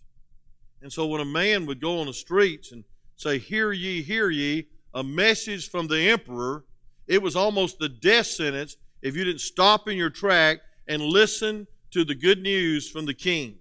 And 0.81 0.91
so 0.91 1.05
when 1.07 1.21
a 1.21 1.25
man 1.25 1.65
would 1.65 1.81
go 1.81 1.99
on 1.99 2.07
the 2.07 2.13
streets 2.13 2.71
and 2.71 2.83
say, 3.15 3.37
Hear 3.37 3.71
ye, 3.71 4.01
hear 4.01 4.29
ye, 4.29 4.67
a 4.93 5.03
message 5.03 5.69
from 5.69 5.87
the 5.87 6.09
emperor, 6.09 6.63
it 7.09 7.21
was 7.21 7.35
almost 7.35 7.79
the 7.79 7.89
death 7.89 8.27
sentence 8.27 8.77
if 9.01 9.17
you 9.17 9.25
didn't 9.25 9.41
stop 9.41 9.89
in 9.89 9.97
your 9.97 10.11
track 10.11 10.59
and 10.87 11.01
listen 11.01 11.67
to 11.91 12.05
the 12.05 12.15
good 12.15 12.41
news 12.41 12.89
from 12.89 13.05
the 13.05 13.13
king. 13.13 13.55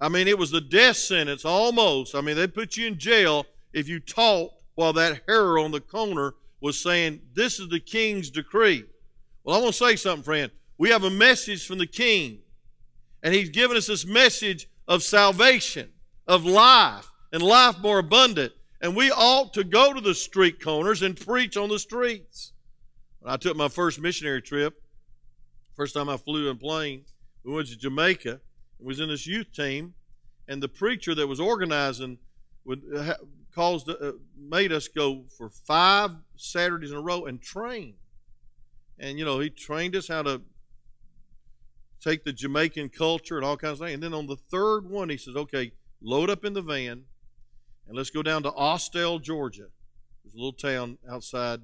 I 0.00 0.08
mean, 0.08 0.28
it 0.28 0.38
was 0.38 0.50
the 0.50 0.60
death 0.60 0.96
sentence 0.96 1.44
almost. 1.44 2.14
I 2.14 2.20
mean, 2.20 2.36
they'd 2.36 2.54
put 2.54 2.76
you 2.76 2.88
in 2.88 2.98
jail 2.98 3.46
if 3.72 3.88
you 3.88 4.00
talked 4.00 4.62
while 4.74 4.92
that 4.92 5.22
herald 5.26 5.64
on 5.64 5.70
the 5.70 5.80
corner 5.80 6.34
was 6.60 6.78
saying, 6.78 7.20
This 7.34 7.60
is 7.60 7.68
the 7.68 7.80
king's 7.80 8.28
decree. 8.28 8.84
Well, 9.44 9.56
I 9.56 9.60
want 9.60 9.74
to 9.74 9.84
say 9.84 9.96
something, 9.96 10.24
friend. 10.24 10.50
We 10.78 10.90
have 10.90 11.04
a 11.04 11.10
message 11.10 11.66
from 11.66 11.78
the 11.78 11.86
king. 11.86 12.40
And 13.22 13.34
he's 13.34 13.50
given 13.50 13.76
us 13.76 13.86
this 13.86 14.06
message 14.06 14.68
of 14.86 15.02
salvation, 15.02 15.90
of 16.26 16.44
life, 16.44 17.10
and 17.32 17.42
life 17.42 17.78
more 17.80 17.98
abundant. 17.98 18.52
And 18.80 18.94
we 18.94 19.10
ought 19.10 19.52
to 19.54 19.64
go 19.64 19.92
to 19.92 20.00
the 20.00 20.14
street 20.14 20.62
corners 20.62 21.02
and 21.02 21.18
preach 21.18 21.56
on 21.56 21.68
the 21.68 21.78
streets. 21.78 22.52
When 23.20 23.32
I 23.32 23.36
took 23.36 23.56
my 23.56 23.68
first 23.68 24.00
missionary 24.00 24.40
trip, 24.40 24.80
first 25.74 25.94
time 25.94 26.08
I 26.08 26.16
flew 26.16 26.48
in 26.48 26.56
a 26.56 26.58
plane, 26.58 27.04
we 27.42 27.52
went 27.52 27.68
to 27.68 27.76
Jamaica 27.76 28.40
and 28.78 28.86
was 28.86 29.00
in 29.00 29.08
this 29.08 29.26
youth 29.26 29.52
team, 29.52 29.94
and 30.46 30.62
the 30.62 30.68
preacher 30.68 31.14
that 31.14 31.26
was 31.26 31.40
organizing 31.40 32.18
would 32.64 32.82
uh, 32.94 33.14
caused 33.54 33.88
uh, 33.88 34.12
made 34.36 34.70
us 34.70 34.86
go 34.86 35.24
for 35.36 35.48
five 35.48 36.12
Saturdays 36.36 36.92
in 36.92 36.96
a 36.96 37.00
row 37.00 37.24
and 37.24 37.42
train. 37.42 37.94
And 38.98 39.18
you 39.18 39.24
know, 39.24 39.40
he 39.40 39.50
trained 39.50 39.96
us 39.96 40.08
how 40.08 40.22
to 40.22 40.42
take 42.00 42.24
the 42.24 42.32
Jamaican 42.32 42.90
culture 42.90 43.36
and 43.36 43.44
all 43.44 43.56
kinds 43.56 43.80
of 43.80 43.86
things. 43.86 43.94
And 43.94 44.02
then 44.02 44.14
on 44.14 44.26
the 44.26 44.36
third 44.36 44.88
one, 44.88 45.08
he 45.08 45.16
says, 45.16 45.34
okay, 45.34 45.72
load 46.00 46.30
up 46.30 46.44
in 46.44 46.52
the 46.52 46.62
van 46.62 47.04
and 47.88 47.96
let's 47.96 48.10
go 48.10 48.22
down 48.22 48.42
to 48.42 48.50
Austell, 48.50 49.18
Georgia. 49.18 49.68
There's 50.22 50.34
a 50.34 50.36
little 50.36 50.52
town 50.52 50.98
outside 51.10 51.60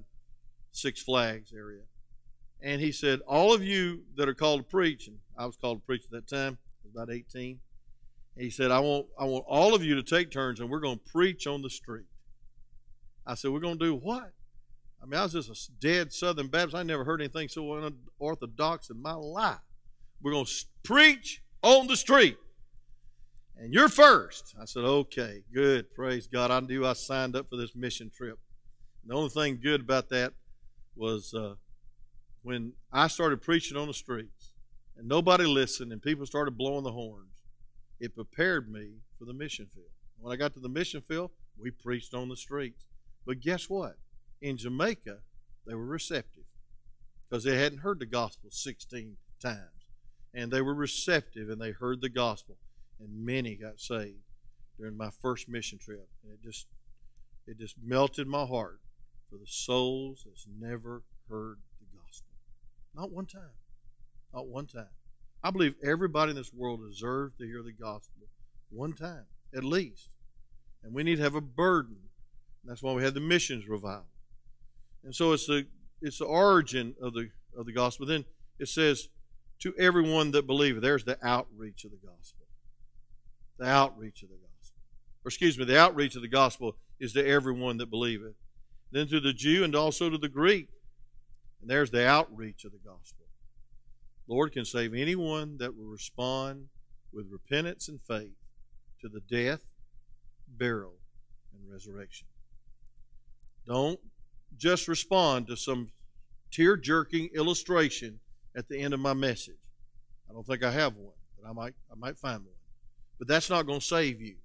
Six 0.73 1.03
Flags 1.03 1.53
area. 1.55 1.83
And 2.63 2.81
he 2.81 2.93
said, 2.93 3.21
all 3.29 3.53
of 3.53 3.63
you 3.63 4.05
that 4.17 4.29
are 4.29 4.35
called 4.35 4.61
to 4.61 4.65
preach, 4.65 5.07
and 5.07 5.19
I 5.39 5.45
was 5.45 5.57
called 5.57 5.81
to 5.81 5.87
preach 5.87 6.05
at 6.05 6.11
that 6.13 6.29
time, 6.29 6.59
about 6.95 7.13
18. 7.13 7.61
He 8.37 8.51
said, 8.51 8.71
I 8.71 8.81
want, 8.81 9.07
I 9.19 9.25
want 9.25 9.45
all 9.47 9.75
of 9.75 9.85
you 9.85 9.95
to 9.97 10.03
take 10.03 10.31
turns 10.31 10.61
and 10.61 10.69
we're 10.69 10.81
going 10.81 10.99
to 10.99 11.13
preach 11.13 11.47
on 11.47 11.63
the 11.63 11.71
street. 11.71 12.07
I 13.27 13.35
said, 13.35 13.53
We're 13.53 13.61
going 13.61 13.79
to 13.79 13.85
do 13.85 13.95
what? 13.95 14.33
I 15.03 15.07
mean, 15.07 15.21
I 15.21 15.25
was 15.25 15.33
just 15.35 15.69
a 15.69 15.73
dead 15.81 16.13
Southern 16.13 16.49
Baptist. 16.49 16.75
I 16.75 16.83
never 16.83 17.05
heard 17.05 17.21
anything 17.21 17.49
so 17.49 17.93
unorthodox 18.21 18.91
in 18.91 19.01
my 19.01 19.13
life. 19.13 19.59
We're 20.23 20.33
going 20.33 20.47
to 20.47 20.65
preach 20.83 21.43
on 21.63 21.87
the 21.87 21.97
street. 21.97 22.39
And 23.57 23.73
you're 23.73 23.89
first. 23.89 24.55
I 24.61 24.65
said, 24.65 24.85
okay, 24.85 25.43
good. 25.53 25.95
Praise 25.95 26.27
God. 26.27 26.51
I 26.51 26.61
knew 26.61 26.87
I 26.87 26.93
signed 26.93 27.37
up 27.37 27.49
for 27.49 27.57
this 27.57 27.75
mission 27.75 28.11
trip. 28.15 28.39
And 29.03 29.11
the 29.11 29.15
only 29.15 29.31
thing 29.31 29.61
good 29.63 29.81
about 29.81 30.09
that 30.11 30.33
was 30.97 31.33
uh, 31.35 31.55
when 32.43 32.73
I 32.93 33.09
started 33.09 33.43
preaching 33.43 33.77
on 33.77 33.87
the 33.87 33.95
streets 33.95 34.53
and 34.97 35.09
nobody 35.09 35.45
listened 35.45 35.93
and 35.93 36.03
people 36.03 36.27
started 36.27 36.59
blowing 36.59 36.85
the 36.85 36.93
horns, 36.93 37.43
it 38.01 38.15
prepared 38.15 38.71
me 38.71 38.99
for 39.19 39.25
the 39.25 39.33
mission 39.33 39.67
field. 39.73 39.87
When 40.19 40.33
I 40.33 40.37
got 40.37 40.55
to 40.55 40.61
the 40.61 40.69
mission 40.69 41.01
field, 41.01 41.31
we 41.59 41.71
preached 41.71 42.15
on 42.15 42.29
the 42.29 42.37
streets. 42.37 42.87
But 43.27 43.41
guess 43.41 43.71
what? 43.71 43.97
In 44.43 44.57
Jamaica, 44.57 45.19
they 45.67 45.75
were 45.75 45.87
receptive 45.87 46.45
because 47.29 47.45
they 47.45 47.57
hadn't 47.57 47.79
heard 47.79 48.01
the 48.01 48.07
gospel 48.07 48.51
16 48.51 49.17
times 49.41 49.59
and 50.35 50.51
they 50.51 50.61
were 50.61 50.75
receptive 50.75 51.49
and 51.49 51.61
they 51.61 51.71
heard 51.71 52.01
the 52.01 52.09
gospel 52.09 52.57
and 53.01 53.25
many 53.25 53.57
got 53.57 53.81
saved 53.81 54.23
during 54.79 54.97
my 54.97 55.11
first 55.23 55.49
mission 55.49 55.79
trip 55.79 56.09
and 56.23 56.33
it 56.33 56.43
just 56.43 56.67
it 57.47 57.59
just 57.59 57.77
melted 57.83 58.27
my 58.27 58.45
heart 58.45 58.81
for 59.29 59.37
the 59.37 59.47
souls 59.47 60.25
that's 60.27 60.47
never 60.59 61.03
heard 61.29 61.59
the 61.79 61.99
gospel. 61.99 62.33
Not 62.95 63.11
one 63.11 63.27
time. 63.27 63.59
Not 64.33 64.47
one 64.47 64.67
time. 64.67 64.89
I 65.43 65.51
believe 65.51 65.75
everybody 65.85 66.31
in 66.31 66.37
this 66.37 66.55
world 66.55 66.81
deserves 66.89 67.37
to 67.37 67.45
hear 67.45 67.63
the 67.63 67.73
gospel 67.73 68.29
one 68.71 68.95
time, 68.95 69.27
at 69.55 69.63
least. 69.63 70.09
And 70.83 70.95
we 70.95 71.03
need 71.03 71.17
to 71.17 71.23
have 71.23 71.35
a 71.35 71.41
burden. 71.43 71.97
That's 72.65 72.83
why 72.83 72.95
we 72.95 73.03
had 73.03 73.15
the 73.15 73.21
missions 73.21 73.69
revival. 73.69 74.07
And 75.03 75.15
so 75.15 75.33
it's 75.33 75.47
the 75.47 75.67
it's 76.01 76.19
the 76.19 76.25
origin 76.25 76.95
of 77.01 77.13
the 77.13 77.29
of 77.57 77.67
the 77.67 77.73
gospel. 77.73 78.07
Then 78.07 78.25
it 78.59 78.69
says, 78.69 79.09
to 79.61 79.75
everyone 79.79 80.31
that 80.33 80.47
believeth. 80.47 80.83
There's 80.83 81.05
the 81.05 81.19
outreach 81.27 81.85
of 81.85 81.91
the 81.91 81.97
gospel. 81.97 82.44
The 83.59 83.67
outreach 83.67 84.23
of 84.23 84.29
the 84.31 84.37
gospel. 84.37 84.81
Or 85.25 85.29
excuse 85.29 85.59
me, 85.59 85.65
the 85.65 85.79
outreach 85.79 86.17
of 86.17 86.23
the 86.23 86.29
gospel 86.29 86.77
is 87.01 87.13
to 87.13 87.27
everyone 87.27 87.79
that 87.79 87.91
believeth. 87.91 88.35
Then 88.91 89.09
to 89.09 89.21
the 89.21 89.33
Jew 89.33 89.65
and 89.65 89.75
also 89.75 90.11
to 90.11 90.19
the 90.19 90.29
Greek. 90.29 90.69
And 91.61 91.71
there's 91.71 91.91
the 91.91 92.07
outreach 92.07 92.65
of 92.65 92.73
the 92.73 92.79
gospel. 92.79 93.25
Lord 94.29 94.53
can 94.53 94.65
save 94.65 94.95
anyone 94.95 95.59
that 95.59 95.77
will 95.77 95.87
respond 95.87 96.67
with 97.13 97.27
repentance 97.31 97.89
and 97.89 98.01
faith 98.01 98.35
to 99.01 99.09
the 99.09 99.21
death, 99.21 99.63
burial, 100.49 100.95
and 101.53 101.71
resurrection. 101.71 102.27
Don't 103.67 104.01
just 104.57 104.89
respond 104.89 105.47
to 105.49 105.57
some 105.57 105.89
tear 106.51 106.77
jerking 106.77 107.31
illustration 107.35 108.21
at 108.57 108.69
the 108.69 108.79
end 108.79 108.95
of 108.95 109.01
my 109.01 109.15
message. 109.15 109.57
I 110.29 110.33
don't 110.33 110.47
think 110.47 110.63
I 110.63 110.71
have 110.71 110.97
one, 110.97 111.15
but 111.41 111.49
I 111.49 111.53
might 111.53 111.75
I 111.91 111.95
might 111.97 112.19
find 112.19 112.41
one. 112.45 112.55
But 113.19 113.29
that's 113.29 113.51
not 113.51 113.67
going 113.67 113.81
to 113.81 113.85
save 113.85 114.21
you. 114.21 114.37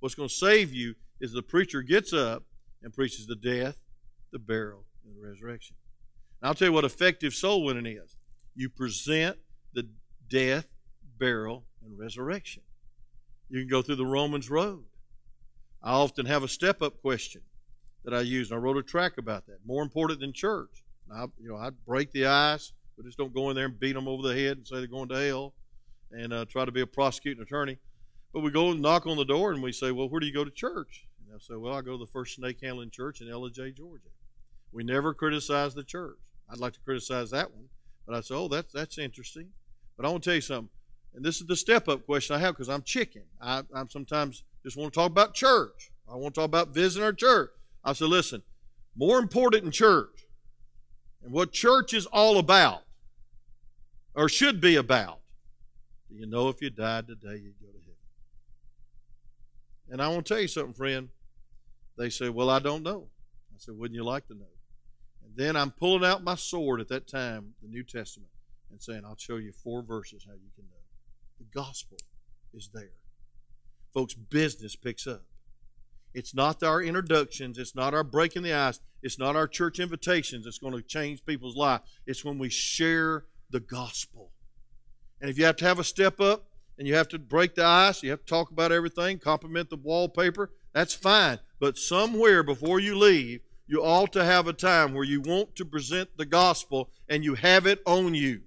What's 0.00 0.14
going 0.14 0.28
to 0.28 0.34
save 0.34 0.72
you 0.72 0.94
is 1.20 1.32
the 1.32 1.42
preacher 1.42 1.82
gets 1.82 2.12
up 2.12 2.44
and 2.82 2.92
preaches 2.92 3.26
the 3.26 3.36
death, 3.36 3.76
the 4.32 4.38
burial, 4.38 4.84
and 5.04 5.16
the 5.16 5.26
resurrection. 5.26 5.76
And 6.40 6.48
I'll 6.48 6.54
tell 6.54 6.68
you 6.68 6.72
what 6.72 6.84
effective 6.84 7.34
soul 7.34 7.64
winning 7.64 7.86
is. 7.86 8.16
You 8.54 8.68
present 8.68 9.36
the 9.74 9.88
death, 10.28 10.66
burial, 11.18 11.64
and 11.84 11.98
resurrection. 11.98 12.62
You 13.48 13.60
can 13.60 13.68
go 13.68 13.82
through 13.82 13.96
the 13.96 14.06
Romans 14.06 14.50
road. 14.50 14.84
I 15.82 15.92
often 15.92 16.26
have 16.26 16.42
a 16.42 16.48
step 16.48 16.82
up 16.82 17.00
question 17.00 17.42
that 18.04 18.14
I 18.14 18.20
use, 18.20 18.50
and 18.50 18.58
I 18.58 18.62
wrote 18.62 18.76
a 18.76 18.82
tract 18.82 19.18
about 19.18 19.46
that. 19.46 19.58
More 19.66 19.82
important 19.82 20.20
than 20.20 20.32
church. 20.32 20.84
I, 21.12 21.24
you 21.40 21.48
know, 21.48 21.56
I 21.56 21.70
break 21.86 22.12
the 22.12 22.26
ice, 22.26 22.72
but 22.96 23.06
just 23.06 23.18
don't 23.18 23.34
go 23.34 23.48
in 23.50 23.56
there 23.56 23.66
and 23.66 23.78
beat 23.78 23.94
them 23.94 24.08
over 24.08 24.26
the 24.26 24.34
head 24.34 24.58
and 24.58 24.66
say 24.66 24.76
they're 24.76 24.86
going 24.86 25.08
to 25.08 25.16
hell 25.18 25.54
and 26.10 26.32
uh, 26.32 26.44
try 26.46 26.64
to 26.64 26.72
be 26.72 26.80
a 26.80 26.86
prosecuting 26.86 27.42
attorney. 27.42 27.78
But 28.32 28.40
we 28.40 28.50
go 28.50 28.70
and 28.70 28.82
knock 28.82 29.06
on 29.06 29.16
the 29.16 29.24
door 29.24 29.52
and 29.52 29.62
we 29.62 29.72
say, 29.72 29.90
Well, 29.90 30.08
where 30.08 30.20
do 30.20 30.26
you 30.26 30.32
go 30.32 30.44
to 30.44 30.50
church? 30.50 31.06
And 31.20 31.30
they'll 31.30 31.40
say, 31.40 31.54
Well, 31.54 31.74
I 31.74 31.80
go 31.80 31.92
to 31.92 31.98
the 31.98 32.10
First 32.10 32.36
Snake 32.36 32.58
Handling 32.62 32.90
Church 32.90 33.20
in 33.20 33.28
Ellijay, 33.28 33.74
Georgia. 33.76 34.08
We 34.72 34.84
never 34.84 35.14
criticize 35.14 35.74
the 35.74 35.84
church. 35.84 36.18
I'd 36.50 36.58
like 36.58 36.74
to 36.74 36.80
criticize 36.80 37.30
that 37.30 37.52
one, 37.52 37.68
but 38.06 38.14
I 38.14 38.20
say, 38.20 38.34
Oh, 38.34 38.48
that's, 38.48 38.72
that's 38.72 38.98
interesting. 38.98 39.48
But 39.96 40.06
I 40.06 40.10
want 40.10 40.22
to 40.24 40.30
tell 40.30 40.34
you 40.34 40.40
something. 40.40 40.70
And 41.14 41.24
this 41.24 41.40
is 41.40 41.46
the 41.46 41.56
step 41.56 41.88
up 41.88 42.04
question 42.04 42.36
I 42.36 42.38
have 42.38 42.54
because 42.54 42.68
I'm 42.68 42.82
chicken. 42.82 43.22
I, 43.40 43.62
I 43.74 43.84
sometimes 43.86 44.44
just 44.62 44.76
want 44.76 44.92
to 44.92 44.98
talk 44.98 45.10
about 45.10 45.34
church. 45.34 45.90
I 46.10 46.14
want 46.14 46.34
to 46.34 46.40
talk 46.40 46.46
about 46.46 46.68
visiting 46.68 47.04
our 47.04 47.12
church. 47.12 47.50
I 47.82 47.92
said, 47.94 48.08
Listen, 48.08 48.42
more 48.94 49.18
important 49.18 49.64
than 49.64 49.72
church 49.72 50.26
and 51.22 51.32
what 51.32 51.52
church 51.52 51.94
is 51.94 52.06
all 52.06 52.38
about 52.38 52.82
or 54.14 54.28
should 54.28 54.60
be 54.60 54.76
about. 54.76 55.20
Do 56.08 56.16
you 56.16 56.26
know 56.26 56.48
if 56.48 56.60
you 56.60 56.70
died 56.70 57.06
today, 57.06 57.40
you'd 57.42 57.60
go 57.60 57.72
to? 57.72 57.77
And 59.90 60.02
I 60.02 60.08
want 60.08 60.26
to 60.26 60.34
tell 60.34 60.40
you 60.40 60.48
something, 60.48 60.74
friend. 60.74 61.08
They 61.96 62.10
say, 62.10 62.28
Well, 62.28 62.50
I 62.50 62.58
don't 62.58 62.82
know. 62.82 63.08
I 63.52 63.56
said, 63.58 63.76
Wouldn't 63.76 63.96
you 63.96 64.04
like 64.04 64.26
to 64.28 64.34
know? 64.34 64.46
And 65.24 65.36
then 65.36 65.56
I'm 65.56 65.70
pulling 65.70 66.04
out 66.04 66.22
my 66.22 66.36
sword 66.36 66.80
at 66.80 66.88
that 66.88 67.08
time, 67.08 67.54
the 67.62 67.68
New 67.68 67.82
Testament, 67.82 68.30
and 68.70 68.80
saying, 68.80 69.02
I'll 69.04 69.16
show 69.16 69.36
you 69.36 69.52
four 69.52 69.82
verses 69.82 70.24
how 70.26 70.34
you 70.34 70.50
can 70.54 70.64
know. 70.64 70.76
The 71.38 71.46
gospel 71.52 71.98
is 72.54 72.70
there. 72.72 72.92
Folks, 73.92 74.14
business 74.14 74.76
picks 74.76 75.06
up. 75.06 75.22
It's 76.14 76.34
not 76.34 76.62
our 76.62 76.82
introductions, 76.82 77.58
it's 77.58 77.74
not 77.74 77.94
our 77.94 78.04
breaking 78.04 78.42
the 78.42 78.54
ice, 78.54 78.80
it's 79.02 79.18
not 79.18 79.36
our 79.36 79.46
church 79.46 79.78
invitations 79.78 80.44
that's 80.44 80.58
going 80.58 80.74
to 80.74 80.82
change 80.82 81.24
people's 81.24 81.56
life. 81.56 81.80
It's 82.06 82.24
when 82.24 82.38
we 82.38 82.48
share 82.48 83.24
the 83.50 83.60
gospel. 83.60 84.32
And 85.20 85.30
if 85.30 85.38
you 85.38 85.44
have 85.44 85.56
to 85.56 85.64
have 85.64 85.78
a 85.78 85.84
step 85.84 86.20
up 86.20 86.46
and 86.78 86.86
you 86.86 86.94
have 86.94 87.08
to 87.08 87.18
break 87.18 87.54
the 87.54 87.64
ice, 87.64 88.02
you 88.02 88.10
have 88.10 88.20
to 88.20 88.26
talk 88.26 88.50
about 88.50 88.72
everything, 88.72 89.18
compliment 89.18 89.68
the 89.68 89.76
wallpaper, 89.76 90.50
that's 90.72 90.94
fine. 90.94 91.38
But 91.60 91.76
somewhere 91.76 92.42
before 92.42 92.78
you 92.78 92.96
leave, 92.96 93.40
you 93.66 93.82
ought 93.82 94.12
to 94.12 94.24
have 94.24 94.46
a 94.46 94.52
time 94.52 94.94
where 94.94 95.04
you 95.04 95.20
want 95.20 95.56
to 95.56 95.64
present 95.64 96.16
the 96.16 96.24
gospel 96.24 96.90
and 97.08 97.24
you 97.24 97.34
have 97.34 97.66
it 97.66 97.82
on 97.84 98.14
you. 98.14 98.42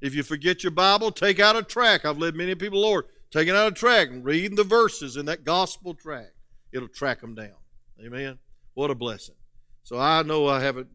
If 0.00 0.14
you 0.14 0.22
forget 0.22 0.62
your 0.62 0.70
Bible, 0.70 1.10
take 1.10 1.40
out 1.40 1.56
a 1.56 1.62
tract. 1.62 2.04
I've 2.04 2.18
led 2.18 2.34
many 2.34 2.54
people, 2.54 2.80
Lord, 2.80 3.06
taking 3.30 3.54
out 3.54 3.72
a 3.72 3.74
tract 3.74 4.12
and 4.12 4.24
reading 4.24 4.56
the 4.56 4.64
verses 4.64 5.16
in 5.16 5.26
that 5.26 5.44
gospel 5.44 5.94
tract. 5.94 6.32
It'll 6.72 6.88
track 6.88 7.20
them 7.20 7.34
down. 7.34 7.56
Amen. 8.04 8.38
What 8.74 8.90
a 8.90 8.94
blessing. 8.94 9.34
So 9.82 9.98
I 9.98 10.22
know 10.22 10.46
I 10.46 10.60
haven't 10.60 10.88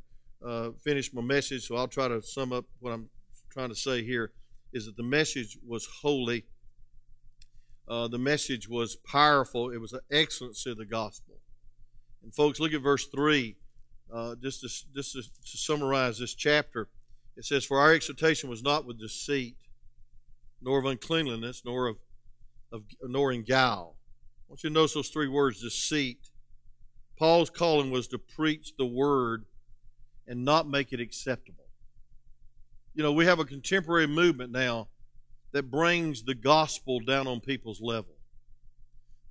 uh, 0.46 0.70
finished 0.84 1.14
my 1.14 1.22
message, 1.22 1.68
so 1.68 1.76
I'll 1.76 1.88
try 1.88 2.08
to 2.08 2.22
sum 2.22 2.54
up 2.54 2.66
what 2.80 2.92
I'm 2.92 3.10
trying 3.52 3.70
to 3.70 3.76
say 3.76 4.04
here 4.04 4.32
is 4.74 4.86
that 4.86 4.98
the 4.98 5.04
message 5.04 5.58
was 5.66 5.88
holy. 6.02 6.46
Uh, 7.88 8.08
the 8.08 8.18
message 8.18 8.68
was 8.68 8.96
powerful. 8.96 9.70
It 9.70 9.80
was 9.80 9.94
an 9.94 10.02
excellency 10.12 10.72
of 10.72 10.78
the 10.78 10.86
gospel. 10.86 11.36
And 12.24 12.34
folks, 12.34 12.60
look 12.60 12.74
at 12.74 12.82
verse 12.82 13.06
3. 13.08 13.56
Uh, 14.12 14.36
just, 14.42 14.62
to, 14.62 14.68
just 14.68 15.14
to, 15.14 15.22
to 15.22 15.58
summarize 15.58 16.20
this 16.20 16.34
chapter, 16.34 16.90
it 17.36 17.46
says, 17.46 17.66
For 17.66 17.80
our 17.80 17.94
exhortation 17.94 18.50
was 18.50 18.64
not 18.64 18.86
with 18.86 19.00
deceit, 19.00 19.58
nor 20.62 20.80
of 20.80 20.86
uncleanliness, 20.86 21.64
nor 21.66 21.88
of, 21.88 21.98
of 22.72 22.84
nor 23.04 23.32
in 23.32 23.44
guile. 23.44 23.98
I 23.98 24.44
want 24.50 24.64
you 24.64 24.70
to 24.70 24.74
notice 24.74 24.94
those 24.94 25.10
three 25.10 25.28
words 25.28 25.62
deceit. 25.62 26.30
Paul's 27.18 27.50
calling 27.50 27.92
was 27.92 28.08
to 28.10 28.18
preach 28.18 28.74
the 28.78 28.86
word 28.86 29.46
and 30.28 30.44
not 30.44 30.68
make 30.68 30.92
it 30.92 31.00
acceptable 31.00 31.66
you 32.96 33.04
know, 33.04 33.12
we 33.12 33.26
have 33.26 33.40
a 33.40 33.46
contemporary 33.46 34.08
movement 34.08 34.52
now 34.52 34.88
that 35.56 35.72
brings 35.72 36.24
the 36.24 36.36
gospel 36.36 37.00
down 37.00 37.28
on 37.28 37.40
people's 37.40 37.80
level. 37.80 38.16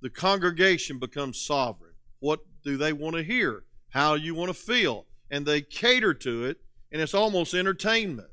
The 0.01 0.09
congregation 0.09 0.97
becomes 0.97 1.39
sovereign. 1.39 1.93
What 2.19 2.39
do 2.63 2.77
they 2.77 2.93
want 2.93 3.15
to 3.15 3.21
hear? 3.21 3.65
How 3.89 4.15
you 4.15 4.33
want 4.33 4.49
to 4.49 4.55
feel? 4.55 5.05
And 5.29 5.45
they 5.45 5.61
cater 5.61 6.15
to 6.15 6.45
it, 6.45 6.57
and 6.91 6.99
it's 6.99 7.13
almost 7.13 7.53
entertainment. 7.53 8.29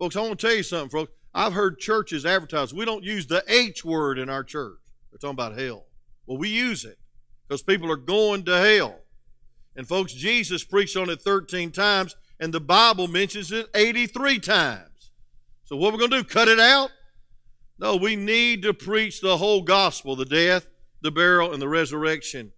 Folks, 0.00 0.16
I 0.16 0.22
want 0.22 0.40
to 0.40 0.46
tell 0.48 0.56
you 0.56 0.64
something, 0.64 0.90
folks. 0.90 1.12
I've 1.32 1.52
heard 1.52 1.78
churches 1.78 2.26
advertise, 2.26 2.74
we 2.74 2.84
don't 2.84 3.04
use 3.04 3.28
the 3.28 3.44
H 3.46 3.84
word 3.84 4.18
in 4.18 4.28
our 4.28 4.42
church. 4.42 4.80
They're 5.12 5.18
talking 5.18 5.34
about 5.34 5.56
hell. 5.56 5.86
Well, 6.26 6.38
we 6.38 6.48
use 6.48 6.84
it 6.84 6.98
because 7.46 7.62
people 7.62 7.88
are 7.92 7.96
going 7.96 8.46
to 8.46 8.58
hell. 8.58 8.98
And 9.76 9.86
folks, 9.86 10.12
Jesus 10.12 10.64
preached 10.64 10.96
on 10.96 11.08
it 11.08 11.22
13 11.22 11.70
times 11.70 12.16
and 12.40 12.52
the 12.52 12.60
Bible 12.60 13.06
mentions 13.06 13.52
it 13.52 13.68
83 13.76 14.40
times. 14.40 15.12
So 15.62 15.76
what 15.76 15.92
we're 15.92 16.00
going 16.00 16.10
to 16.10 16.22
do? 16.22 16.24
Cut 16.24 16.48
it 16.48 16.58
out? 16.58 16.90
No, 17.78 17.96
we 17.96 18.16
need 18.16 18.62
to 18.62 18.74
preach 18.74 19.20
the 19.20 19.36
whole 19.36 19.62
gospel, 19.62 20.16
the 20.16 20.24
death, 20.24 20.68
the 21.00 21.12
burial, 21.12 21.52
and 21.52 21.62
the 21.62 21.68
resurrection. 21.68 22.52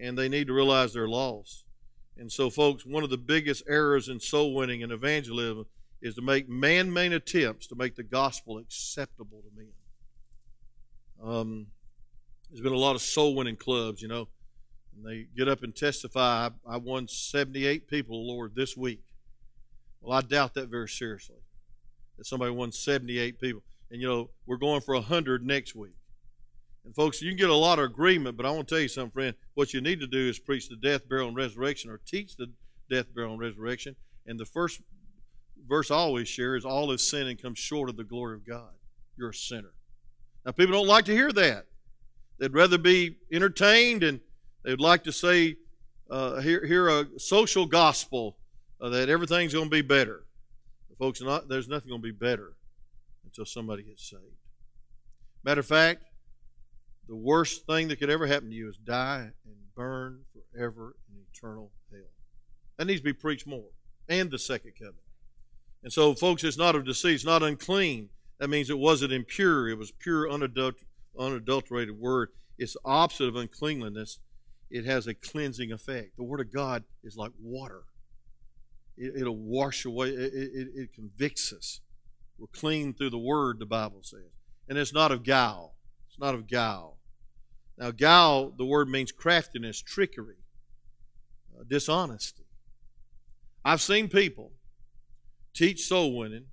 And 0.00 0.16
they 0.16 0.28
need 0.28 0.46
to 0.46 0.54
realize 0.54 0.92
their 0.92 1.08
loss. 1.08 1.64
And 2.16 2.32
so, 2.32 2.48
folks, 2.48 2.86
one 2.86 3.04
of 3.04 3.10
the 3.10 3.18
biggest 3.18 3.64
errors 3.68 4.08
in 4.08 4.20
soul 4.20 4.54
winning 4.54 4.82
and 4.82 4.90
evangelism 4.90 5.66
is 6.00 6.14
to 6.14 6.22
make 6.22 6.48
man 6.48 6.92
made 6.92 7.12
attempts 7.12 7.66
to 7.66 7.74
make 7.74 7.96
the 7.96 8.02
gospel 8.02 8.58
acceptable 8.58 9.42
to 9.42 9.50
men. 9.56 9.72
Um, 11.22 11.66
there's 12.50 12.62
been 12.62 12.72
a 12.72 12.78
lot 12.78 12.94
of 12.94 13.02
soul 13.02 13.34
winning 13.34 13.56
clubs, 13.56 14.00
you 14.00 14.08
know, 14.08 14.28
and 14.94 15.04
they 15.04 15.26
get 15.36 15.48
up 15.48 15.62
and 15.62 15.74
testify. 15.74 16.48
I, 16.66 16.74
I 16.74 16.76
won 16.78 17.08
78 17.08 17.88
people, 17.88 18.26
Lord, 18.26 18.54
this 18.54 18.76
week. 18.76 19.02
Well, 20.00 20.16
I 20.16 20.22
doubt 20.22 20.54
that 20.54 20.68
very 20.68 20.88
seriously. 20.88 21.36
That 22.16 22.26
somebody 22.26 22.52
won 22.52 22.72
78 22.72 23.40
people. 23.40 23.62
And, 23.90 24.00
you 24.00 24.08
know, 24.08 24.30
we're 24.46 24.56
going 24.56 24.80
for 24.80 24.94
100 24.94 25.46
next 25.46 25.74
week. 25.74 25.94
And, 26.84 26.94
folks, 26.94 27.20
you 27.20 27.30
can 27.30 27.36
get 27.36 27.50
a 27.50 27.54
lot 27.54 27.78
of 27.78 27.84
agreement, 27.84 28.36
but 28.36 28.46
I 28.46 28.50
want 28.50 28.68
to 28.68 28.74
tell 28.74 28.82
you 28.82 28.88
something, 28.88 29.10
friend. 29.10 29.34
What 29.54 29.74
you 29.74 29.80
need 29.80 30.00
to 30.00 30.06
do 30.06 30.28
is 30.28 30.38
preach 30.38 30.68
the 30.68 30.76
death, 30.76 31.08
burial, 31.08 31.28
and 31.28 31.36
resurrection 31.36 31.90
or 31.90 32.00
teach 32.06 32.36
the 32.36 32.52
death, 32.90 33.06
burial, 33.14 33.32
and 33.32 33.40
resurrection. 33.40 33.96
And 34.26 34.38
the 34.38 34.44
first 34.44 34.80
verse 35.68 35.90
I 35.90 35.96
always 35.96 36.28
share 36.28 36.56
is 36.56 36.64
all 36.64 36.90
is 36.92 37.08
sin 37.08 37.26
and 37.26 37.40
comes 37.40 37.58
short 37.58 37.88
of 37.88 37.96
the 37.96 38.04
glory 38.04 38.34
of 38.34 38.46
God. 38.46 38.70
You're 39.16 39.30
a 39.30 39.34
sinner. 39.34 39.72
Now, 40.44 40.52
people 40.52 40.74
don't 40.74 40.86
like 40.86 41.06
to 41.06 41.12
hear 41.12 41.32
that. 41.32 41.66
They'd 42.38 42.54
rather 42.54 42.78
be 42.78 43.16
entertained 43.32 44.02
and 44.02 44.20
they'd 44.64 44.80
like 44.80 45.04
to 45.04 45.12
say, 45.12 45.56
uh, 46.10 46.40
hear, 46.40 46.64
hear 46.64 46.88
a 46.88 47.06
social 47.18 47.66
gospel 47.66 48.36
uh, 48.80 48.90
that 48.90 49.08
everything's 49.08 49.54
going 49.54 49.66
to 49.66 49.70
be 49.70 49.82
better. 49.82 50.24
Folks, 50.98 51.20
not, 51.20 51.48
there's 51.48 51.68
nothing 51.68 51.88
going 51.88 52.00
to 52.00 52.06
be 52.06 52.12
better 52.12 52.55
until 53.36 53.46
somebody 53.46 53.82
gets 53.82 54.08
saved. 54.08 54.22
Matter 55.44 55.60
of 55.60 55.66
fact, 55.66 56.02
the 57.08 57.16
worst 57.16 57.66
thing 57.66 57.88
that 57.88 57.96
could 57.96 58.10
ever 58.10 58.26
happen 58.26 58.48
to 58.48 58.54
you 58.54 58.68
is 58.68 58.78
die 58.78 59.30
and 59.44 59.54
burn 59.74 60.22
forever 60.32 60.96
in 61.08 61.20
eternal 61.32 61.70
hell. 61.90 62.00
That 62.78 62.86
needs 62.86 63.00
to 63.00 63.04
be 63.04 63.12
preached 63.12 63.46
more. 63.46 63.70
And 64.08 64.30
the 64.30 64.38
second 64.38 64.72
coming. 64.78 64.94
And 65.82 65.92
so, 65.92 66.14
folks, 66.14 66.44
it's 66.44 66.56
not 66.56 66.74
of 66.74 66.84
deceit, 66.84 67.14
it's 67.14 67.24
not 67.24 67.42
unclean. 67.42 68.08
That 68.38 68.48
means 68.48 68.70
it 68.70 68.78
wasn't 68.78 69.12
impure, 69.12 69.68
it 69.68 69.78
was 69.78 69.92
pure, 69.92 70.28
unadulterated 70.30 71.98
word. 71.98 72.30
It's 72.58 72.72
the 72.72 72.80
opposite 72.84 73.28
of 73.28 73.36
uncleanliness. 73.36 74.18
It 74.70 74.84
has 74.84 75.06
a 75.06 75.14
cleansing 75.14 75.70
effect. 75.70 76.16
The 76.16 76.24
Word 76.24 76.40
of 76.40 76.52
God 76.52 76.84
is 77.04 77.16
like 77.16 77.30
water, 77.40 77.84
it, 78.96 79.24
will 79.24 79.36
wash 79.36 79.84
away, 79.84 80.08
it, 80.08 80.32
it, 80.34 80.68
it 80.74 80.92
convicts 80.92 81.52
us. 81.52 81.80
We're 82.38 82.46
clean 82.48 82.94
through 82.94 83.10
the 83.10 83.18
Word, 83.18 83.58
the 83.58 83.66
Bible 83.66 84.02
says. 84.02 84.20
And 84.68 84.78
it's 84.78 84.92
not 84.92 85.12
of 85.12 85.22
guile. 85.22 85.74
It's 86.08 86.18
not 86.18 86.34
of 86.34 86.48
guile. 86.48 86.96
Now, 87.78 87.90
guile, 87.90 88.52
the 88.56 88.64
word 88.64 88.88
means 88.88 89.12
craftiness, 89.12 89.82
trickery, 89.82 90.36
uh, 91.58 91.64
dishonesty. 91.68 92.44
I've 93.64 93.82
seen 93.82 94.08
people 94.08 94.52
teach 95.54 95.86
soul 95.86 96.16
winning 96.16 96.46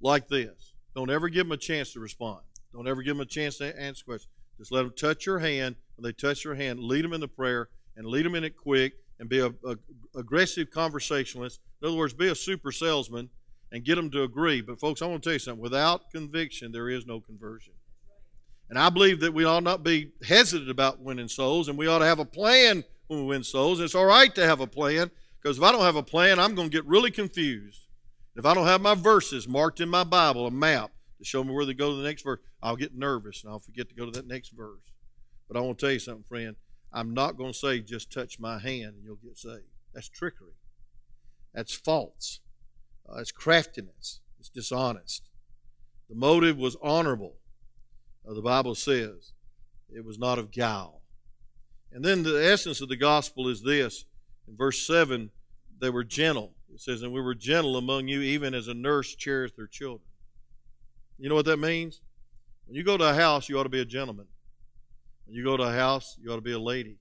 like 0.00 0.28
this. 0.28 0.74
Don't 0.94 1.10
ever 1.10 1.28
give 1.28 1.46
them 1.46 1.52
a 1.52 1.56
chance 1.56 1.92
to 1.94 2.00
respond. 2.00 2.40
Don't 2.72 2.88
ever 2.88 3.02
give 3.02 3.16
them 3.16 3.22
a 3.22 3.26
chance 3.26 3.58
to 3.58 3.80
answer 3.80 4.04
questions. 4.04 4.32
Just 4.58 4.72
let 4.72 4.82
them 4.82 4.92
touch 4.94 5.24
your 5.24 5.38
hand. 5.38 5.76
When 5.96 6.04
they 6.04 6.12
touch 6.12 6.44
your 6.44 6.54
hand, 6.54 6.80
lead 6.80 7.04
them 7.04 7.12
in 7.12 7.20
the 7.20 7.28
prayer 7.28 7.68
and 7.96 8.06
lead 8.06 8.26
them 8.26 8.34
in 8.34 8.44
it 8.44 8.56
quick 8.56 8.94
and 9.18 9.28
be 9.28 9.38
a, 9.38 9.46
a 9.46 9.76
aggressive 10.16 10.70
conversationalist. 10.70 11.60
In 11.80 11.88
other 11.88 11.96
words, 11.96 12.12
be 12.12 12.28
a 12.28 12.34
super 12.34 12.72
salesman 12.72 13.30
and 13.72 13.84
get 13.84 13.96
them 13.96 14.10
to 14.10 14.22
agree. 14.22 14.60
But 14.60 14.78
folks, 14.78 15.02
I 15.02 15.06
want 15.06 15.22
to 15.22 15.26
tell 15.26 15.32
you 15.32 15.38
something. 15.40 15.62
Without 15.62 16.10
conviction, 16.10 16.70
there 16.70 16.90
is 16.90 17.06
no 17.06 17.20
conversion. 17.20 17.72
And 18.68 18.78
I 18.78 18.90
believe 18.90 19.20
that 19.20 19.34
we 19.34 19.44
ought 19.44 19.64
not 19.64 19.82
be 19.82 20.12
hesitant 20.26 20.70
about 20.70 21.00
winning 21.00 21.28
souls, 21.28 21.68
and 21.68 21.76
we 21.76 21.88
ought 21.88 21.98
to 21.98 22.06
have 22.06 22.20
a 22.20 22.24
plan 22.24 22.84
when 23.08 23.20
we 23.20 23.26
win 23.26 23.42
souls. 23.42 23.78
And 23.78 23.84
it's 23.86 23.94
all 23.94 24.04
right 24.04 24.34
to 24.34 24.46
have 24.46 24.60
a 24.60 24.66
plan, 24.66 25.10
because 25.42 25.58
if 25.58 25.64
I 25.64 25.72
don't 25.72 25.80
have 25.80 25.96
a 25.96 26.02
plan, 26.02 26.38
I'm 26.38 26.54
going 26.54 26.70
to 26.70 26.76
get 26.76 26.86
really 26.86 27.10
confused. 27.10 27.88
If 28.36 28.46
I 28.46 28.54
don't 28.54 28.66
have 28.66 28.80
my 28.80 28.94
verses 28.94 29.48
marked 29.48 29.80
in 29.80 29.88
my 29.88 30.04
Bible, 30.04 30.46
a 30.46 30.50
map 30.50 30.92
to 31.18 31.24
show 31.24 31.42
me 31.42 31.52
where 31.52 31.66
to 31.66 31.74
go 31.74 31.90
to 31.90 31.96
the 31.96 32.08
next 32.08 32.22
verse, 32.22 32.40
I'll 32.62 32.76
get 32.76 32.94
nervous 32.94 33.42
and 33.42 33.52
I'll 33.52 33.58
forget 33.58 33.88
to 33.88 33.94
go 33.94 34.06
to 34.06 34.10
that 34.12 34.26
next 34.26 34.50
verse. 34.50 34.80
But 35.48 35.58
I 35.58 35.60
want 35.60 35.78
to 35.78 35.86
tell 35.86 35.92
you 35.92 35.98
something, 35.98 36.24
friend. 36.28 36.56
I'm 36.92 37.12
not 37.12 37.36
going 37.36 37.52
to 37.52 37.58
say 37.58 37.80
just 37.80 38.12
touch 38.12 38.38
my 38.38 38.58
hand 38.58 38.94
and 38.94 39.04
you'll 39.04 39.16
get 39.16 39.36
saved. 39.36 39.64
That's 39.92 40.08
trickery. 40.08 40.54
That's 41.52 41.74
false. 41.74 42.40
Uh, 43.08 43.18
it's 43.18 43.32
craftiness. 43.32 44.20
It's 44.38 44.48
dishonest. 44.48 45.28
The 46.08 46.16
motive 46.16 46.58
was 46.58 46.76
honorable 46.82 47.36
uh, 48.28 48.34
the 48.34 48.42
Bible 48.42 48.74
says. 48.74 49.32
It 49.90 50.04
was 50.04 50.18
not 50.18 50.38
of 50.38 50.52
guile. 50.52 51.02
And 51.92 52.04
then 52.04 52.22
the 52.22 52.44
essence 52.44 52.80
of 52.80 52.88
the 52.88 52.96
gospel 52.96 53.48
is 53.48 53.62
this. 53.62 54.04
In 54.48 54.56
verse 54.56 54.86
7, 54.86 55.30
they 55.78 55.90
were 55.90 56.04
gentle. 56.04 56.54
It 56.72 56.80
says, 56.80 57.02
And 57.02 57.12
we 57.12 57.20
were 57.20 57.34
gentle 57.34 57.76
among 57.76 58.08
you, 58.08 58.20
even 58.20 58.54
as 58.54 58.68
a 58.68 58.74
nurse 58.74 59.14
cherisheth 59.14 59.58
her 59.58 59.66
children. 59.66 60.08
You 61.18 61.28
know 61.28 61.34
what 61.34 61.44
that 61.44 61.58
means? 61.58 62.00
When 62.66 62.76
you 62.76 62.84
go 62.84 62.96
to 62.96 63.10
a 63.10 63.14
house, 63.14 63.48
you 63.48 63.58
ought 63.58 63.64
to 63.64 63.68
be 63.68 63.80
a 63.80 63.84
gentleman. 63.84 64.26
When 65.26 65.36
you 65.36 65.44
go 65.44 65.56
to 65.56 65.64
a 65.64 65.72
house, 65.72 66.16
you 66.20 66.32
ought 66.32 66.36
to 66.36 66.42
be 66.42 66.52
a 66.52 66.58
lady. 66.58 66.98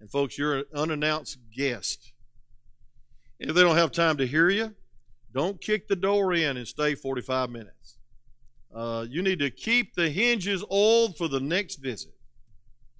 And 0.00 0.10
folks, 0.10 0.38
you're 0.38 0.58
an 0.58 0.64
unannounced 0.74 1.38
guest. 1.54 2.12
If 3.38 3.54
they 3.54 3.62
don't 3.62 3.76
have 3.76 3.92
time 3.92 4.16
to 4.18 4.26
hear 4.26 4.48
you, 4.48 4.74
don't 5.36 5.60
kick 5.60 5.86
the 5.86 5.96
door 5.96 6.32
in 6.32 6.56
and 6.56 6.66
stay 6.66 6.94
45 6.94 7.50
minutes. 7.50 7.98
Uh, 8.74 9.04
you 9.08 9.22
need 9.22 9.38
to 9.38 9.50
keep 9.50 9.94
the 9.94 10.08
hinges 10.08 10.64
oiled 10.72 11.16
for 11.18 11.28
the 11.28 11.40
next 11.40 11.76
visit. 11.76 12.14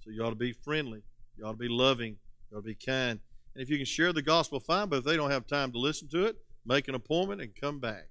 So 0.01 0.11
you 0.11 0.23
ought 0.23 0.29
to 0.29 0.35
be 0.35 0.53
friendly. 0.53 1.01
You 1.35 1.45
ought 1.45 1.53
to 1.53 1.57
be 1.57 1.67
loving. 1.67 2.17
You 2.51 2.57
ought 2.57 2.61
to 2.61 2.65
be 2.65 2.75
kind. 2.75 3.19
And 3.55 3.63
if 3.63 3.71
you 3.71 3.77
can 3.77 3.87
share 3.87 4.13
the 4.13 4.21
gospel, 4.21 4.59
fine. 4.59 4.87
But 4.87 4.99
if 4.99 5.03
they 5.03 5.17
don't 5.17 5.31
have 5.31 5.47
time 5.47 5.71
to 5.71 5.79
listen 5.79 6.09
to 6.09 6.25
it, 6.25 6.35
make 6.63 6.87
an 6.87 6.93
appointment 6.93 7.41
and 7.41 7.55
come 7.59 7.79
back. 7.79 8.07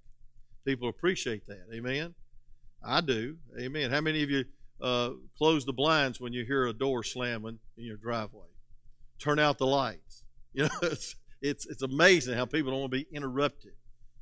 People 0.64 0.88
appreciate 0.88 1.46
that. 1.46 1.64
Amen. 1.72 2.14
I 2.84 3.00
do. 3.02 3.36
Amen. 3.60 3.92
How 3.92 4.00
many 4.00 4.24
of 4.24 4.30
you 4.30 4.44
uh, 4.80 5.10
close 5.38 5.64
the 5.64 5.72
blinds 5.72 6.20
when 6.20 6.32
you 6.32 6.44
hear 6.44 6.66
a 6.66 6.72
door 6.72 7.04
slamming 7.04 7.60
in 7.78 7.84
your 7.84 7.96
driveway? 7.96 8.48
Turn 9.20 9.38
out 9.38 9.58
the 9.58 9.66
lights. 9.66 10.24
You 10.56 10.62
know, 10.62 10.70
it's 10.84 11.16
it's, 11.42 11.66
it's 11.66 11.82
amazing 11.82 12.34
how 12.34 12.46
people 12.46 12.70
don't 12.70 12.80
want 12.80 12.92
to 12.92 12.98
be 12.98 13.06
interrupted. 13.12 13.72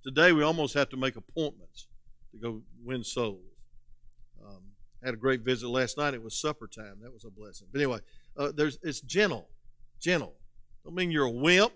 Today 0.04 0.32
we 0.32 0.42
almost 0.42 0.74
have 0.74 0.90
to 0.90 0.98
make 0.98 1.16
appointments 1.16 1.88
to 2.32 2.38
go 2.38 2.62
win 2.84 3.02
souls. 3.02 3.40
Um, 4.44 4.60
had 5.02 5.14
a 5.14 5.16
great 5.16 5.40
visit 5.40 5.66
last 5.66 5.96
night. 5.96 6.12
It 6.12 6.22
was 6.22 6.38
supper 6.38 6.66
time. 6.66 6.98
That 7.02 7.10
was 7.12 7.24
a 7.24 7.30
blessing. 7.30 7.68
But 7.72 7.80
anyway, 7.80 8.00
uh, 8.36 8.52
there's 8.54 8.78
it's 8.82 9.00
gentle, 9.00 9.48
gentle. 10.00 10.34
Don't 10.84 10.94
mean 10.94 11.10
you're 11.10 11.24
a 11.24 11.30
wimp. 11.30 11.72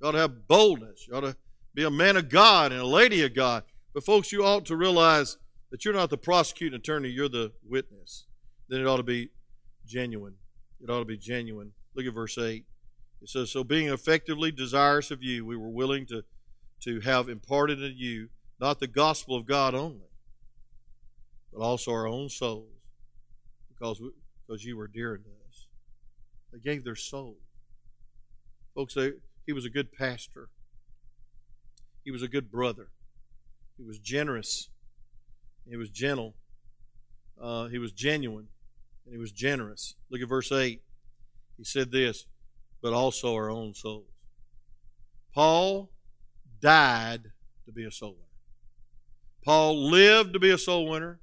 You 0.00 0.08
ought 0.08 0.12
to 0.12 0.18
have 0.18 0.48
boldness. 0.48 1.06
You 1.06 1.16
ought 1.16 1.20
to 1.20 1.36
be 1.74 1.84
a 1.84 1.90
man 1.90 2.16
of 2.16 2.30
God 2.30 2.72
and 2.72 2.80
a 2.80 2.86
lady 2.86 3.22
of 3.22 3.34
God. 3.34 3.64
But 3.92 4.04
folks, 4.04 4.32
you 4.32 4.42
ought 4.42 4.64
to 4.66 4.76
realize 4.76 5.36
that 5.70 5.84
you're 5.84 5.92
not 5.92 6.08
the 6.08 6.16
prosecuting 6.16 6.78
attorney. 6.78 7.10
You're 7.10 7.28
the 7.28 7.52
witness. 7.62 8.24
Then 8.70 8.80
it 8.80 8.86
ought 8.86 8.96
to 8.96 9.02
be 9.02 9.28
genuine. 9.86 10.36
It 10.80 10.88
ought 10.88 11.00
to 11.00 11.04
be 11.04 11.18
genuine. 11.18 11.72
Look 11.94 12.06
at 12.06 12.14
verse 12.14 12.38
eight. 12.38 12.64
It 13.20 13.28
says, 13.28 13.50
"So 13.50 13.64
being 13.64 13.88
effectively 13.88 14.50
desirous 14.50 15.10
of 15.10 15.22
you, 15.22 15.44
we 15.44 15.56
were 15.56 15.68
willing 15.68 16.06
to 16.06 16.24
to 16.82 17.00
have 17.00 17.28
imparted 17.28 17.78
to 17.78 17.88
you 17.88 18.28
not 18.60 18.80
the 18.80 18.86
gospel 18.86 19.36
of 19.36 19.46
God 19.46 19.74
only, 19.74 20.08
but 21.52 21.60
also 21.60 21.92
our 21.92 22.06
own 22.06 22.28
souls, 22.28 22.68
because, 23.68 24.00
we, 24.00 24.10
because 24.46 24.64
you 24.64 24.76
were 24.76 24.88
dear 24.88 25.16
to 25.16 25.30
us. 25.48 25.66
They 26.52 26.58
gave 26.58 26.84
their 26.84 26.96
soul. 26.96 27.36
Folks, 28.74 28.94
they, 28.94 29.12
he 29.44 29.52
was 29.52 29.64
a 29.64 29.70
good 29.70 29.92
pastor. 29.92 30.48
He 32.04 32.10
was 32.10 32.22
a 32.22 32.28
good 32.28 32.50
brother. 32.50 32.88
He 33.76 33.84
was 33.84 33.98
generous. 33.98 34.70
He 35.68 35.76
was 35.76 35.90
gentle. 35.90 36.34
Uh, 37.40 37.66
he 37.66 37.78
was 37.78 37.92
genuine. 37.92 38.48
And 39.04 39.12
he 39.12 39.18
was 39.18 39.32
generous. 39.32 39.94
Look 40.10 40.22
at 40.22 40.28
verse 40.28 40.50
8. 40.50 40.82
He 41.56 41.64
said 41.64 41.90
this, 41.90 42.26
but 42.82 42.92
also 42.92 43.34
our 43.34 43.50
own 43.50 43.74
souls. 43.74 44.06
Paul 45.34 45.90
died 46.60 47.32
to 47.64 47.72
be 47.72 47.84
a 47.84 47.90
soul 47.90 48.12
winner. 48.12 48.22
Paul 49.44 49.90
lived 49.90 50.32
to 50.32 50.38
be 50.38 50.50
a 50.50 50.58
soul 50.58 50.88
winner. 50.88 51.20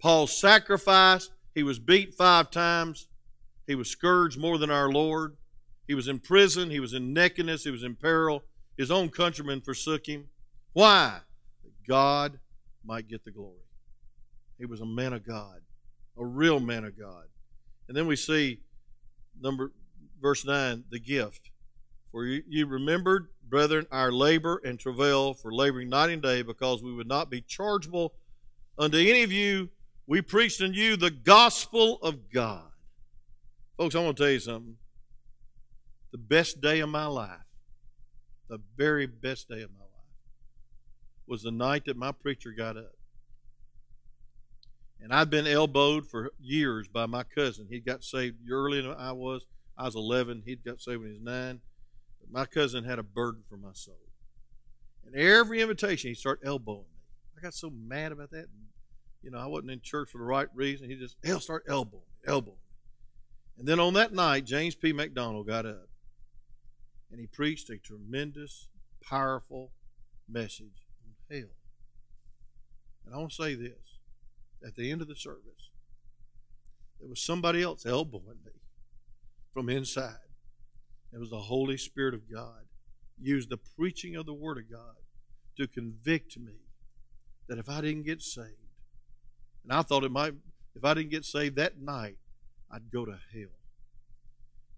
Paul 0.00 0.26
sacrificed. 0.26 1.32
He 1.54 1.62
was 1.62 1.78
beat 1.78 2.14
five 2.14 2.50
times. 2.50 3.08
He 3.66 3.74
was 3.74 3.90
scourged 3.90 4.38
more 4.38 4.58
than 4.58 4.70
our 4.70 4.90
Lord. 4.90 5.36
He 5.86 5.94
was 5.94 6.08
in 6.08 6.18
prison. 6.18 6.70
He 6.70 6.80
was 6.80 6.92
in 6.92 7.12
nakedness. 7.12 7.64
He 7.64 7.70
was 7.70 7.82
in 7.82 7.96
peril. 7.96 8.42
His 8.76 8.90
own 8.90 9.08
countrymen 9.10 9.60
forsook 9.60 10.06
him. 10.06 10.28
Why? 10.72 11.20
That 11.62 11.86
God 11.86 12.38
might 12.84 13.08
get 13.08 13.24
the 13.24 13.30
glory. 13.30 13.58
He 14.58 14.66
was 14.66 14.80
a 14.80 14.86
man 14.86 15.12
of 15.12 15.26
God, 15.26 15.60
a 16.16 16.24
real 16.24 16.60
man 16.60 16.84
of 16.84 16.98
God. 16.98 17.24
And 17.88 17.96
then 17.96 18.06
we 18.06 18.16
see 18.16 18.60
number 19.40 19.72
verse 20.20 20.44
9, 20.44 20.84
the 20.90 21.00
gift. 21.00 21.50
For 22.12 22.26
you, 22.26 22.66
remembered 22.66 23.28
brethren, 23.48 23.86
our 23.90 24.12
labor 24.12 24.60
and 24.64 24.78
travail 24.78 25.32
for 25.32 25.52
laboring 25.52 25.88
night 25.88 26.10
and 26.10 26.22
day, 26.22 26.42
because 26.42 26.82
we 26.82 26.92
would 26.92 27.08
not 27.08 27.30
be 27.30 27.40
chargeable 27.40 28.12
unto 28.78 28.98
any 28.98 29.22
of 29.22 29.32
you. 29.32 29.70
We 30.06 30.20
preached 30.20 30.60
unto 30.60 30.78
you 30.78 30.96
the 30.96 31.10
gospel 31.10 31.98
of 32.02 32.30
God. 32.30 32.70
Folks, 33.78 33.94
I 33.94 34.00
want 34.00 34.18
to 34.18 34.22
tell 34.22 34.32
you 34.32 34.40
something. 34.40 34.76
The 36.12 36.18
best 36.18 36.60
day 36.60 36.80
of 36.80 36.90
my 36.90 37.06
life, 37.06 37.48
the 38.48 38.60
very 38.76 39.06
best 39.06 39.48
day 39.48 39.62
of 39.62 39.70
my 39.70 39.80
life, 39.80 39.88
was 41.26 41.42
the 41.42 41.50
night 41.50 41.86
that 41.86 41.96
my 41.96 42.12
preacher 42.12 42.52
got 42.52 42.76
up. 42.76 42.92
And 45.00 45.14
I'd 45.14 45.30
been 45.30 45.46
elbowed 45.46 46.06
for 46.06 46.32
years 46.38 46.88
by 46.88 47.06
my 47.06 47.22
cousin. 47.22 47.68
He 47.70 47.80
got 47.80 48.04
saved 48.04 48.36
earlier 48.50 48.82
than 48.82 48.92
I 48.92 49.12
was. 49.12 49.46
I 49.78 49.84
was 49.84 49.94
11. 49.96 50.42
He'd 50.44 50.62
got 50.62 50.80
saved 50.80 51.00
when 51.00 51.08
he 51.08 51.14
was 51.14 51.22
9 51.22 51.60
my 52.30 52.44
cousin 52.46 52.84
had 52.84 52.98
a 52.98 53.02
burden 53.02 53.42
for 53.48 53.56
my 53.56 53.72
soul. 53.72 54.00
And 55.04 55.16
every 55.16 55.60
invitation, 55.60 56.08
he'd 56.08 56.16
start 56.16 56.40
elbowing 56.44 56.80
me. 56.80 57.00
I 57.36 57.42
got 57.42 57.54
so 57.54 57.70
mad 57.70 58.12
about 58.12 58.30
that. 58.30 58.44
And, 58.44 58.68
you 59.22 59.30
know, 59.30 59.38
I 59.38 59.46
wasn't 59.46 59.72
in 59.72 59.80
church 59.80 60.10
for 60.10 60.18
the 60.18 60.24
right 60.24 60.48
reason. 60.54 60.88
He 60.88 60.96
just, 60.96 61.16
he'll 61.24 61.40
start 61.40 61.64
elbowing 61.68 62.02
me, 62.02 62.28
elbowing 62.32 62.56
me. 62.56 62.62
And 63.58 63.68
then 63.68 63.80
on 63.80 63.94
that 63.94 64.12
night, 64.12 64.44
James 64.44 64.74
P. 64.74 64.92
McDonald 64.92 65.46
got 65.46 65.66
up 65.66 65.88
and 67.10 67.20
he 67.20 67.26
preached 67.26 67.68
a 67.68 67.76
tremendous, 67.76 68.68
powerful 69.02 69.72
message 70.28 70.86
on 71.04 71.14
hell. 71.30 71.50
And 73.04 73.14
I 73.14 73.18
want 73.18 73.30
to 73.32 73.42
say 73.42 73.54
this 73.54 73.98
at 74.66 74.76
the 74.76 74.90
end 74.90 75.02
of 75.02 75.08
the 75.08 75.16
service, 75.16 75.70
there 77.00 77.08
was 77.08 77.20
somebody 77.20 77.62
else 77.62 77.84
elbowing 77.84 78.38
me 78.44 78.52
from 79.52 79.68
inside. 79.68 80.31
It 81.12 81.18
was 81.18 81.30
the 81.30 81.38
Holy 81.38 81.76
Spirit 81.76 82.14
of 82.14 82.30
God 82.30 82.64
used 83.20 83.50
the 83.50 83.58
preaching 83.76 84.16
of 84.16 84.26
the 84.26 84.32
Word 84.32 84.58
of 84.58 84.70
God 84.70 84.96
to 85.56 85.66
convict 85.66 86.38
me 86.38 86.54
that 87.48 87.58
if 87.58 87.68
I 87.68 87.80
didn't 87.80 88.04
get 88.04 88.22
saved, 88.22 88.48
and 89.64 89.72
I 89.72 89.82
thought 89.82 90.04
it 90.04 90.10
might, 90.10 90.34
if 90.74 90.84
I 90.84 90.94
didn't 90.94 91.10
get 91.10 91.24
saved 91.24 91.56
that 91.56 91.80
night, 91.80 92.16
I'd 92.70 92.90
go 92.90 93.04
to 93.04 93.12
hell. 93.32 93.58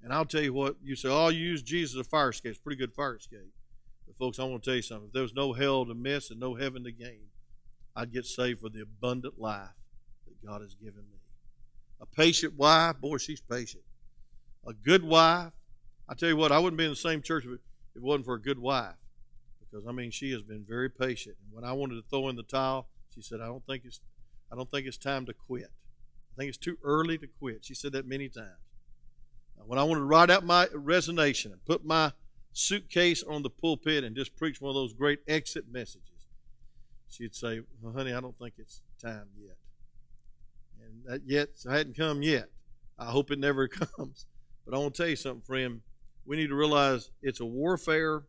And 0.02 0.12
I'll 0.12 0.26
tell 0.26 0.42
you 0.42 0.52
what, 0.52 0.76
you 0.82 0.96
say, 0.96 1.08
oh, 1.08 1.28
you 1.28 1.40
use 1.40 1.62
Jesus 1.62 1.94
as 1.94 2.00
a 2.00 2.10
fire 2.10 2.30
escape. 2.30 2.50
It's 2.50 2.58
a 2.58 2.62
pretty 2.62 2.78
good 2.78 2.92
fire 2.92 3.16
escape. 3.16 3.52
But, 4.06 4.16
folks, 4.18 4.38
I 4.38 4.44
want 4.44 4.62
to 4.62 4.70
tell 4.70 4.76
you 4.76 4.82
something. 4.82 5.06
If 5.06 5.12
there 5.12 5.22
was 5.22 5.34
no 5.34 5.54
hell 5.54 5.86
to 5.86 5.94
miss 5.94 6.30
and 6.30 6.38
no 6.38 6.54
heaven 6.56 6.84
to 6.84 6.92
gain, 6.92 7.28
I'd 7.96 8.12
get 8.12 8.26
saved 8.26 8.60
for 8.60 8.68
the 8.68 8.82
abundant 8.82 9.40
life 9.40 9.80
that 10.26 10.46
God 10.46 10.60
has 10.60 10.74
given 10.74 11.04
me. 11.10 11.18
A 12.00 12.06
patient 12.06 12.54
wife, 12.58 13.00
boy, 13.00 13.16
she's 13.16 13.40
patient. 13.40 13.84
A 14.66 14.74
good 14.74 15.04
wife. 15.04 15.52
I 16.08 16.14
tell 16.14 16.28
you 16.28 16.36
what, 16.36 16.52
I 16.52 16.58
wouldn't 16.58 16.78
be 16.78 16.84
in 16.84 16.90
the 16.90 16.96
same 16.96 17.22
church 17.22 17.44
if 17.44 17.52
it 17.52 18.02
wasn't 18.02 18.26
for 18.26 18.34
a 18.34 18.40
good 18.40 18.58
wife. 18.58 18.96
Because 19.60 19.86
I 19.86 19.92
mean, 19.92 20.10
she 20.10 20.32
has 20.32 20.42
been 20.42 20.64
very 20.68 20.90
patient. 20.90 21.36
And 21.42 21.54
when 21.54 21.64
I 21.64 21.72
wanted 21.72 21.96
to 21.96 22.02
throw 22.08 22.28
in 22.28 22.36
the 22.36 22.42
towel, 22.42 22.88
she 23.14 23.22
said, 23.22 23.40
"I 23.40 23.46
don't 23.46 23.64
think 23.66 23.84
it's, 23.84 24.00
I 24.52 24.56
don't 24.56 24.70
think 24.70 24.86
it's 24.86 24.98
time 24.98 25.26
to 25.26 25.32
quit. 25.32 25.72
I 26.32 26.34
think 26.36 26.48
it's 26.48 26.58
too 26.58 26.78
early 26.82 27.18
to 27.18 27.26
quit." 27.26 27.64
She 27.64 27.74
said 27.74 27.92
that 27.92 28.06
many 28.06 28.28
times. 28.28 28.60
When 29.66 29.78
I 29.78 29.82
wanted 29.84 30.00
to 30.00 30.06
write 30.06 30.30
out 30.30 30.44
my 30.44 30.68
resignation 30.74 31.50
and 31.50 31.64
put 31.64 31.86
my 31.86 32.12
suitcase 32.52 33.22
on 33.22 33.42
the 33.42 33.50
pulpit 33.50 34.04
and 34.04 34.14
just 34.14 34.36
preach 34.36 34.60
one 34.60 34.68
of 34.68 34.74
those 34.74 34.92
great 34.92 35.20
exit 35.26 35.64
messages, 35.70 36.26
she'd 37.08 37.34
say, 37.34 37.62
well, 37.80 37.94
"Honey, 37.94 38.12
I 38.12 38.20
don't 38.20 38.38
think 38.38 38.54
it's 38.58 38.82
time 39.00 39.28
yet." 39.36 39.56
And 40.82 41.04
that 41.06 41.22
yet 41.26 41.48
hadn't 41.68 41.96
come 41.96 42.22
yet. 42.22 42.50
I 42.98 43.06
hope 43.06 43.30
it 43.30 43.38
never 43.38 43.66
comes. 43.96 44.26
But 44.64 44.74
I 44.74 44.78
want 44.78 44.94
to 44.94 45.02
tell 45.02 45.10
you 45.10 45.16
something, 45.16 45.42
friend. 45.42 45.80
We 46.26 46.36
need 46.36 46.48
to 46.48 46.54
realize 46.54 47.10
it's 47.22 47.40
a 47.40 47.44
warfare, 47.44 48.22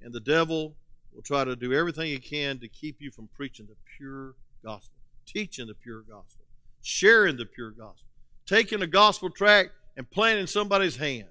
and 0.00 0.12
the 0.12 0.20
devil 0.20 0.76
will 1.12 1.22
try 1.22 1.44
to 1.44 1.56
do 1.56 1.72
everything 1.72 2.06
he 2.06 2.18
can 2.18 2.58
to 2.60 2.68
keep 2.68 2.96
you 3.00 3.10
from 3.10 3.28
preaching 3.34 3.66
the 3.66 3.76
pure 3.96 4.34
gospel, 4.64 4.94
teaching 5.26 5.66
the 5.66 5.74
pure 5.74 6.00
gospel, 6.00 6.44
sharing 6.80 7.36
the 7.36 7.46
pure 7.46 7.70
gospel, 7.70 8.08
taking 8.46 8.82
a 8.82 8.86
gospel 8.86 9.30
tract 9.30 9.70
and 9.96 10.10
planting 10.10 10.46
somebody's 10.46 10.96
hand. 10.96 11.28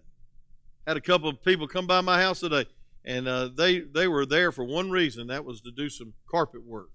Had 0.86 0.98
a 0.98 1.02
couple 1.02 1.30
of 1.30 1.44
people 1.44 1.68
come 1.68 1.88
by 1.88 2.02
my 2.02 2.22
house 2.22 2.40
today, 2.40 2.66
and 3.06 3.28
uh, 3.28 3.50
they 3.56 3.80
they 3.80 4.08
were 4.08 4.26
there 4.26 4.52
for 4.52 4.64
one 4.64 4.90
reason. 4.90 5.28
That 5.28 5.46
was 5.46 5.62
to 5.62 5.72
do 5.72 5.90
some 5.90 6.14
carpet 6.30 6.66
work. 6.66 6.90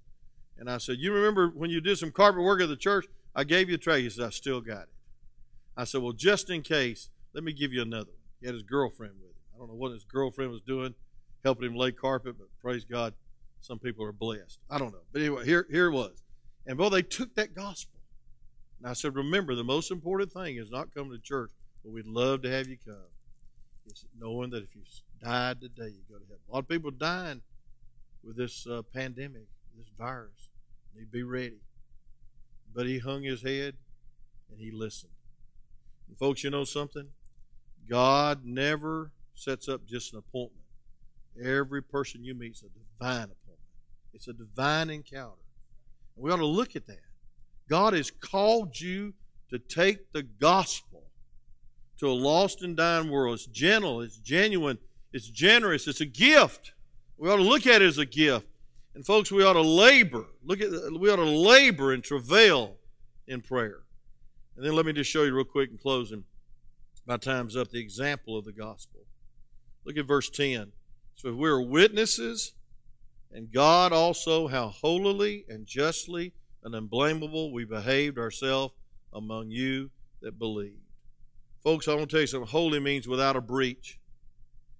And 0.59 0.69
I 0.69 0.79
said, 0.79 0.99
"You 0.99 1.13
remember 1.13 1.49
when 1.49 1.71
you 1.71 1.81
did 1.81 1.99
some 1.99 2.11
carpet 2.11 2.43
work 2.43 2.61
at 2.61 2.69
the 2.69 2.77
church? 2.77 3.07
I 3.35 3.45
gave 3.45 3.69
you 3.69 3.77
a 3.77 3.79
tray." 3.79 4.03
He 4.03 4.11
said, 4.11 4.27
"I 4.27 4.31
still 4.31 4.61
got 4.61 4.83
it." 4.83 4.89
I 5.77 5.85
said, 5.85 6.03
"Well, 6.03 6.13
just 6.13 6.51
in 6.51 6.63
case, 6.63 7.11
let 7.33 7.45
me 7.45 7.53
give 7.53 7.73
you 7.73 7.83
another 7.83 8.11
one." 8.11 8.16
He 8.41 8.47
had 8.47 8.55
his 8.55 8.63
girlfriend 8.63 9.15
with 9.21 9.31
him. 9.31 9.37
I 9.55 9.59
don't 9.59 9.69
know 9.69 9.75
what 9.75 9.93
his 9.93 10.05
girlfriend 10.05 10.51
was 10.51 10.61
doing, 10.61 10.95
helping 11.45 11.67
him 11.67 11.77
lay 11.77 11.93
carpet, 11.93 12.37
but 12.39 12.49
praise 12.61 12.85
God, 12.85 13.15
some 13.61 13.79
people 13.79 14.05
are 14.05 14.13
blessed. 14.13 14.59
I 14.71 14.79
don't 14.79 14.93
know, 14.93 15.05
but 15.13 15.23
anyway, 15.23 15.45
here 15.45 15.67
here 15.71 15.87
it 15.87 15.93
was. 15.93 16.23
And 16.67 16.79
well, 16.79 16.91
they 16.91 17.03
took 17.03 17.35
that 17.37 17.55
gospel. 17.55 18.01
And 18.81 18.91
I 18.91 18.93
said, 18.93 19.15
"Remember, 19.15 19.55
the 19.55 19.65
most 19.65 19.91
important 19.91 20.33
thing 20.33 20.57
is 20.57 20.71
not 20.71 20.95
coming 20.95 21.13
to 21.13 21.19
church." 21.19 21.51
but 21.87 21.93
we'd 21.93 22.07
love 22.07 22.43
to 22.43 22.51
have 22.51 22.67
you 22.67 22.77
come. 22.85 22.97
It's 23.87 24.05
knowing 24.19 24.51
that 24.51 24.65
if 24.65 24.75
you 24.75 24.83
died 25.23 25.61
today, 25.61 25.87
you 25.87 26.03
go 26.11 26.19
to 26.19 26.25
heaven. 26.25 26.41
A 26.49 26.53
lot 26.53 26.59
of 26.59 26.69
people 26.69 26.89
are 26.89 26.93
dying 26.93 27.43
with 28.25 28.37
this 28.37 28.67
uh, 28.67 28.83
pandemic, 28.93 29.47
this 29.79 29.89
virus. 29.97 30.49
He'd 30.99 31.13
be 31.13 31.23
ready. 31.23 31.61
But 32.75 32.87
he 32.87 32.99
hung 32.99 33.23
his 33.23 33.43
head 33.43 33.75
and 34.51 34.59
he 34.59 34.73
listened. 34.73 35.13
And 36.09 36.19
folks, 36.19 36.43
you 36.43 36.51
know 36.51 36.65
something? 36.65 37.07
God 37.89 38.45
never 38.45 39.13
sets 39.35 39.69
up 39.69 39.87
just 39.87 40.13
an 40.13 40.19
appointment. 40.19 40.65
Every 41.43 41.83
person 41.83 42.25
you 42.25 42.35
meet 42.35 42.53
is 42.53 42.63
a 42.63 42.69
divine 42.69 43.25
appointment. 43.25 43.61
It's 44.15 44.29
a 44.29 44.33
divine 44.33 44.91
encounter. 44.91 45.43
And 46.17 46.25
we 46.25 46.31
ought 46.31 46.37
to 46.37 46.47
look 46.47 46.75
at 46.77 46.87
that. 46.87 47.01
God 47.69 47.93
has 47.93 48.11
called 48.11 48.81
you 48.81 49.13
to 49.51 49.59
take 49.59 50.13
the 50.13 50.23
gospel 50.23 51.03
to 51.99 52.09
a 52.09 52.13
lost 52.13 52.63
and 52.63 52.77
dying 52.77 53.11
world. 53.11 53.35
It's 53.35 53.47
gentle, 53.47 54.01
it's 54.01 54.17
genuine, 54.19 54.79
it's 55.13 55.29
generous, 55.29 55.87
it's 55.87 56.01
a 56.01 56.07
gift. 56.07 56.73
We 57.19 57.31
ought 57.31 57.37
to 57.37 57.43
look 57.43 57.67
at 57.67 57.83
it 57.83 57.87
as 57.87 57.99
a 57.99 58.07
gift. 58.07 58.47
And 58.95 59.05
folks, 59.05 59.31
we 59.31 59.45
ought 59.45 59.55
to 59.55 59.63
labor. 59.63 60.27
Look 60.43 60.61
at 60.61 60.71
we 60.99 61.11
ought 61.11 61.17
to 61.17 61.25
labor 61.25 61.93
and 61.93 62.03
travail 62.03 62.77
in 63.27 63.43
prayer. 63.43 63.81
And 64.57 64.65
then 64.65 64.75
let 64.75 64.87
me 64.87 64.93
just 64.93 65.11
show 65.11 65.25
you 65.25 65.35
real 65.35 65.45
quick 65.45 65.71
in 65.71 65.77
closing. 65.77 66.25
My 67.07 67.17
time's 67.17 67.57
up. 67.57 67.71
The 67.71 67.79
example 67.79 68.37
of 68.37 68.45
the 68.45 68.53
gospel. 68.53 69.01
Look 69.85 69.97
at 69.97 70.07
verse 70.07 70.29
10. 70.29 70.73
So 71.15 71.29
if 71.29 71.37
we 71.37 71.49
are 71.49 71.61
witnesses, 71.61 72.53
and 73.33 73.53
God 73.53 73.93
also 73.93 74.49
how 74.49 74.69
holily 74.69 75.45
and 75.49 75.67
justly 75.67 76.33
and 76.65 76.75
unblameable 76.75 77.53
we 77.53 77.65
behaved 77.65 78.19
ourselves 78.19 78.75
among 79.13 79.51
you 79.51 79.91
that 80.21 80.39
believe. 80.39 80.81
Folks, 81.63 81.87
I 81.87 81.95
want 81.95 82.11
to 82.11 82.15
tell 82.15 82.21
you 82.23 82.27
something. 82.27 82.49
Holy 82.49 82.81
means 82.81 83.07
without 83.07 83.37
a 83.37 83.41
breach. 83.41 84.01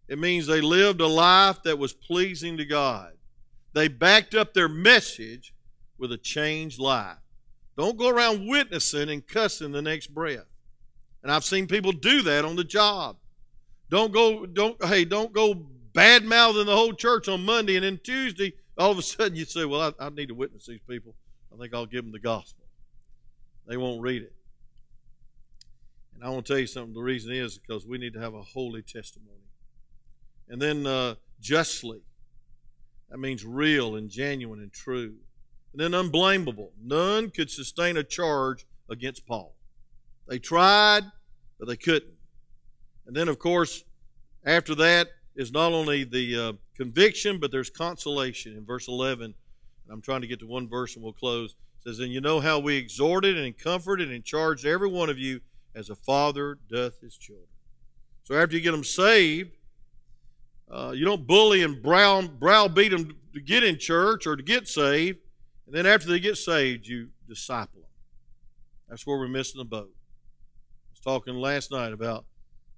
It 0.09 0.19
means 0.19 0.47
they 0.47 0.61
lived 0.61 1.01
a 1.01 1.07
life 1.07 1.63
that 1.65 1.79
was 1.79 1.93
pleasing 1.93 2.57
to 2.57 2.65
God. 2.65 3.13
They 3.73 3.89
backed 3.89 4.35
up 4.35 4.55
their 4.55 4.69
message 4.69 5.53
with 5.99 6.13
a 6.13 6.19
changed 6.19 6.79
life. 6.79 7.19
Don't 7.77 7.99
go 7.99 8.09
around 8.09 8.49
witnessing 8.49 9.11
and 9.11 9.27
cussing 9.27 9.73
the 9.73 9.83
next 9.83 10.15
breath. 10.15 10.47
And 11.27 11.33
I've 11.33 11.43
seen 11.43 11.67
people 11.67 11.91
do 11.91 12.23
that 12.23 12.45
on 12.45 12.55
the 12.55 12.63
job. 12.63 13.17
Don't 13.91 14.13
go, 14.13 14.47
don't, 14.47 14.81
hey, 14.85 15.05
don't 15.05 15.33
go 15.33 15.55
bad 15.93 16.25
mouthing 16.25 16.67
the 16.67 16.77
whole 16.77 16.93
church 16.93 17.27
on 17.27 17.45
Monday 17.45 17.75
and 17.75 17.85
then 17.85 17.99
Tuesday, 18.05 18.53
all 18.79 18.93
of 18.93 18.99
a 18.99 19.03
sudden 19.03 19.35
you 19.35 19.45
say, 19.45 19.65
Well, 19.65 19.93
I, 19.99 20.07
I 20.07 20.09
need 20.11 20.29
to 20.29 20.37
witness 20.37 20.67
these 20.67 20.79
people. 20.89 21.17
I 21.53 21.59
think 21.59 21.75
I'll 21.75 21.85
give 21.85 22.05
them 22.05 22.13
the 22.13 22.21
gospel. 22.21 22.65
They 23.67 23.77
won't 23.77 24.03
read 24.03 24.23
it. 24.23 24.33
And 26.15 26.23
I 26.23 26.29
want 26.29 26.47
to 26.47 26.53
tell 26.53 26.61
you 26.61 26.69
something. 26.69 26.95
The 26.95 27.03
reason 27.03 27.33
is 27.33 27.59
because 27.59 27.85
we 27.85 27.99
need 27.99 28.13
to 28.13 28.21
have 28.21 28.35
a 28.35 28.43
holy 28.43 28.83
testimony. 28.83 29.51
And 30.49 30.63
then 30.63 30.87
uh, 30.87 31.17
justly. 31.41 32.03
That 33.11 33.19
means 33.19 33.45
real 33.45 33.97
and 33.97 34.09
genuine 34.09 34.61
and 34.61 34.73
true. 34.73 35.15
And 35.73 35.81
then 35.81 35.93
unblameable. 35.93 36.71
None 36.81 37.31
could 37.31 37.51
sustain 37.51 37.97
a 37.97 38.05
charge 38.05 38.65
against 38.89 39.27
Paul. 39.27 39.57
They 40.29 40.39
tried, 40.39 41.05
but 41.59 41.69
they 41.69 41.77
couldn't. 41.77 42.15
And 43.07 43.17
then, 43.17 43.29
of 43.29 43.39
course, 43.39 43.85
after 44.45 44.75
that 44.77 45.09
is 45.35 45.53
not 45.53 45.73
only 45.73 46.05
the 46.05 46.37
uh, 46.37 46.53
conviction, 46.77 47.39
but 47.39 47.51
there's 47.51 47.71
consolation 47.71 48.57
in 48.57 48.65
verse 48.65 48.89
11. 48.89 49.25
And 49.25 49.35
I'm 49.91 50.03
trying 50.03 50.23
to 50.23 50.27
get 50.27 50.41
to 50.41 50.47
one 50.47 50.69
verse 50.69 50.95
and 50.95 51.05
we'll 51.05 51.13
close. 51.13 51.51
It 51.51 51.89
says, 51.89 51.99
And 52.01 52.13
you 52.13 52.21
know 52.21 52.41
how 52.41 52.59
we 52.59 52.77
exhorted 52.77 53.37
and 53.37 53.57
comforted 53.57 54.11
and 54.11 54.25
charged 54.25 54.67
every 54.67 54.89
one 54.89 55.11
of 55.11 55.19
you 55.19 55.41
as 55.75 55.91
a 55.91 55.95
father 55.95 56.59
doth 56.69 57.01
his 57.01 57.17
children. 57.17 57.47
So 58.25 58.35
after 58.35 58.57
you 58.57 58.63
get 58.63 58.73
them 58.73 58.85
saved, 58.85 59.53
uh, 60.69 60.93
you 60.95 61.05
don't 61.05 61.27
bully 61.27 61.63
and 61.63 61.81
brow, 61.81 62.23
browbeat 62.23 62.91
them 62.91 63.17
to 63.35 63.41
get 63.41 63.63
in 63.63 63.79
church 63.79 64.27
or 64.27 64.35
to 64.35 64.43
get 64.43 64.67
saved. 64.67 65.19
And 65.67 65.75
then 65.75 65.87
after 65.87 66.09
they 66.09 66.19
get 66.19 66.37
saved, 66.37 66.87
you 66.87 67.11
disciple 67.29 67.83
them. 67.83 67.91
That's 68.89 69.07
where 69.07 69.19
we're 69.19 69.29
missing 69.29 69.59
the 69.59 69.65
boat. 69.65 69.96
Talking 71.07 71.37
last 71.37 71.71
night 71.71 71.93
about 71.93 72.25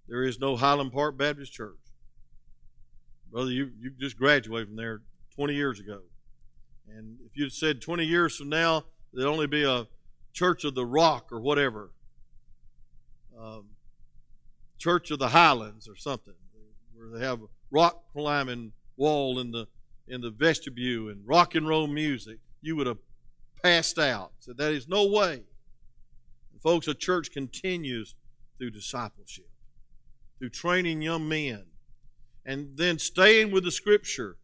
there 0.07 0.23
is 0.23 0.39
no 0.39 0.55
Highland 0.55 0.93
Park 0.93 1.17
Baptist 1.17 1.51
Church. 1.51 1.79
Brother, 3.33 3.51
you, 3.51 3.71
you 3.81 3.91
just 3.99 4.19
graduated 4.19 4.69
from 4.69 4.77
there 4.77 5.01
20 5.35 5.55
years 5.55 5.81
ago. 5.81 6.01
And 6.95 7.17
if 7.25 7.39
you'd 7.39 7.55
said 7.55 7.81
20 7.81 8.05
years 8.05 8.37
from 8.37 8.51
now, 8.51 8.85
there'd 9.15 9.27
only 9.27 9.47
be 9.47 9.65
a 9.65 9.87
Church 10.35 10.65
of 10.65 10.75
the 10.75 10.85
Rock 10.85 11.33
or 11.33 11.41
whatever, 11.41 11.93
um, 13.39 13.69
Church 14.77 15.11
of 15.11 15.19
the 15.19 15.29
Highlands 15.29 15.89
or 15.89 15.97
something, 15.97 16.35
where 16.95 17.09
they 17.09 17.25
have 17.25 17.41
rock 17.71 18.13
climbing 18.13 18.73
wall 18.99 19.39
in 19.39 19.53
the 19.53 19.69
in 20.07 20.21
the 20.21 20.31
vestibule 20.31 21.09
and 21.09 21.27
rock 21.27 21.55
and 21.55 21.67
roll 21.67 21.87
music, 21.87 22.41
you 22.61 22.77
would 22.77 22.87
have 22.87 22.99
passed 23.63 23.99
out. 23.99 24.33
Said 24.39 24.59
that 24.59 24.73
is 24.73 24.87
no 24.87 25.07
way. 25.07 25.45
Folks, 26.63 26.89
a 26.89 26.95
church 26.95 27.31
continues 27.31 28.15
through 28.59 28.71
discipleship, 28.71 29.49
through 30.39 30.51
training 30.51 31.03
young 31.03 31.29
men, 31.29 31.65
and 32.45 32.77
then 32.77 32.99
staying 32.99 33.51
with 33.51 33.65
the 33.65 33.71
Scripture. 33.71 34.37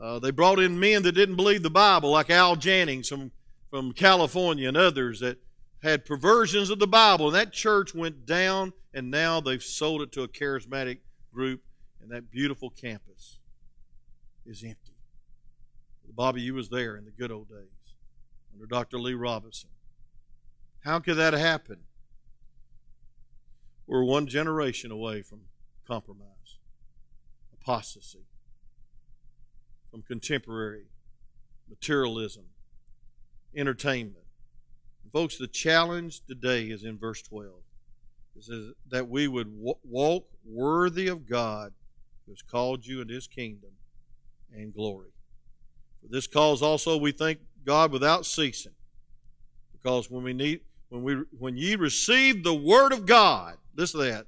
Uh, 0.00 0.18
they 0.18 0.30
brought 0.30 0.58
in 0.58 0.78
men 0.78 1.02
that 1.02 1.12
didn't 1.12 1.36
believe 1.36 1.62
the 1.62 1.70
Bible, 1.70 2.10
like 2.10 2.30
Al 2.30 2.56
Jennings 2.56 3.08
from, 3.08 3.30
from 3.70 3.92
California 3.92 4.66
and 4.68 4.76
others 4.76 5.20
that 5.20 5.38
had 5.82 6.04
perversions 6.04 6.70
of 6.70 6.78
the 6.78 6.86
Bible, 6.86 7.26
and 7.26 7.34
that 7.36 7.52
church 7.52 7.94
went 7.94 8.26
down, 8.26 8.72
and 8.92 9.10
now 9.10 9.40
they've 9.40 9.62
sold 9.62 10.02
it 10.02 10.12
to 10.12 10.22
a 10.22 10.28
charismatic 10.28 10.98
group, 11.32 11.62
and 12.00 12.10
that 12.10 12.30
beautiful 12.30 12.70
campus 12.70 13.38
is 14.46 14.62
empty. 14.62 14.94
Bobby, 16.14 16.42
you 16.42 16.54
was 16.54 16.68
there 16.68 16.96
in 16.96 17.04
the 17.04 17.10
good 17.10 17.32
old 17.32 17.48
days 17.48 17.96
under 18.52 18.66
Dr. 18.66 18.98
Lee 18.98 19.14
Roberson. 19.14 19.70
How 20.84 21.00
could 21.00 21.16
that 21.16 21.34
happen? 21.34 21.78
We're 23.86 24.04
one 24.04 24.26
generation 24.26 24.90
away 24.90 25.22
from 25.22 25.42
compromise, 25.86 26.58
apostasy, 27.52 28.26
from 29.90 30.02
contemporary 30.02 30.86
materialism, 31.68 32.44
entertainment 33.54 34.24
Folks, 35.14 35.38
the 35.38 35.46
challenge 35.46 36.22
today 36.26 36.64
is 36.64 36.82
in 36.82 36.98
verse 36.98 37.22
12. 37.22 37.52
It 38.34 38.42
says 38.42 38.72
that 38.90 39.08
we 39.08 39.28
would 39.28 39.46
walk 39.84 40.26
worthy 40.44 41.06
of 41.06 41.24
God 41.24 41.72
who 42.26 42.32
has 42.32 42.42
called 42.42 42.84
you 42.84 43.00
into 43.00 43.14
his 43.14 43.28
kingdom 43.28 43.70
and 44.52 44.74
glory. 44.74 45.10
For 46.02 46.08
this 46.08 46.26
cause 46.26 46.62
also 46.62 46.96
we 46.96 47.12
thank 47.12 47.38
God 47.64 47.92
without 47.92 48.26
ceasing. 48.26 48.72
Because 49.72 50.10
when 50.10 50.24
we 50.24 50.32
need 50.32 50.62
when 50.88 51.04
we 51.04 51.22
when 51.38 51.56
ye 51.56 51.76
received 51.76 52.42
the 52.42 52.52
word 52.52 52.92
of 52.92 53.06
God, 53.06 53.58
to 53.76 53.98
that, 53.98 54.26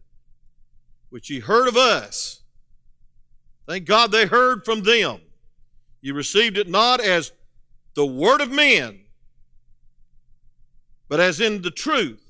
which 1.10 1.30
ye 1.30 1.40
heard 1.40 1.68
of 1.68 1.76
us, 1.76 2.42
thank 3.66 3.86
God 3.86 4.12
they 4.12 4.26
heard 4.26 4.64
from 4.64 4.82
them. 4.82 5.20
You 6.00 6.14
received 6.14 6.56
it 6.56 6.68
not 6.68 7.00
as 7.00 7.32
the 7.94 8.06
word 8.06 8.40
of 8.40 8.50
men, 8.50 9.00
but 11.08 11.20
as 11.20 11.40
in 11.40 11.62
the 11.62 11.70
truth, 11.70 12.22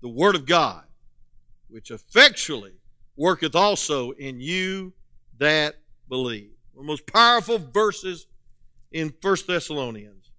the 0.00 0.08
word 0.08 0.34
of 0.34 0.46
God, 0.46 0.84
which 1.68 1.90
effectually 1.90 2.74
worketh 3.16 3.54
also 3.54 4.12
in 4.12 4.40
you 4.40 4.92
that 5.38 5.76
believe. 6.08 6.50
One 6.72 6.84
of 6.84 6.86
the 6.86 6.92
most 6.92 7.06
powerful 7.12 7.58
verses 7.58 8.26
in 8.92 9.14
First 9.20 9.46
Thessalonians, 9.46 10.30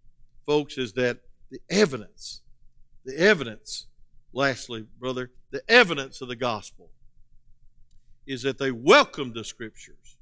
folks, 0.45 0.77
is 0.77 0.93
that 0.93 1.19
the 1.49 1.59
evidence, 1.69 2.41
the 3.03 3.17
evidence, 3.19 3.87
lastly, 4.33 4.85
brother, 4.99 5.31
the 5.51 5.61
evidence 5.69 6.21
of 6.21 6.27
the 6.27 6.35
gospel 6.35 6.89
is 8.25 8.41
that 8.43 8.57
they 8.57 8.71
welcomed 8.71 9.33
the 9.33 9.43
scriptures. 9.43 10.17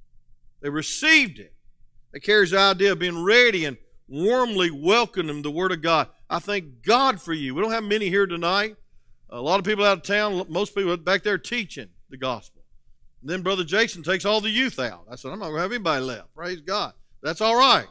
They 0.62 0.70
received 0.70 1.39
it. 1.39 1.53
It 2.14 2.24
carries 2.24 2.51
the 2.51 2.60
idea 2.60 2.93
of 2.93 2.99
being 2.99 3.24
ready 3.24 3.66
and 3.66 3.78
warmly 4.08 4.72
welcoming 4.72 5.41
the 5.41 5.51
Word 5.51 5.72
of 5.72 5.82
God. 5.82 6.08
I 6.30 6.39
thank 6.39 6.84
God 6.84 7.22
for 7.22 7.34
you. 7.34 7.53
We 7.53 7.62
don't 7.62 7.72
have 7.72 7.84
many 7.84 8.10
here 8.10 8.28
tonight. 8.28 8.76
A 9.30 9.41
lot 9.41 9.60
of 9.60 9.66
people 9.66 9.84
out 9.84 9.97
of 9.97 10.03
town, 10.03 10.45
most 10.49 10.76
people 10.76 10.95
back 10.97 11.24
there 11.24 11.38
teaching 11.38 11.89
the 12.10 12.18
gospel. 12.18 12.62
And 13.22 13.30
then 13.30 13.41
Brother 13.41 13.64
Jason 13.64 14.03
takes 14.03 14.24
all 14.24 14.39
the 14.39 14.49
youth 14.49 14.80
out. 14.80 15.06
I 15.10 15.16
said, 15.16 15.32
I'm 15.32 15.39
not 15.39 15.47
going 15.47 15.58
to 15.58 15.62
have 15.64 15.72
anybody 15.72 16.06
left. 16.06 16.34
Praise 16.36 16.62
God. 16.62 16.93
That's 17.24 17.41
all 17.41 17.56
right. 17.56 17.88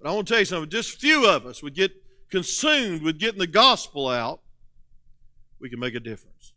But 0.00 0.08
I 0.08 0.12
want 0.12 0.28
to 0.28 0.34
tell 0.34 0.40
you 0.40 0.44
something. 0.44 0.70
Just 0.70 1.00
few 1.00 1.26
of 1.26 1.46
us 1.46 1.62
would 1.62 1.74
get 1.74 1.92
consumed 2.30 3.02
with 3.02 3.18
getting 3.18 3.38
the 3.40 3.46
gospel 3.46 4.08
out. 4.08 4.40
We 5.60 5.68
can 5.68 5.80
make 5.80 5.94
a 5.94 6.00
difference. 6.00 6.52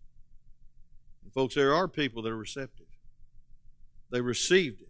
And 1.23 1.33
folks, 1.33 1.55
there 1.55 1.73
are 1.73 1.87
people 1.87 2.21
that 2.23 2.31
are 2.31 2.37
receptive. 2.37 2.87
They 4.11 4.21
received 4.21 4.81
it. 4.81 4.89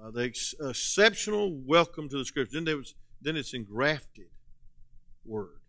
Uh, 0.00 0.10
the 0.10 0.24
ex- 0.24 0.54
exceptional 0.60 1.50
welcome 1.52 2.08
to 2.08 2.18
the 2.18 2.24
Scripture. 2.24 2.60
Then, 2.60 2.76
was, 2.76 2.94
then 3.20 3.36
it's 3.36 3.54
engrafted 3.54 4.28
word. 5.24 5.60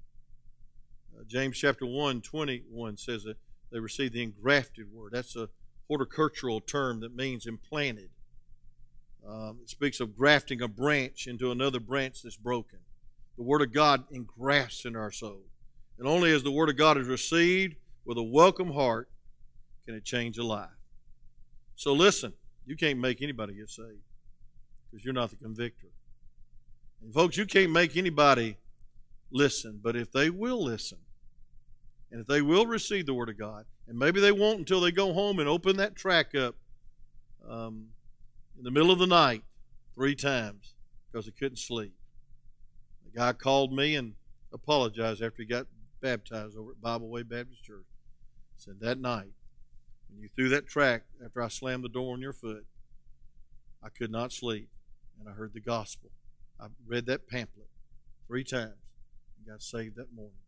Uh, 1.18 1.24
James 1.28 1.57
chapter 1.57 1.86
1, 1.86 2.22
21 2.22 2.97
says 2.97 3.24
that 3.24 3.38
they 3.72 3.80
received 3.80 4.13
the 4.13 4.24
engrafted 4.24 4.93
word. 4.93 5.13
That's 5.13 5.36
a 5.36 5.49
horticultural 5.88 6.61
term 6.61 6.99
that 6.99 7.15
means 7.15 7.45
implanted. 7.45 8.09
Um, 9.28 9.59
it 9.61 9.70
speaks 9.70 9.99
of 9.99 10.15
grafting 10.15 10.61
a 10.61 10.68
branch 10.68 11.28
into 11.28 11.51
another 11.51 11.80
branch 11.80 12.22
that's 12.22 12.38
broken. 12.38 12.80
The 13.38 13.43
Word 13.43 13.61
of 13.61 13.74
God 13.74 14.05
engrafts 14.11 14.86
in 14.86 14.95
our 14.95 15.11
soul. 15.11 15.43
And 15.98 16.08
only 16.08 16.32
as 16.32 16.43
the 16.43 16.52
Word 16.52 16.70
of 16.70 16.78
God 16.78 16.98
is 16.98 17.08
received 17.08 17.76
with 18.06 18.18
a 18.18 18.24
welcome 18.24 18.72
heart 18.74 19.10
can 19.86 19.95
it 19.95 20.04
change 20.04 20.38
a 20.38 20.43
life. 20.43 20.70
So 21.76 21.93
listen, 21.93 22.34
you 22.66 22.76
can't 22.76 23.00
make 23.00 23.22
anybody 23.22 23.54
get 23.54 23.70
saved 23.70 24.02
because 24.91 25.04
you're 25.06 25.14
not 25.14 25.30
the 25.30 25.38
convictor. 25.38 25.88
And 27.02 27.14
folks, 27.14 27.38
you 27.38 27.45
can't 27.45 27.72
make 27.72 27.95
anybody 27.95 28.58
listen, 29.32 29.80
but 29.82 29.95
if 29.95 30.12
they 30.12 30.30
will 30.30 30.64
listen, 30.64 31.00
and 32.12 32.22
if 32.22 32.28
they 32.28 32.41
will 32.41 32.66
receive 32.66 33.06
the 33.06 33.14
Word 33.14 33.30
of 33.30 33.38
God, 33.38 33.66
and 33.88 33.98
maybe 33.98 34.20
they 34.20 34.32
won't 34.32 34.60
until 34.60 34.82
they 34.82 34.91
go 34.91 35.14
home 35.14 35.39
and 35.39 35.48
open 35.48 35.78
that 35.78 35.95
tract 35.95 36.36
up 36.36 36.56
um, 37.48 37.88
in 38.58 38.64
the 38.64 38.72
middle 38.72 38.91
of 38.91 39.00
the 39.00 39.08
night 39.08 39.43
three 39.95 40.16
times 40.16 40.74
because 41.12 41.26
they 41.26 41.32
couldn't 41.32 41.58
sleep. 41.58 41.93
The 43.06 43.18
guy 43.18 43.34
called 43.34 43.74
me 43.74 43.95
and 43.95 44.14
apologized 44.54 45.22
after 45.22 45.41
he 45.41 45.48
got 45.48 45.68
baptized 46.02 46.58
over 46.58 46.72
at 46.72 46.82
Bible 46.82 47.10
Way 47.10 47.24
Baptist 47.24 47.64
Church. 47.64 47.86
Said 48.56 48.80
that 48.82 49.00
night, 49.00 49.34
when 50.10 50.20
you 50.20 50.30
threw 50.36 50.50
that 50.50 50.68
tract 50.68 51.06
after 51.24 51.41
I 51.41 51.48
slammed 51.48 51.84
the 51.84 51.89
door 51.89 52.14
on 52.14 52.22
your 52.22 52.34
foot, 52.34 52.66
I 53.84 53.89
could 53.89 54.12
not 54.12 54.34
sleep, 54.34 54.70
and 55.20 55.30
I 55.30 55.34
heard 55.34 55.54
the 55.54 55.60
gospel. 55.60 56.10
I 56.60 56.68
read 56.88 57.06
that 57.06 57.28
pamphlet 57.28 57.70
three 58.28 58.43
times 58.43 58.93
and 59.38 59.48
got 59.48 59.62
saved 59.62 59.95
that 59.98 60.14
morning. 60.14 60.39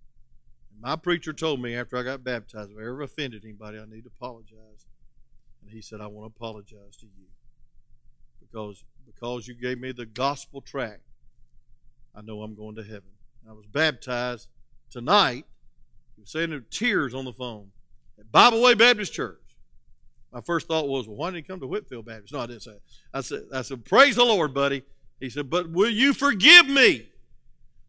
And 0.72 0.82
My 0.82 0.95
preacher 0.95 1.34
told 1.34 1.62
me 1.62 1.76
after 1.76 1.97
I 1.97 2.04
got 2.04 2.24
baptized, 2.24 2.72
if 2.72 2.78
I 2.78 2.82
ever 2.82 3.02
offended 3.02 3.43
anybody, 3.43 3.78
I 3.78 3.86
need 3.86 4.04
to 4.04 4.12
apologize. 4.20 4.88
And 5.62 5.72
he 5.72 5.82
said, 5.82 6.02
I 6.02 6.08
want 6.08 6.32
to 6.32 6.36
apologize 6.36 6.97
to 7.00 7.06
you. 7.06 7.28
Because 8.39 8.84
because 9.06 9.47
you 9.47 9.54
gave 9.56 9.80
me 9.80 9.91
the 9.91 10.06
gospel 10.06 10.62
tract, 10.62 11.02
I 12.16 12.22
know 12.22 12.41
I'm 12.41 12.56
going 12.56 12.76
to 12.76 12.84
heaven. 12.84 13.12
I 13.47 13.54
was 13.54 13.66
baptized 13.66 14.47
tonight. 14.90 15.46
He 16.16 16.22
was 16.22 16.32
saying 16.32 16.64
tears 16.70 17.14
on 17.14 17.26
the 17.26 17.34
phone 17.34 17.72
at 18.20 18.32
Bible 18.32 18.62
Way 18.62 18.74
Baptist 18.74 19.14
Church. 19.14 19.40
My 20.32 20.42
first 20.42 20.68
thought 20.68 20.88
was, 20.88 21.08
well, 21.08 21.18
why 21.18 21.28
didn't 21.28 21.38
he 21.38 21.42
come 21.44 21.60
to 21.60 21.68
Whitfield 21.68 22.06
Baptist? 22.06 22.34
No, 22.34 22.40
I 22.40 22.46
didn't 22.46 22.64
say 22.64 22.72
it. 22.72 22.82
I 23.14 23.22
said, 23.22 23.44
I 23.54 23.62
said, 23.64 23.86
praise 23.86 24.16
the 24.16 24.26
Lord, 24.26 24.54
buddy. 24.54 24.84
He 25.20 25.30
said, 25.30 25.50
but 25.50 25.70
will 25.72 25.90
you 25.90 26.14
forgive 26.14 26.68
me? 26.68 27.10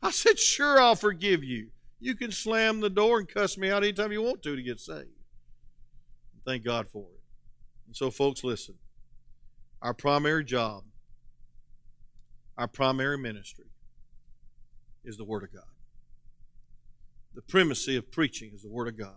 I 0.03 0.11
said, 0.11 0.39
sure, 0.39 0.81
I'll 0.81 0.95
forgive 0.95 1.45
you. 1.45 1.69
You 2.01 2.15
can 2.15 2.33
slam 2.33 2.81
the 2.81 2.89
door 2.89 3.19
and 3.19 3.29
cuss 3.29 3.59
me 3.59 3.71
out 3.71 3.83
anytime 3.83 4.11
you 4.11 4.23
want 4.23 4.43
to 4.45 4.57
to 4.57 4.63
get 4.63 4.81
saved. 4.81 5.09
Thank 6.47 6.65
God 6.65 6.89
for 6.89 7.03
it. 7.03 7.21
And 7.87 7.95
so, 7.95 8.11
folks, 8.11 8.43
listen. 8.43 8.77
Our 9.83 9.93
primary 9.95 10.45
job, 10.45 10.85
our 12.57 12.69
primary 12.69 13.19
ministry 13.19 13.67
is 15.05 15.17
the 15.17 15.25
Word 15.25 15.43
of 15.43 15.53
God. 15.53 15.65
The 17.35 17.43
primacy 17.43 17.97
of 17.97 18.11
preaching 18.11 18.51
is 18.55 18.63
the 18.63 18.69
Word 18.69 18.89
of 18.89 18.99
God. 18.99 19.17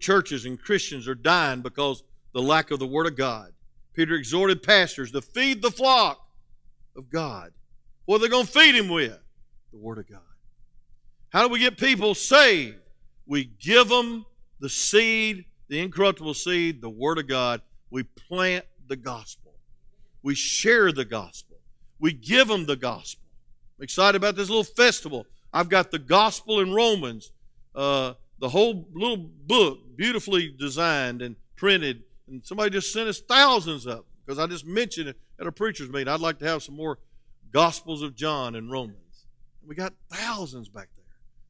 Churches 0.00 0.44
and 0.44 0.60
Christians 0.60 1.08
are 1.08 1.14
dying 1.14 1.62
because 1.62 2.02
the 2.32 2.42
lack 2.42 2.70
of 2.70 2.78
the 2.78 2.86
Word 2.86 3.06
of 3.06 3.16
God. 3.16 3.52
Peter 3.94 4.14
exhorted 4.14 4.62
pastors 4.62 5.12
to 5.12 5.20
feed 5.22 5.62
the 5.62 5.70
flock 5.70 6.20
of 6.96 7.10
God. 7.10 7.52
What 8.04 8.16
are 8.16 8.18
they 8.20 8.28
going 8.28 8.46
to 8.46 8.52
feed 8.52 8.74
him 8.74 8.88
with? 8.88 9.18
The 9.72 9.78
Word 9.78 9.98
of 9.98 10.08
God. 10.08 10.20
How 11.30 11.46
do 11.46 11.52
we 11.52 11.58
get 11.58 11.78
people 11.78 12.14
saved? 12.14 12.76
We 13.26 13.44
give 13.44 13.88
them 13.88 14.24
the 14.60 14.68
seed, 14.68 15.44
the 15.68 15.80
incorruptible 15.80 16.34
seed, 16.34 16.80
the 16.80 16.88
Word 16.88 17.18
of 17.18 17.28
God. 17.28 17.60
We 17.90 18.02
plant 18.02 18.64
the 18.86 18.96
gospel. 18.96 19.54
We 20.22 20.34
share 20.34 20.92
the 20.92 21.04
gospel. 21.04 21.58
We 21.98 22.12
give 22.12 22.48
them 22.48 22.66
the 22.66 22.76
gospel. 22.76 23.24
I'm 23.78 23.84
excited 23.84 24.16
about 24.16 24.36
this 24.36 24.48
little 24.48 24.64
festival. 24.64 25.26
I've 25.52 25.68
got 25.68 25.90
the 25.90 25.98
gospel 25.98 26.60
in 26.60 26.72
Romans, 26.72 27.32
uh, 27.74 28.14
the 28.38 28.48
whole 28.48 28.88
little 28.92 29.16
book, 29.16 29.78
beautifully 29.96 30.54
designed 30.58 31.22
and 31.22 31.36
printed. 31.56 32.02
And 32.28 32.44
somebody 32.44 32.70
just 32.70 32.92
sent 32.92 33.08
us 33.08 33.20
thousands 33.20 33.86
of 33.86 33.96
them 33.96 34.04
because 34.24 34.38
I 34.38 34.46
just 34.46 34.66
mentioned 34.66 35.08
it 35.08 35.16
at 35.40 35.46
a 35.46 35.52
preacher's 35.52 35.88
meeting. 35.88 36.08
I'd 36.08 36.20
like 36.20 36.38
to 36.40 36.46
have 36.46 36.62
some 36.62 36.76
more 36.76 36.98
Gospels 37.52 38.02
of 38.02 38.14
John 38.14 38.54
and 38.54 38.70
Romans. 38.70 39.26
We 39.66 39.74
got 39.74 39.94
thousands 40.10 40.68
back 40.68 40.88
there. 40.96 41.04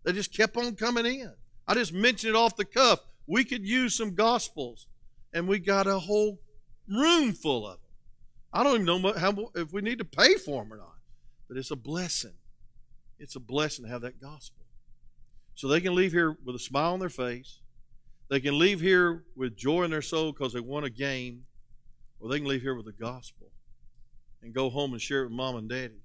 They 0.04 0.12
just 0.12 0.32
kept 0.32 0.56
on 0.56 0.74
coming 0.76 1.06
in. 1.06 1.32
I 1.66 1.74
just 1.74 1.92
mentioned 1.92 2.30
it 2.30 2.36
off 2.36 2.56
the 2.56 2.64
cuff. 2.64 3.00
We 3.26 3.44
could 3.44 3.66
use 3.66 3.94
some 3.94 4.14
gospels, 4.14 4.86
and 5.32 5.46
we 5.46 5.58
got 5.58 5.86
a 5.86 5.98
whole 5.98 6.40
room 6.88 7.32
full 7.32 7.66
of 7.66 7.74
them. 7.74 7.90
I 8.52 8.62
don't 8.62 8.82
even 8.82 8.86
know 8.86 9.12
how, 9.12 9.50
if 9.54 9.72
we 9.72 9.82
need 9.82 9.98
to 9.98 10.04
pay 10.04 10.36
for 10.36 10.62
them 10.62 10.72
or 10.72 10.78
not, 10.78 10.96
but 11.48 11.56
it's 11.56 11.70
a 11.70 11.76
blessing. 11.76 12.32
It's 13.18 13.36
a 13.36 13.40
blessing 13.40 13.84
to 13.84 13.90
have 13.90 14.02
that 14.02 14.20
gospel. 14.20 14.64
So 15.54 15.66
they 15.66 15.80
can 15.80 15.94
leave 15.94 16.12
here 16.12 16.36
with 16.44 16.54
a 16.54 16.60
smile 16.60 16.92
on 16.92 17.00
their 17.00 17.08
face. 17.08 17.60
They 18.30 18.40
can 18.40 18.58
leave 18.58 18.80
here 18.80 19.24
with 19.34 19.56
joy 19.56 19.84
in 19.84 19.90
their 19.90 20.02
soul 20.02 20.32
because 20.32 20.52
they 20.52 20.60
won 20.60 20.84
a 20.84 20.90
game, 20.90 21.44
or 22.20 22.28
they 22.28 22.38
can 22.38 22.46
leave 22.46 22.62
here 22.62 22.74
with 22.74 22.86
the 22.86 22.92
gospel 22.92 23.48
and 24.42 24.54
go 24.54 24.70
home 24.70 24.92
and 24.92 25.02
share 25.02 25.22
it 25.22 25.24
with 25.24 25.32
mom 25.32 25.56
and 25.56 25.68
daddy, 25.68 26.02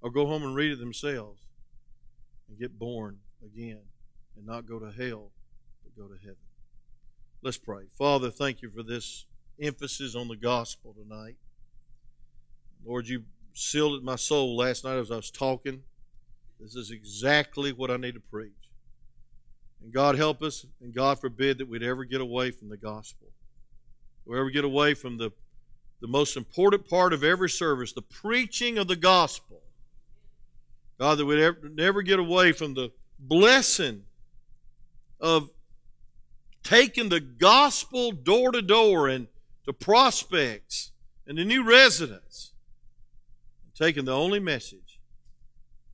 or 0.00 0.10
go 0.10 0.26
home 0.26 0.44
and 0.44 0.54
read 0.54 0.72
it 0.72 0.78
themselves 0.78 1.42
and 2.48 2.58
get 2.58 2.78
born 2.78 3.18
again 3.44 3.80
and 4.36 4.46
not 4.46 4.66
go 4.66 4.78
to 4.78 4.92
hell, 4.92 5.32
but 5.82 5.96
go 5.96 6.06
to 6.06 6.20
heaven. 6.20 6.36
Let's 7.42 7.58
pray. 7.58 7.84
Father, 7.96 8.30
thank 8.30 8.62
you 8.62 8.70
for 8.70 8.82
this 8.82 9.26
emphasis 9.60 10.14
on 10.14 10.28
the 10.28 10.36
gospel 10.36 10.94
tonight. 10.94 11.36
Lord, 12.84 13.08
you 13.08 13.24
sealed 13.54 13.94
it 13.94 13.98
in 13.98 14.04
my 14.04 14.16
soul 14.16 14.56
last 14.56 14.84
night 14.84 14.98
as 14.98 15.10
I 15.10 15.16
was 15.16 15.30
talking. 15.30 15.82
This 16.60 16.74
is 16.74 16.90
exactly 16.90 17.72
what 17.72 17.90
I 17.90 17.96
need 17.96 18.14
to 18.14 18.20
preach. 18.20 18.52
And 19.82 19.92
God 19.92 20.16
help 20.16 20.42
us, 20.42 20.66
and 20.80 20.92
God 20.92 21.20
forbid 21.20 21.58
that 21.58 21.68
we'd 21.68 21.82
ever 21.82 22.04
get 22.04 22.20
away 22.20 22.50
from 22.50 22.68
the 22.68 22.76
gospel. 22.76 23.28
We 24.24 24.38
ever 24.38 24.50
get 24.50 24.64
away 24.64 24.94
from 24.94 25.18
the, 25.18 25.30
the 26.00 26.08
most 26.08 26.36
important 26.36 26.88
part 26.88 27.12
of 27.12 27.22
every 27.22 27.48
service, 27.48 27.92
the 27.92 28.02
preaching 28.02 28.76
of 28.76 28.88
the 28.88 28.96
gospel. 28.96 29.60
God, 30.98 31.18
that 31.18 31.26
we'd 31.26 31.40
ever, 31.40 31.70
never 31.72 32.02
get 32.02 32.18
away 32.18 32.50
from 32.52 32.74
the 32.74 32.90
blessing 33.20 34.02
of 35.20 35.50
taking 36.64 37.08
the 37.08 37.20
gospel 37.20 38.10
door 38.10 38.50
to 38.50 38.60
door 38.60 39.08
and 39.08 39.28
to 39.64 39.72
prospects 39.72 40.90
and 41.26 41.36
to 41.36 41.44
new 41.44 41.62
residents, 41.62 42.52
and 43.64 43.74
taking 43.74 44.06
the 44.06 44.14
only 44.14 44.40
message 44.40 44.87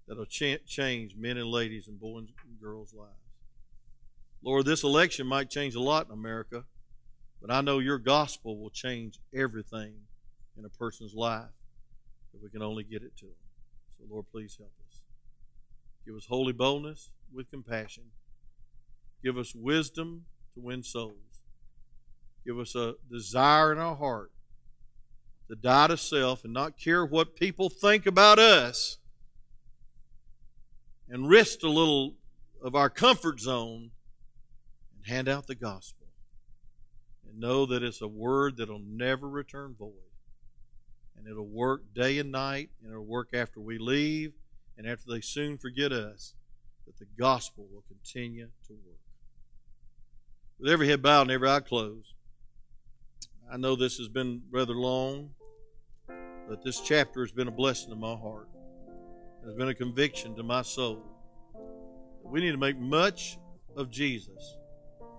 that'll 0.06 0.26
ch- 0.26 0.64
change 0.66 1.14
men 1.16 1.36
and 1.36 1.48
ladies 1.48 1.88
and 1.88 1.98
boys 1.98 2.26
and 2.44 2.60
girls' 2.60 2.94
lives. 2.94 3.12
Lord, 4.42 4.66
this 4.66 4.84
election 4.84 5.26
might 5.26 5.50
change 5.50 5.74
a 5.74 5.80
lot 5.80 6.06
in 6.06 6.12
America, 6.12 6.64
but 7.40 7.50
I 7.50 7.60
know 7.62 7.78
your 7.78 7.98
gospel 7.98 8.58
will 8.58 8.70
change 8.70 9.18
everything 9.34 9.94
in 10.58 10.64
a 10.64 10.68
person's 10.68 11.14
life 11.14 11.48
if 12.34 12.42
we 12.42 12.50
can 12.50 12.62
only 12.62 12.84
get 12.84 13.02
it 13.02 13.16
to 13.18 13.26
them. 13.26 13.34
So, 13.98 14.04
Lord, 14.10 14.26
please 14.30 14.56
help 14.58 14.72
us. 14.88 15.00
Give 16.04 16.14
us 16.14 16.26
holy 16.28 16.52
boldness 16.52 17.10
with 17.32 17.50
compassion. 17.50 18.04
Give 19.22 19.38
us 19.38 19.54
wisdom 19.54 20.26
to 20.54 20.60
win 20.60 20.82
souls. 20.82 21.16
Give 22.44 22.58
us 22.58 22.74
a 22.74 22.94
desire 23.10 23.72
in 23.72 23.78
our 23.78 23.96
heart 23.96 24.30
to 25.48 25.56
die 25.56 25.86
to 25.86 25.96
self 25.96 26.44
and 26.44 26.52
not 26.52 26.78
care 26.78 27.04
what 27.04 27.36
people 27.36 27.70
think 27.70 28.06
about 28.06 28.38
us 28.38 28.98
and 31.08 31.28
risk 31.28 31.62
a 31.62 31.68
little 31.68 32.14
of 32.62 32.74
our 32.74 32.90
comfort 32.90 33.40
zone 33.40 33.90
and 34.96 35.06
hand 35.06 35.28
out 35.28 35.46
the 35.46 35.54
gospel 35.54 36.06
and 37.28 37.38
know 37.38 37.66
that 37.66 37.82
it's 37.82 38.00
a 38.00 38.08
word 38.08 38.56
that'll 38.56 38.82
never 38.84 39.28
return 39.28 39.74
void. 39.78 39.92
And 41.16 41.26
it'll 41.28 41.46
work 41.46 41.82
day 41.94 42.18
and 42.18 42.32
night 42.32 42.70
and 42.82 42.90
it'll 42.90 43.04
work 43.04 43.28
after 43.34 43.60
we 43.60 43.78
leave 43.78 44.32
and 44.76 44.86
after 44.86 45.10
they 45.10 45.20
soon 45.20 45.58
forget 45.58 45.92
us 45.92 46.34
that 46.86 46.98
the 46.98 47.06
gospel 47.18 47.66
will 47.72 47.84
continue 47.88 48.48
to 48.66 48.72
work. 48.72 48.98
With 50.58 50.70
every 50.70 50.88
head 50.88 51.02
bowed 51.02 51.22
and 51.22 51.30
every 51.30 51.48
eye 51.48 51.60
closed 51.60 52.14
i 53.50 53.56
know 53.56 53.76
this 53.76 53.96
has 53.96 54.08
been 54.08 54.42
rather 54.50 54.74
long 54.74 55.30
but 56.48 56.62
this 56.64 56.80
chapter 56.80 57.20
has 57.20 57.32
been 57.32 57.48
a 57.48 57.52
blessing 57.52 57.90
to 57.90 57.96
my 57.96 58.14
heart 58.14 58.48
has 59.44 59.54
been 59.54 59.68
a 59.68 59.74
conviction 59.74 60.34
to 60.34 60.42
my 60.42 60.62
soul 60.62 61.02
we 62.24 62.40
need 62.40 62.52
to 62.52 62.58
make 62.58 62.78
much 62.78 63.38
of 63.76 63.90
jesus 63.90 64.56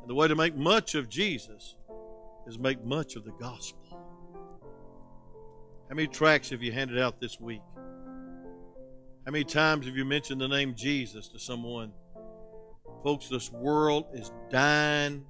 and 0.02 0.10
the 0.10 0.16
way 0.16 0.28
to 0.28 0.36
make 0.36 0.56
much 0.56 0.96
of 0.96 1.10
jesus 1.10 1.76
is 2.48 2.60
make 2.60 2.84
much 2.84 3.16
of 3.16 3.24
the 3.24 3.32
gospel 3.40 3.82
how 5.90 5.96
many 5.96 6.08
tracts 6.08 6.50
have 6.50 6.64
you 6.64 6.72
handed 6.72 7.00
out 7.00 7.20
this 7.20 7.40
week 7.40 7.62
how 9.26 9.32
many 9.32 9.44
times 9.44 9.88
have 9.88 9.98
you 9.98 10.06
mentioned 10.06 10.40
the 10.40 10.48
name 10.48 10.76
Jesus 10.76 11.28
to 11.30 11.40
someone? 11.40 11.92
Folks, 13.04 13.28
this 13.28 13.52
world 13.52 14.06
is 14.14 14.32
dying 14.52 15.26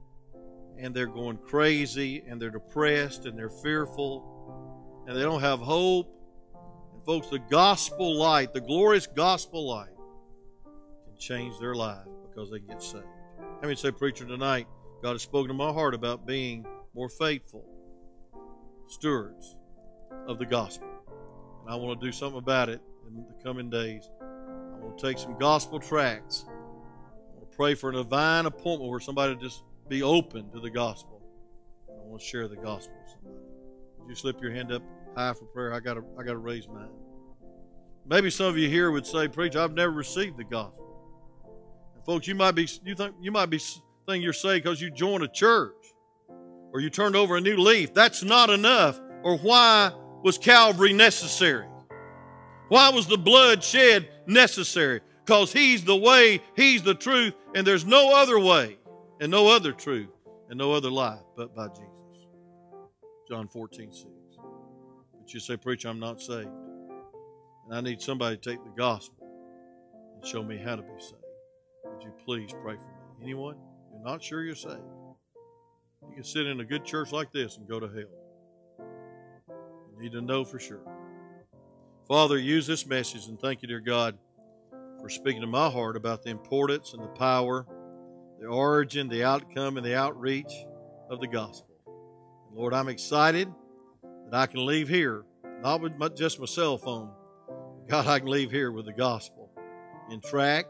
and 0.78 0.94
they're 0.94 1.08
going 1.08 1.38
crazy 1.38 2.22
and 2.28 2.42
they're 2.42 2.50
depressed 2.50 3.26
and 3.26 3.40
they're 3.40 3.50
fearful 3.50 5.06
and 5.08 5.16
they 5.16 5.22
don't 5.22 5.40
have 5.40 5.62
hope. 5.62 6.14
Folks, 7.06 7.28
the 7.28 7.38
gospel 7.38 8.16
light, 8.18 8.52
the 8.52 8.62
glorious 8.62 9.06
gospel 9.06 9.68
light, 9.68 9.94
can 11.06 11.16
change 11.20 11.60
their 11.60 11.76
life 11.76 12.08
because 12.28 12.50
they 12.50 12.60
get 12.60 12.82
saved. 12.82 13.06
How 13.38 13.62
many 13.62 13.76
say, 13.76 13.92
Preacher, 13.92 14.26
tonight, 14.26 14.68
God 15.04 15.12
has 15.12 15.22
spoken 15.22 15.50
to 15.50 15.54
my 15.54 15.72
heart 15.72 15.94
about 15.94 16.26
being 16.26 16.66
more 16.96 17.08
faithful 17.08 17.64
stewards 18.88 19.56
of 20.28 20.40
the 20.40 20.48
gospel. 20.48 20.88
And 21.62 21.72
I 21.72 21.76
want 21.76 22.00
to 22.00 22.08
do 22.08 22.12
something 22.12 22.40
about 22.40 22.70
it 22.70 22.82
in 23.08 23.24
the 23.24 23.44
coming 23.44 23.70
days. 23.70 24.10
I 24.20 24.84
want 24.84 24.98
to 24.98 25.08
take 25.08 25.20
some 25.20 25.38
gospel 25.38 25.80
tracts. 25.80 26.46
I 26.48 27.38
want 27.38 27.52
to 27.52 27.56
pray 27.56 27.76
for 27.76 27.92
a 27.92 27.94
divine 27.94 28.48
appointment 28.48 28.90
where 28.90 29.00
somebody 29.00 29.36
just 29.36 29.64
be 29.88 30.02
open 30.02 30.50
to 30.54 30.60
the 30.60 30.72
gospel. 30.72 31.22
I 31.88 32.08
want 32.08 32.20
to 32.20 32.28
share 32.28 32.48
the 32.48 32.56
gospel 32.56 32.96
with 33.00 33.12
somebody. 33.12 33.46
Would 34.00 34.10
you 34.10 34.16
slip 34.16 34.42
your 34.42 34.52
hand 34.52 34.72
up 34.72 34.82
high 35.16 35.34
for 35.34 35.46
prayer? 35.46 35.74
I 35.74 35.80
got 35.80 35.96
to 35.96 36.04
I 36.20 36.24
got 36.24 36.34
to 36.34 36.38
raise 36.38 36.68
mine. 36.68 36.90
Maybe 38.08 38.30
some 38.30 38.48
of 38.48 38.58
you 38.58 38.70
here 38.70 38.92
would 38.92 39.06
say, 39.06 39.28
"Preacher, 39.28 39.60
I've 39.60 39.74
never 39.74 39.92
received 39.92 40.38
the 40.38 40.44
gospel." 40.44 40.98
And 41.96 42.06
folks, 42.06 42.28
you 42.28 42.36
might 42.36 42.52
be 42.52 42.68
you 42.84 42.96
think 42.96 43.16
you 43.22 43.32
might 43.32 43.50
be 43.50 43.60
thinking 44.06 44.22
you're 44.22 44.34
saved 44.34 44.64
because 44.64 44.82
you 44.82 44.92
joined 44.92 45.24
a 45.24 45.28
church 45.28 45.74
or 46.76 46.82
you 46.82 46.90
turned 46.90 47.16
over 47.16 47.38
a 47.38 47.42
new 47.42 47.58
leaf. 47.58 47.94
That's 47.94 48.24
not 48.24 48.50
enough. 48.50 49.00
Or 49.24 49.38
why 49.38 49.94
was 50.24 50.38
Calvary 50.38 50.94
necessary? 50.94 51.68
Why 52.68 52.90
was 52.90 53.08
the 53.08 53.18
blood 53.18 53.64
shed 53.64 54.10
necessary? 54.28 55.02
Because 55.24 55.54
He's 55.54 55.84
the 55.84 55.96
way, 55.96 56.42
He's 56.56 56.84
the 56.84 56.96
truth, 56.96 57.34
and 57.56 57.66
there's 57.66 57.86
no 57.86 58.14
other 58.16 58.40
way, 58.40 58.78
and 59.22 59.32
no 59.32 59.48
other 59.48 59.72
truth, 59.72 60.10
and 60.50 60.58
no 60.58 60.74
other 60.74 60.92
life 60.92 61.22
but 61.38 61.56
by 61.56 61.68
Jesus. 61.70 62.28
John 63.30 63.48
14, 63.48 63.92
6. 63.92 64.15
But 65.26 65.34
you 65.34 65.40
say, 65.40 65.58
Preacher, 65.58 65.90
I'm 65.90 66.00
not 66.00 66.22
saved. 66.22 66.52
And 67.66 67.74
I 67.74 67.82
need 67.82 68.00
somebody 68.00 68.38
to 68.38 68.50
take 68.50 68.64
the 68.64 68.70
gospel 68.70 69.26
and 70.14 70.24
show 70.24 70.44
me 70.44 70.56
how 70.64 70.76
to 70.76 70.84
be 70.84 71.00
saved. 71.00 71.16
Would 71.84 72.04
you 72.04 72.14
please 72.24 72.52
pray 72.62 72.76
for 72.76 72.84
me? 72.84 73.24
Anyone? 73.24 73.56
You're 73.92 74.04
not 74.04 74.22
sure 74.22 74.44
you're 74.44 74.54
saved. 74.54 74.84
You 76.08 76.14
can 76.14 76.24
sit 76.24 76.46
in 76.46 76.60
a 76.60 76.64
good 76.64 76.86
church 76.86 77.12
like 77.12 77.32
this 77.32 77.58
and 77.58 77.68
go 77.68 77.80
to 77.80 77.88
hell. 77.88 78.86
You 79.90 80.04
need 80.04 80.12
to 80.12 80.22
know 80.22 80.46
for 80.46 80.60
sure. 80.60 80.86
Father, 82.08 82.38
use 82.38 82.68
this 82.68 82.86
message 82.86 83.26
and 83.26 83.40
thank 83.40 83.64
you, 83.64 83.68
dear 83.68 83.80
God, 83.80 84.20
for 85.02 85.10
speaking 85.10 85.42
to 85.42 85.48
my 85.48 85.72
heart 85.72 85.98
about 85.98 86.22
the 86.22 86.30
importance 86.30 86.94
and 86.94 87.02
the 87.02 87.08
power, 87.08 87.66
the 88.40 88.46
origin, 88.46 89.10
the 89.10 89.24
outcome, 89.24 89.78
and 89.78 89.86
the 89.86 89.98
outreach 89.98 90.54
of 91.10 91.20
the 91.20 91.28
gospel. 91.28 91.76
Lord, 92.54 92.76
I'm 92.76 92.90
excited 92.90 93.52
that 94.30 94.34
I 94.34 94.46
can 94.48 94.66
leave 94.66 94.88
here, 94.88 95.24
not 95.62 95.82
with 95.82 96.16
just 96.16 96.40
my 96.40 96.46
cell 96.46 96.78
phone. 96.78 97.12
God, 97.88 98.08
I 98.08 98.20
can 98.20 98.28
leave 98.28 98.52
here 98.52 98.72
with 98.72 98.86
the 98.86 98.94
gospel 98.94 99.52
in 100.12 100.22
tract, 100.22 100.70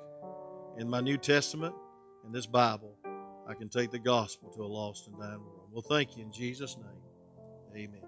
in 0.77 0.89
my 0.89 1.01
New 1.01 1.17
Testament, 1.17 1.73
in 2.25 2.31
this 2.31 2.45
Bible. 2.45 2.97
I 3.47 3.53
can 3.53 3.69
take 3.69 3.91
the 3.91 3.99
gospel 3.99 4.49
to 4.55 4.63
a 4.63 4.67
lost 4.67 5.07
and 5.07 5.17
dying 5.19 5.39
world. 5.39 5.69
Well, 5.71 5.83
thank 5.87 6.17
you 6.17 6.23
in 6.23 6.31
Jesus' 6.31 6.77
name. 6.77 7.85
Amen. 7.85 8.04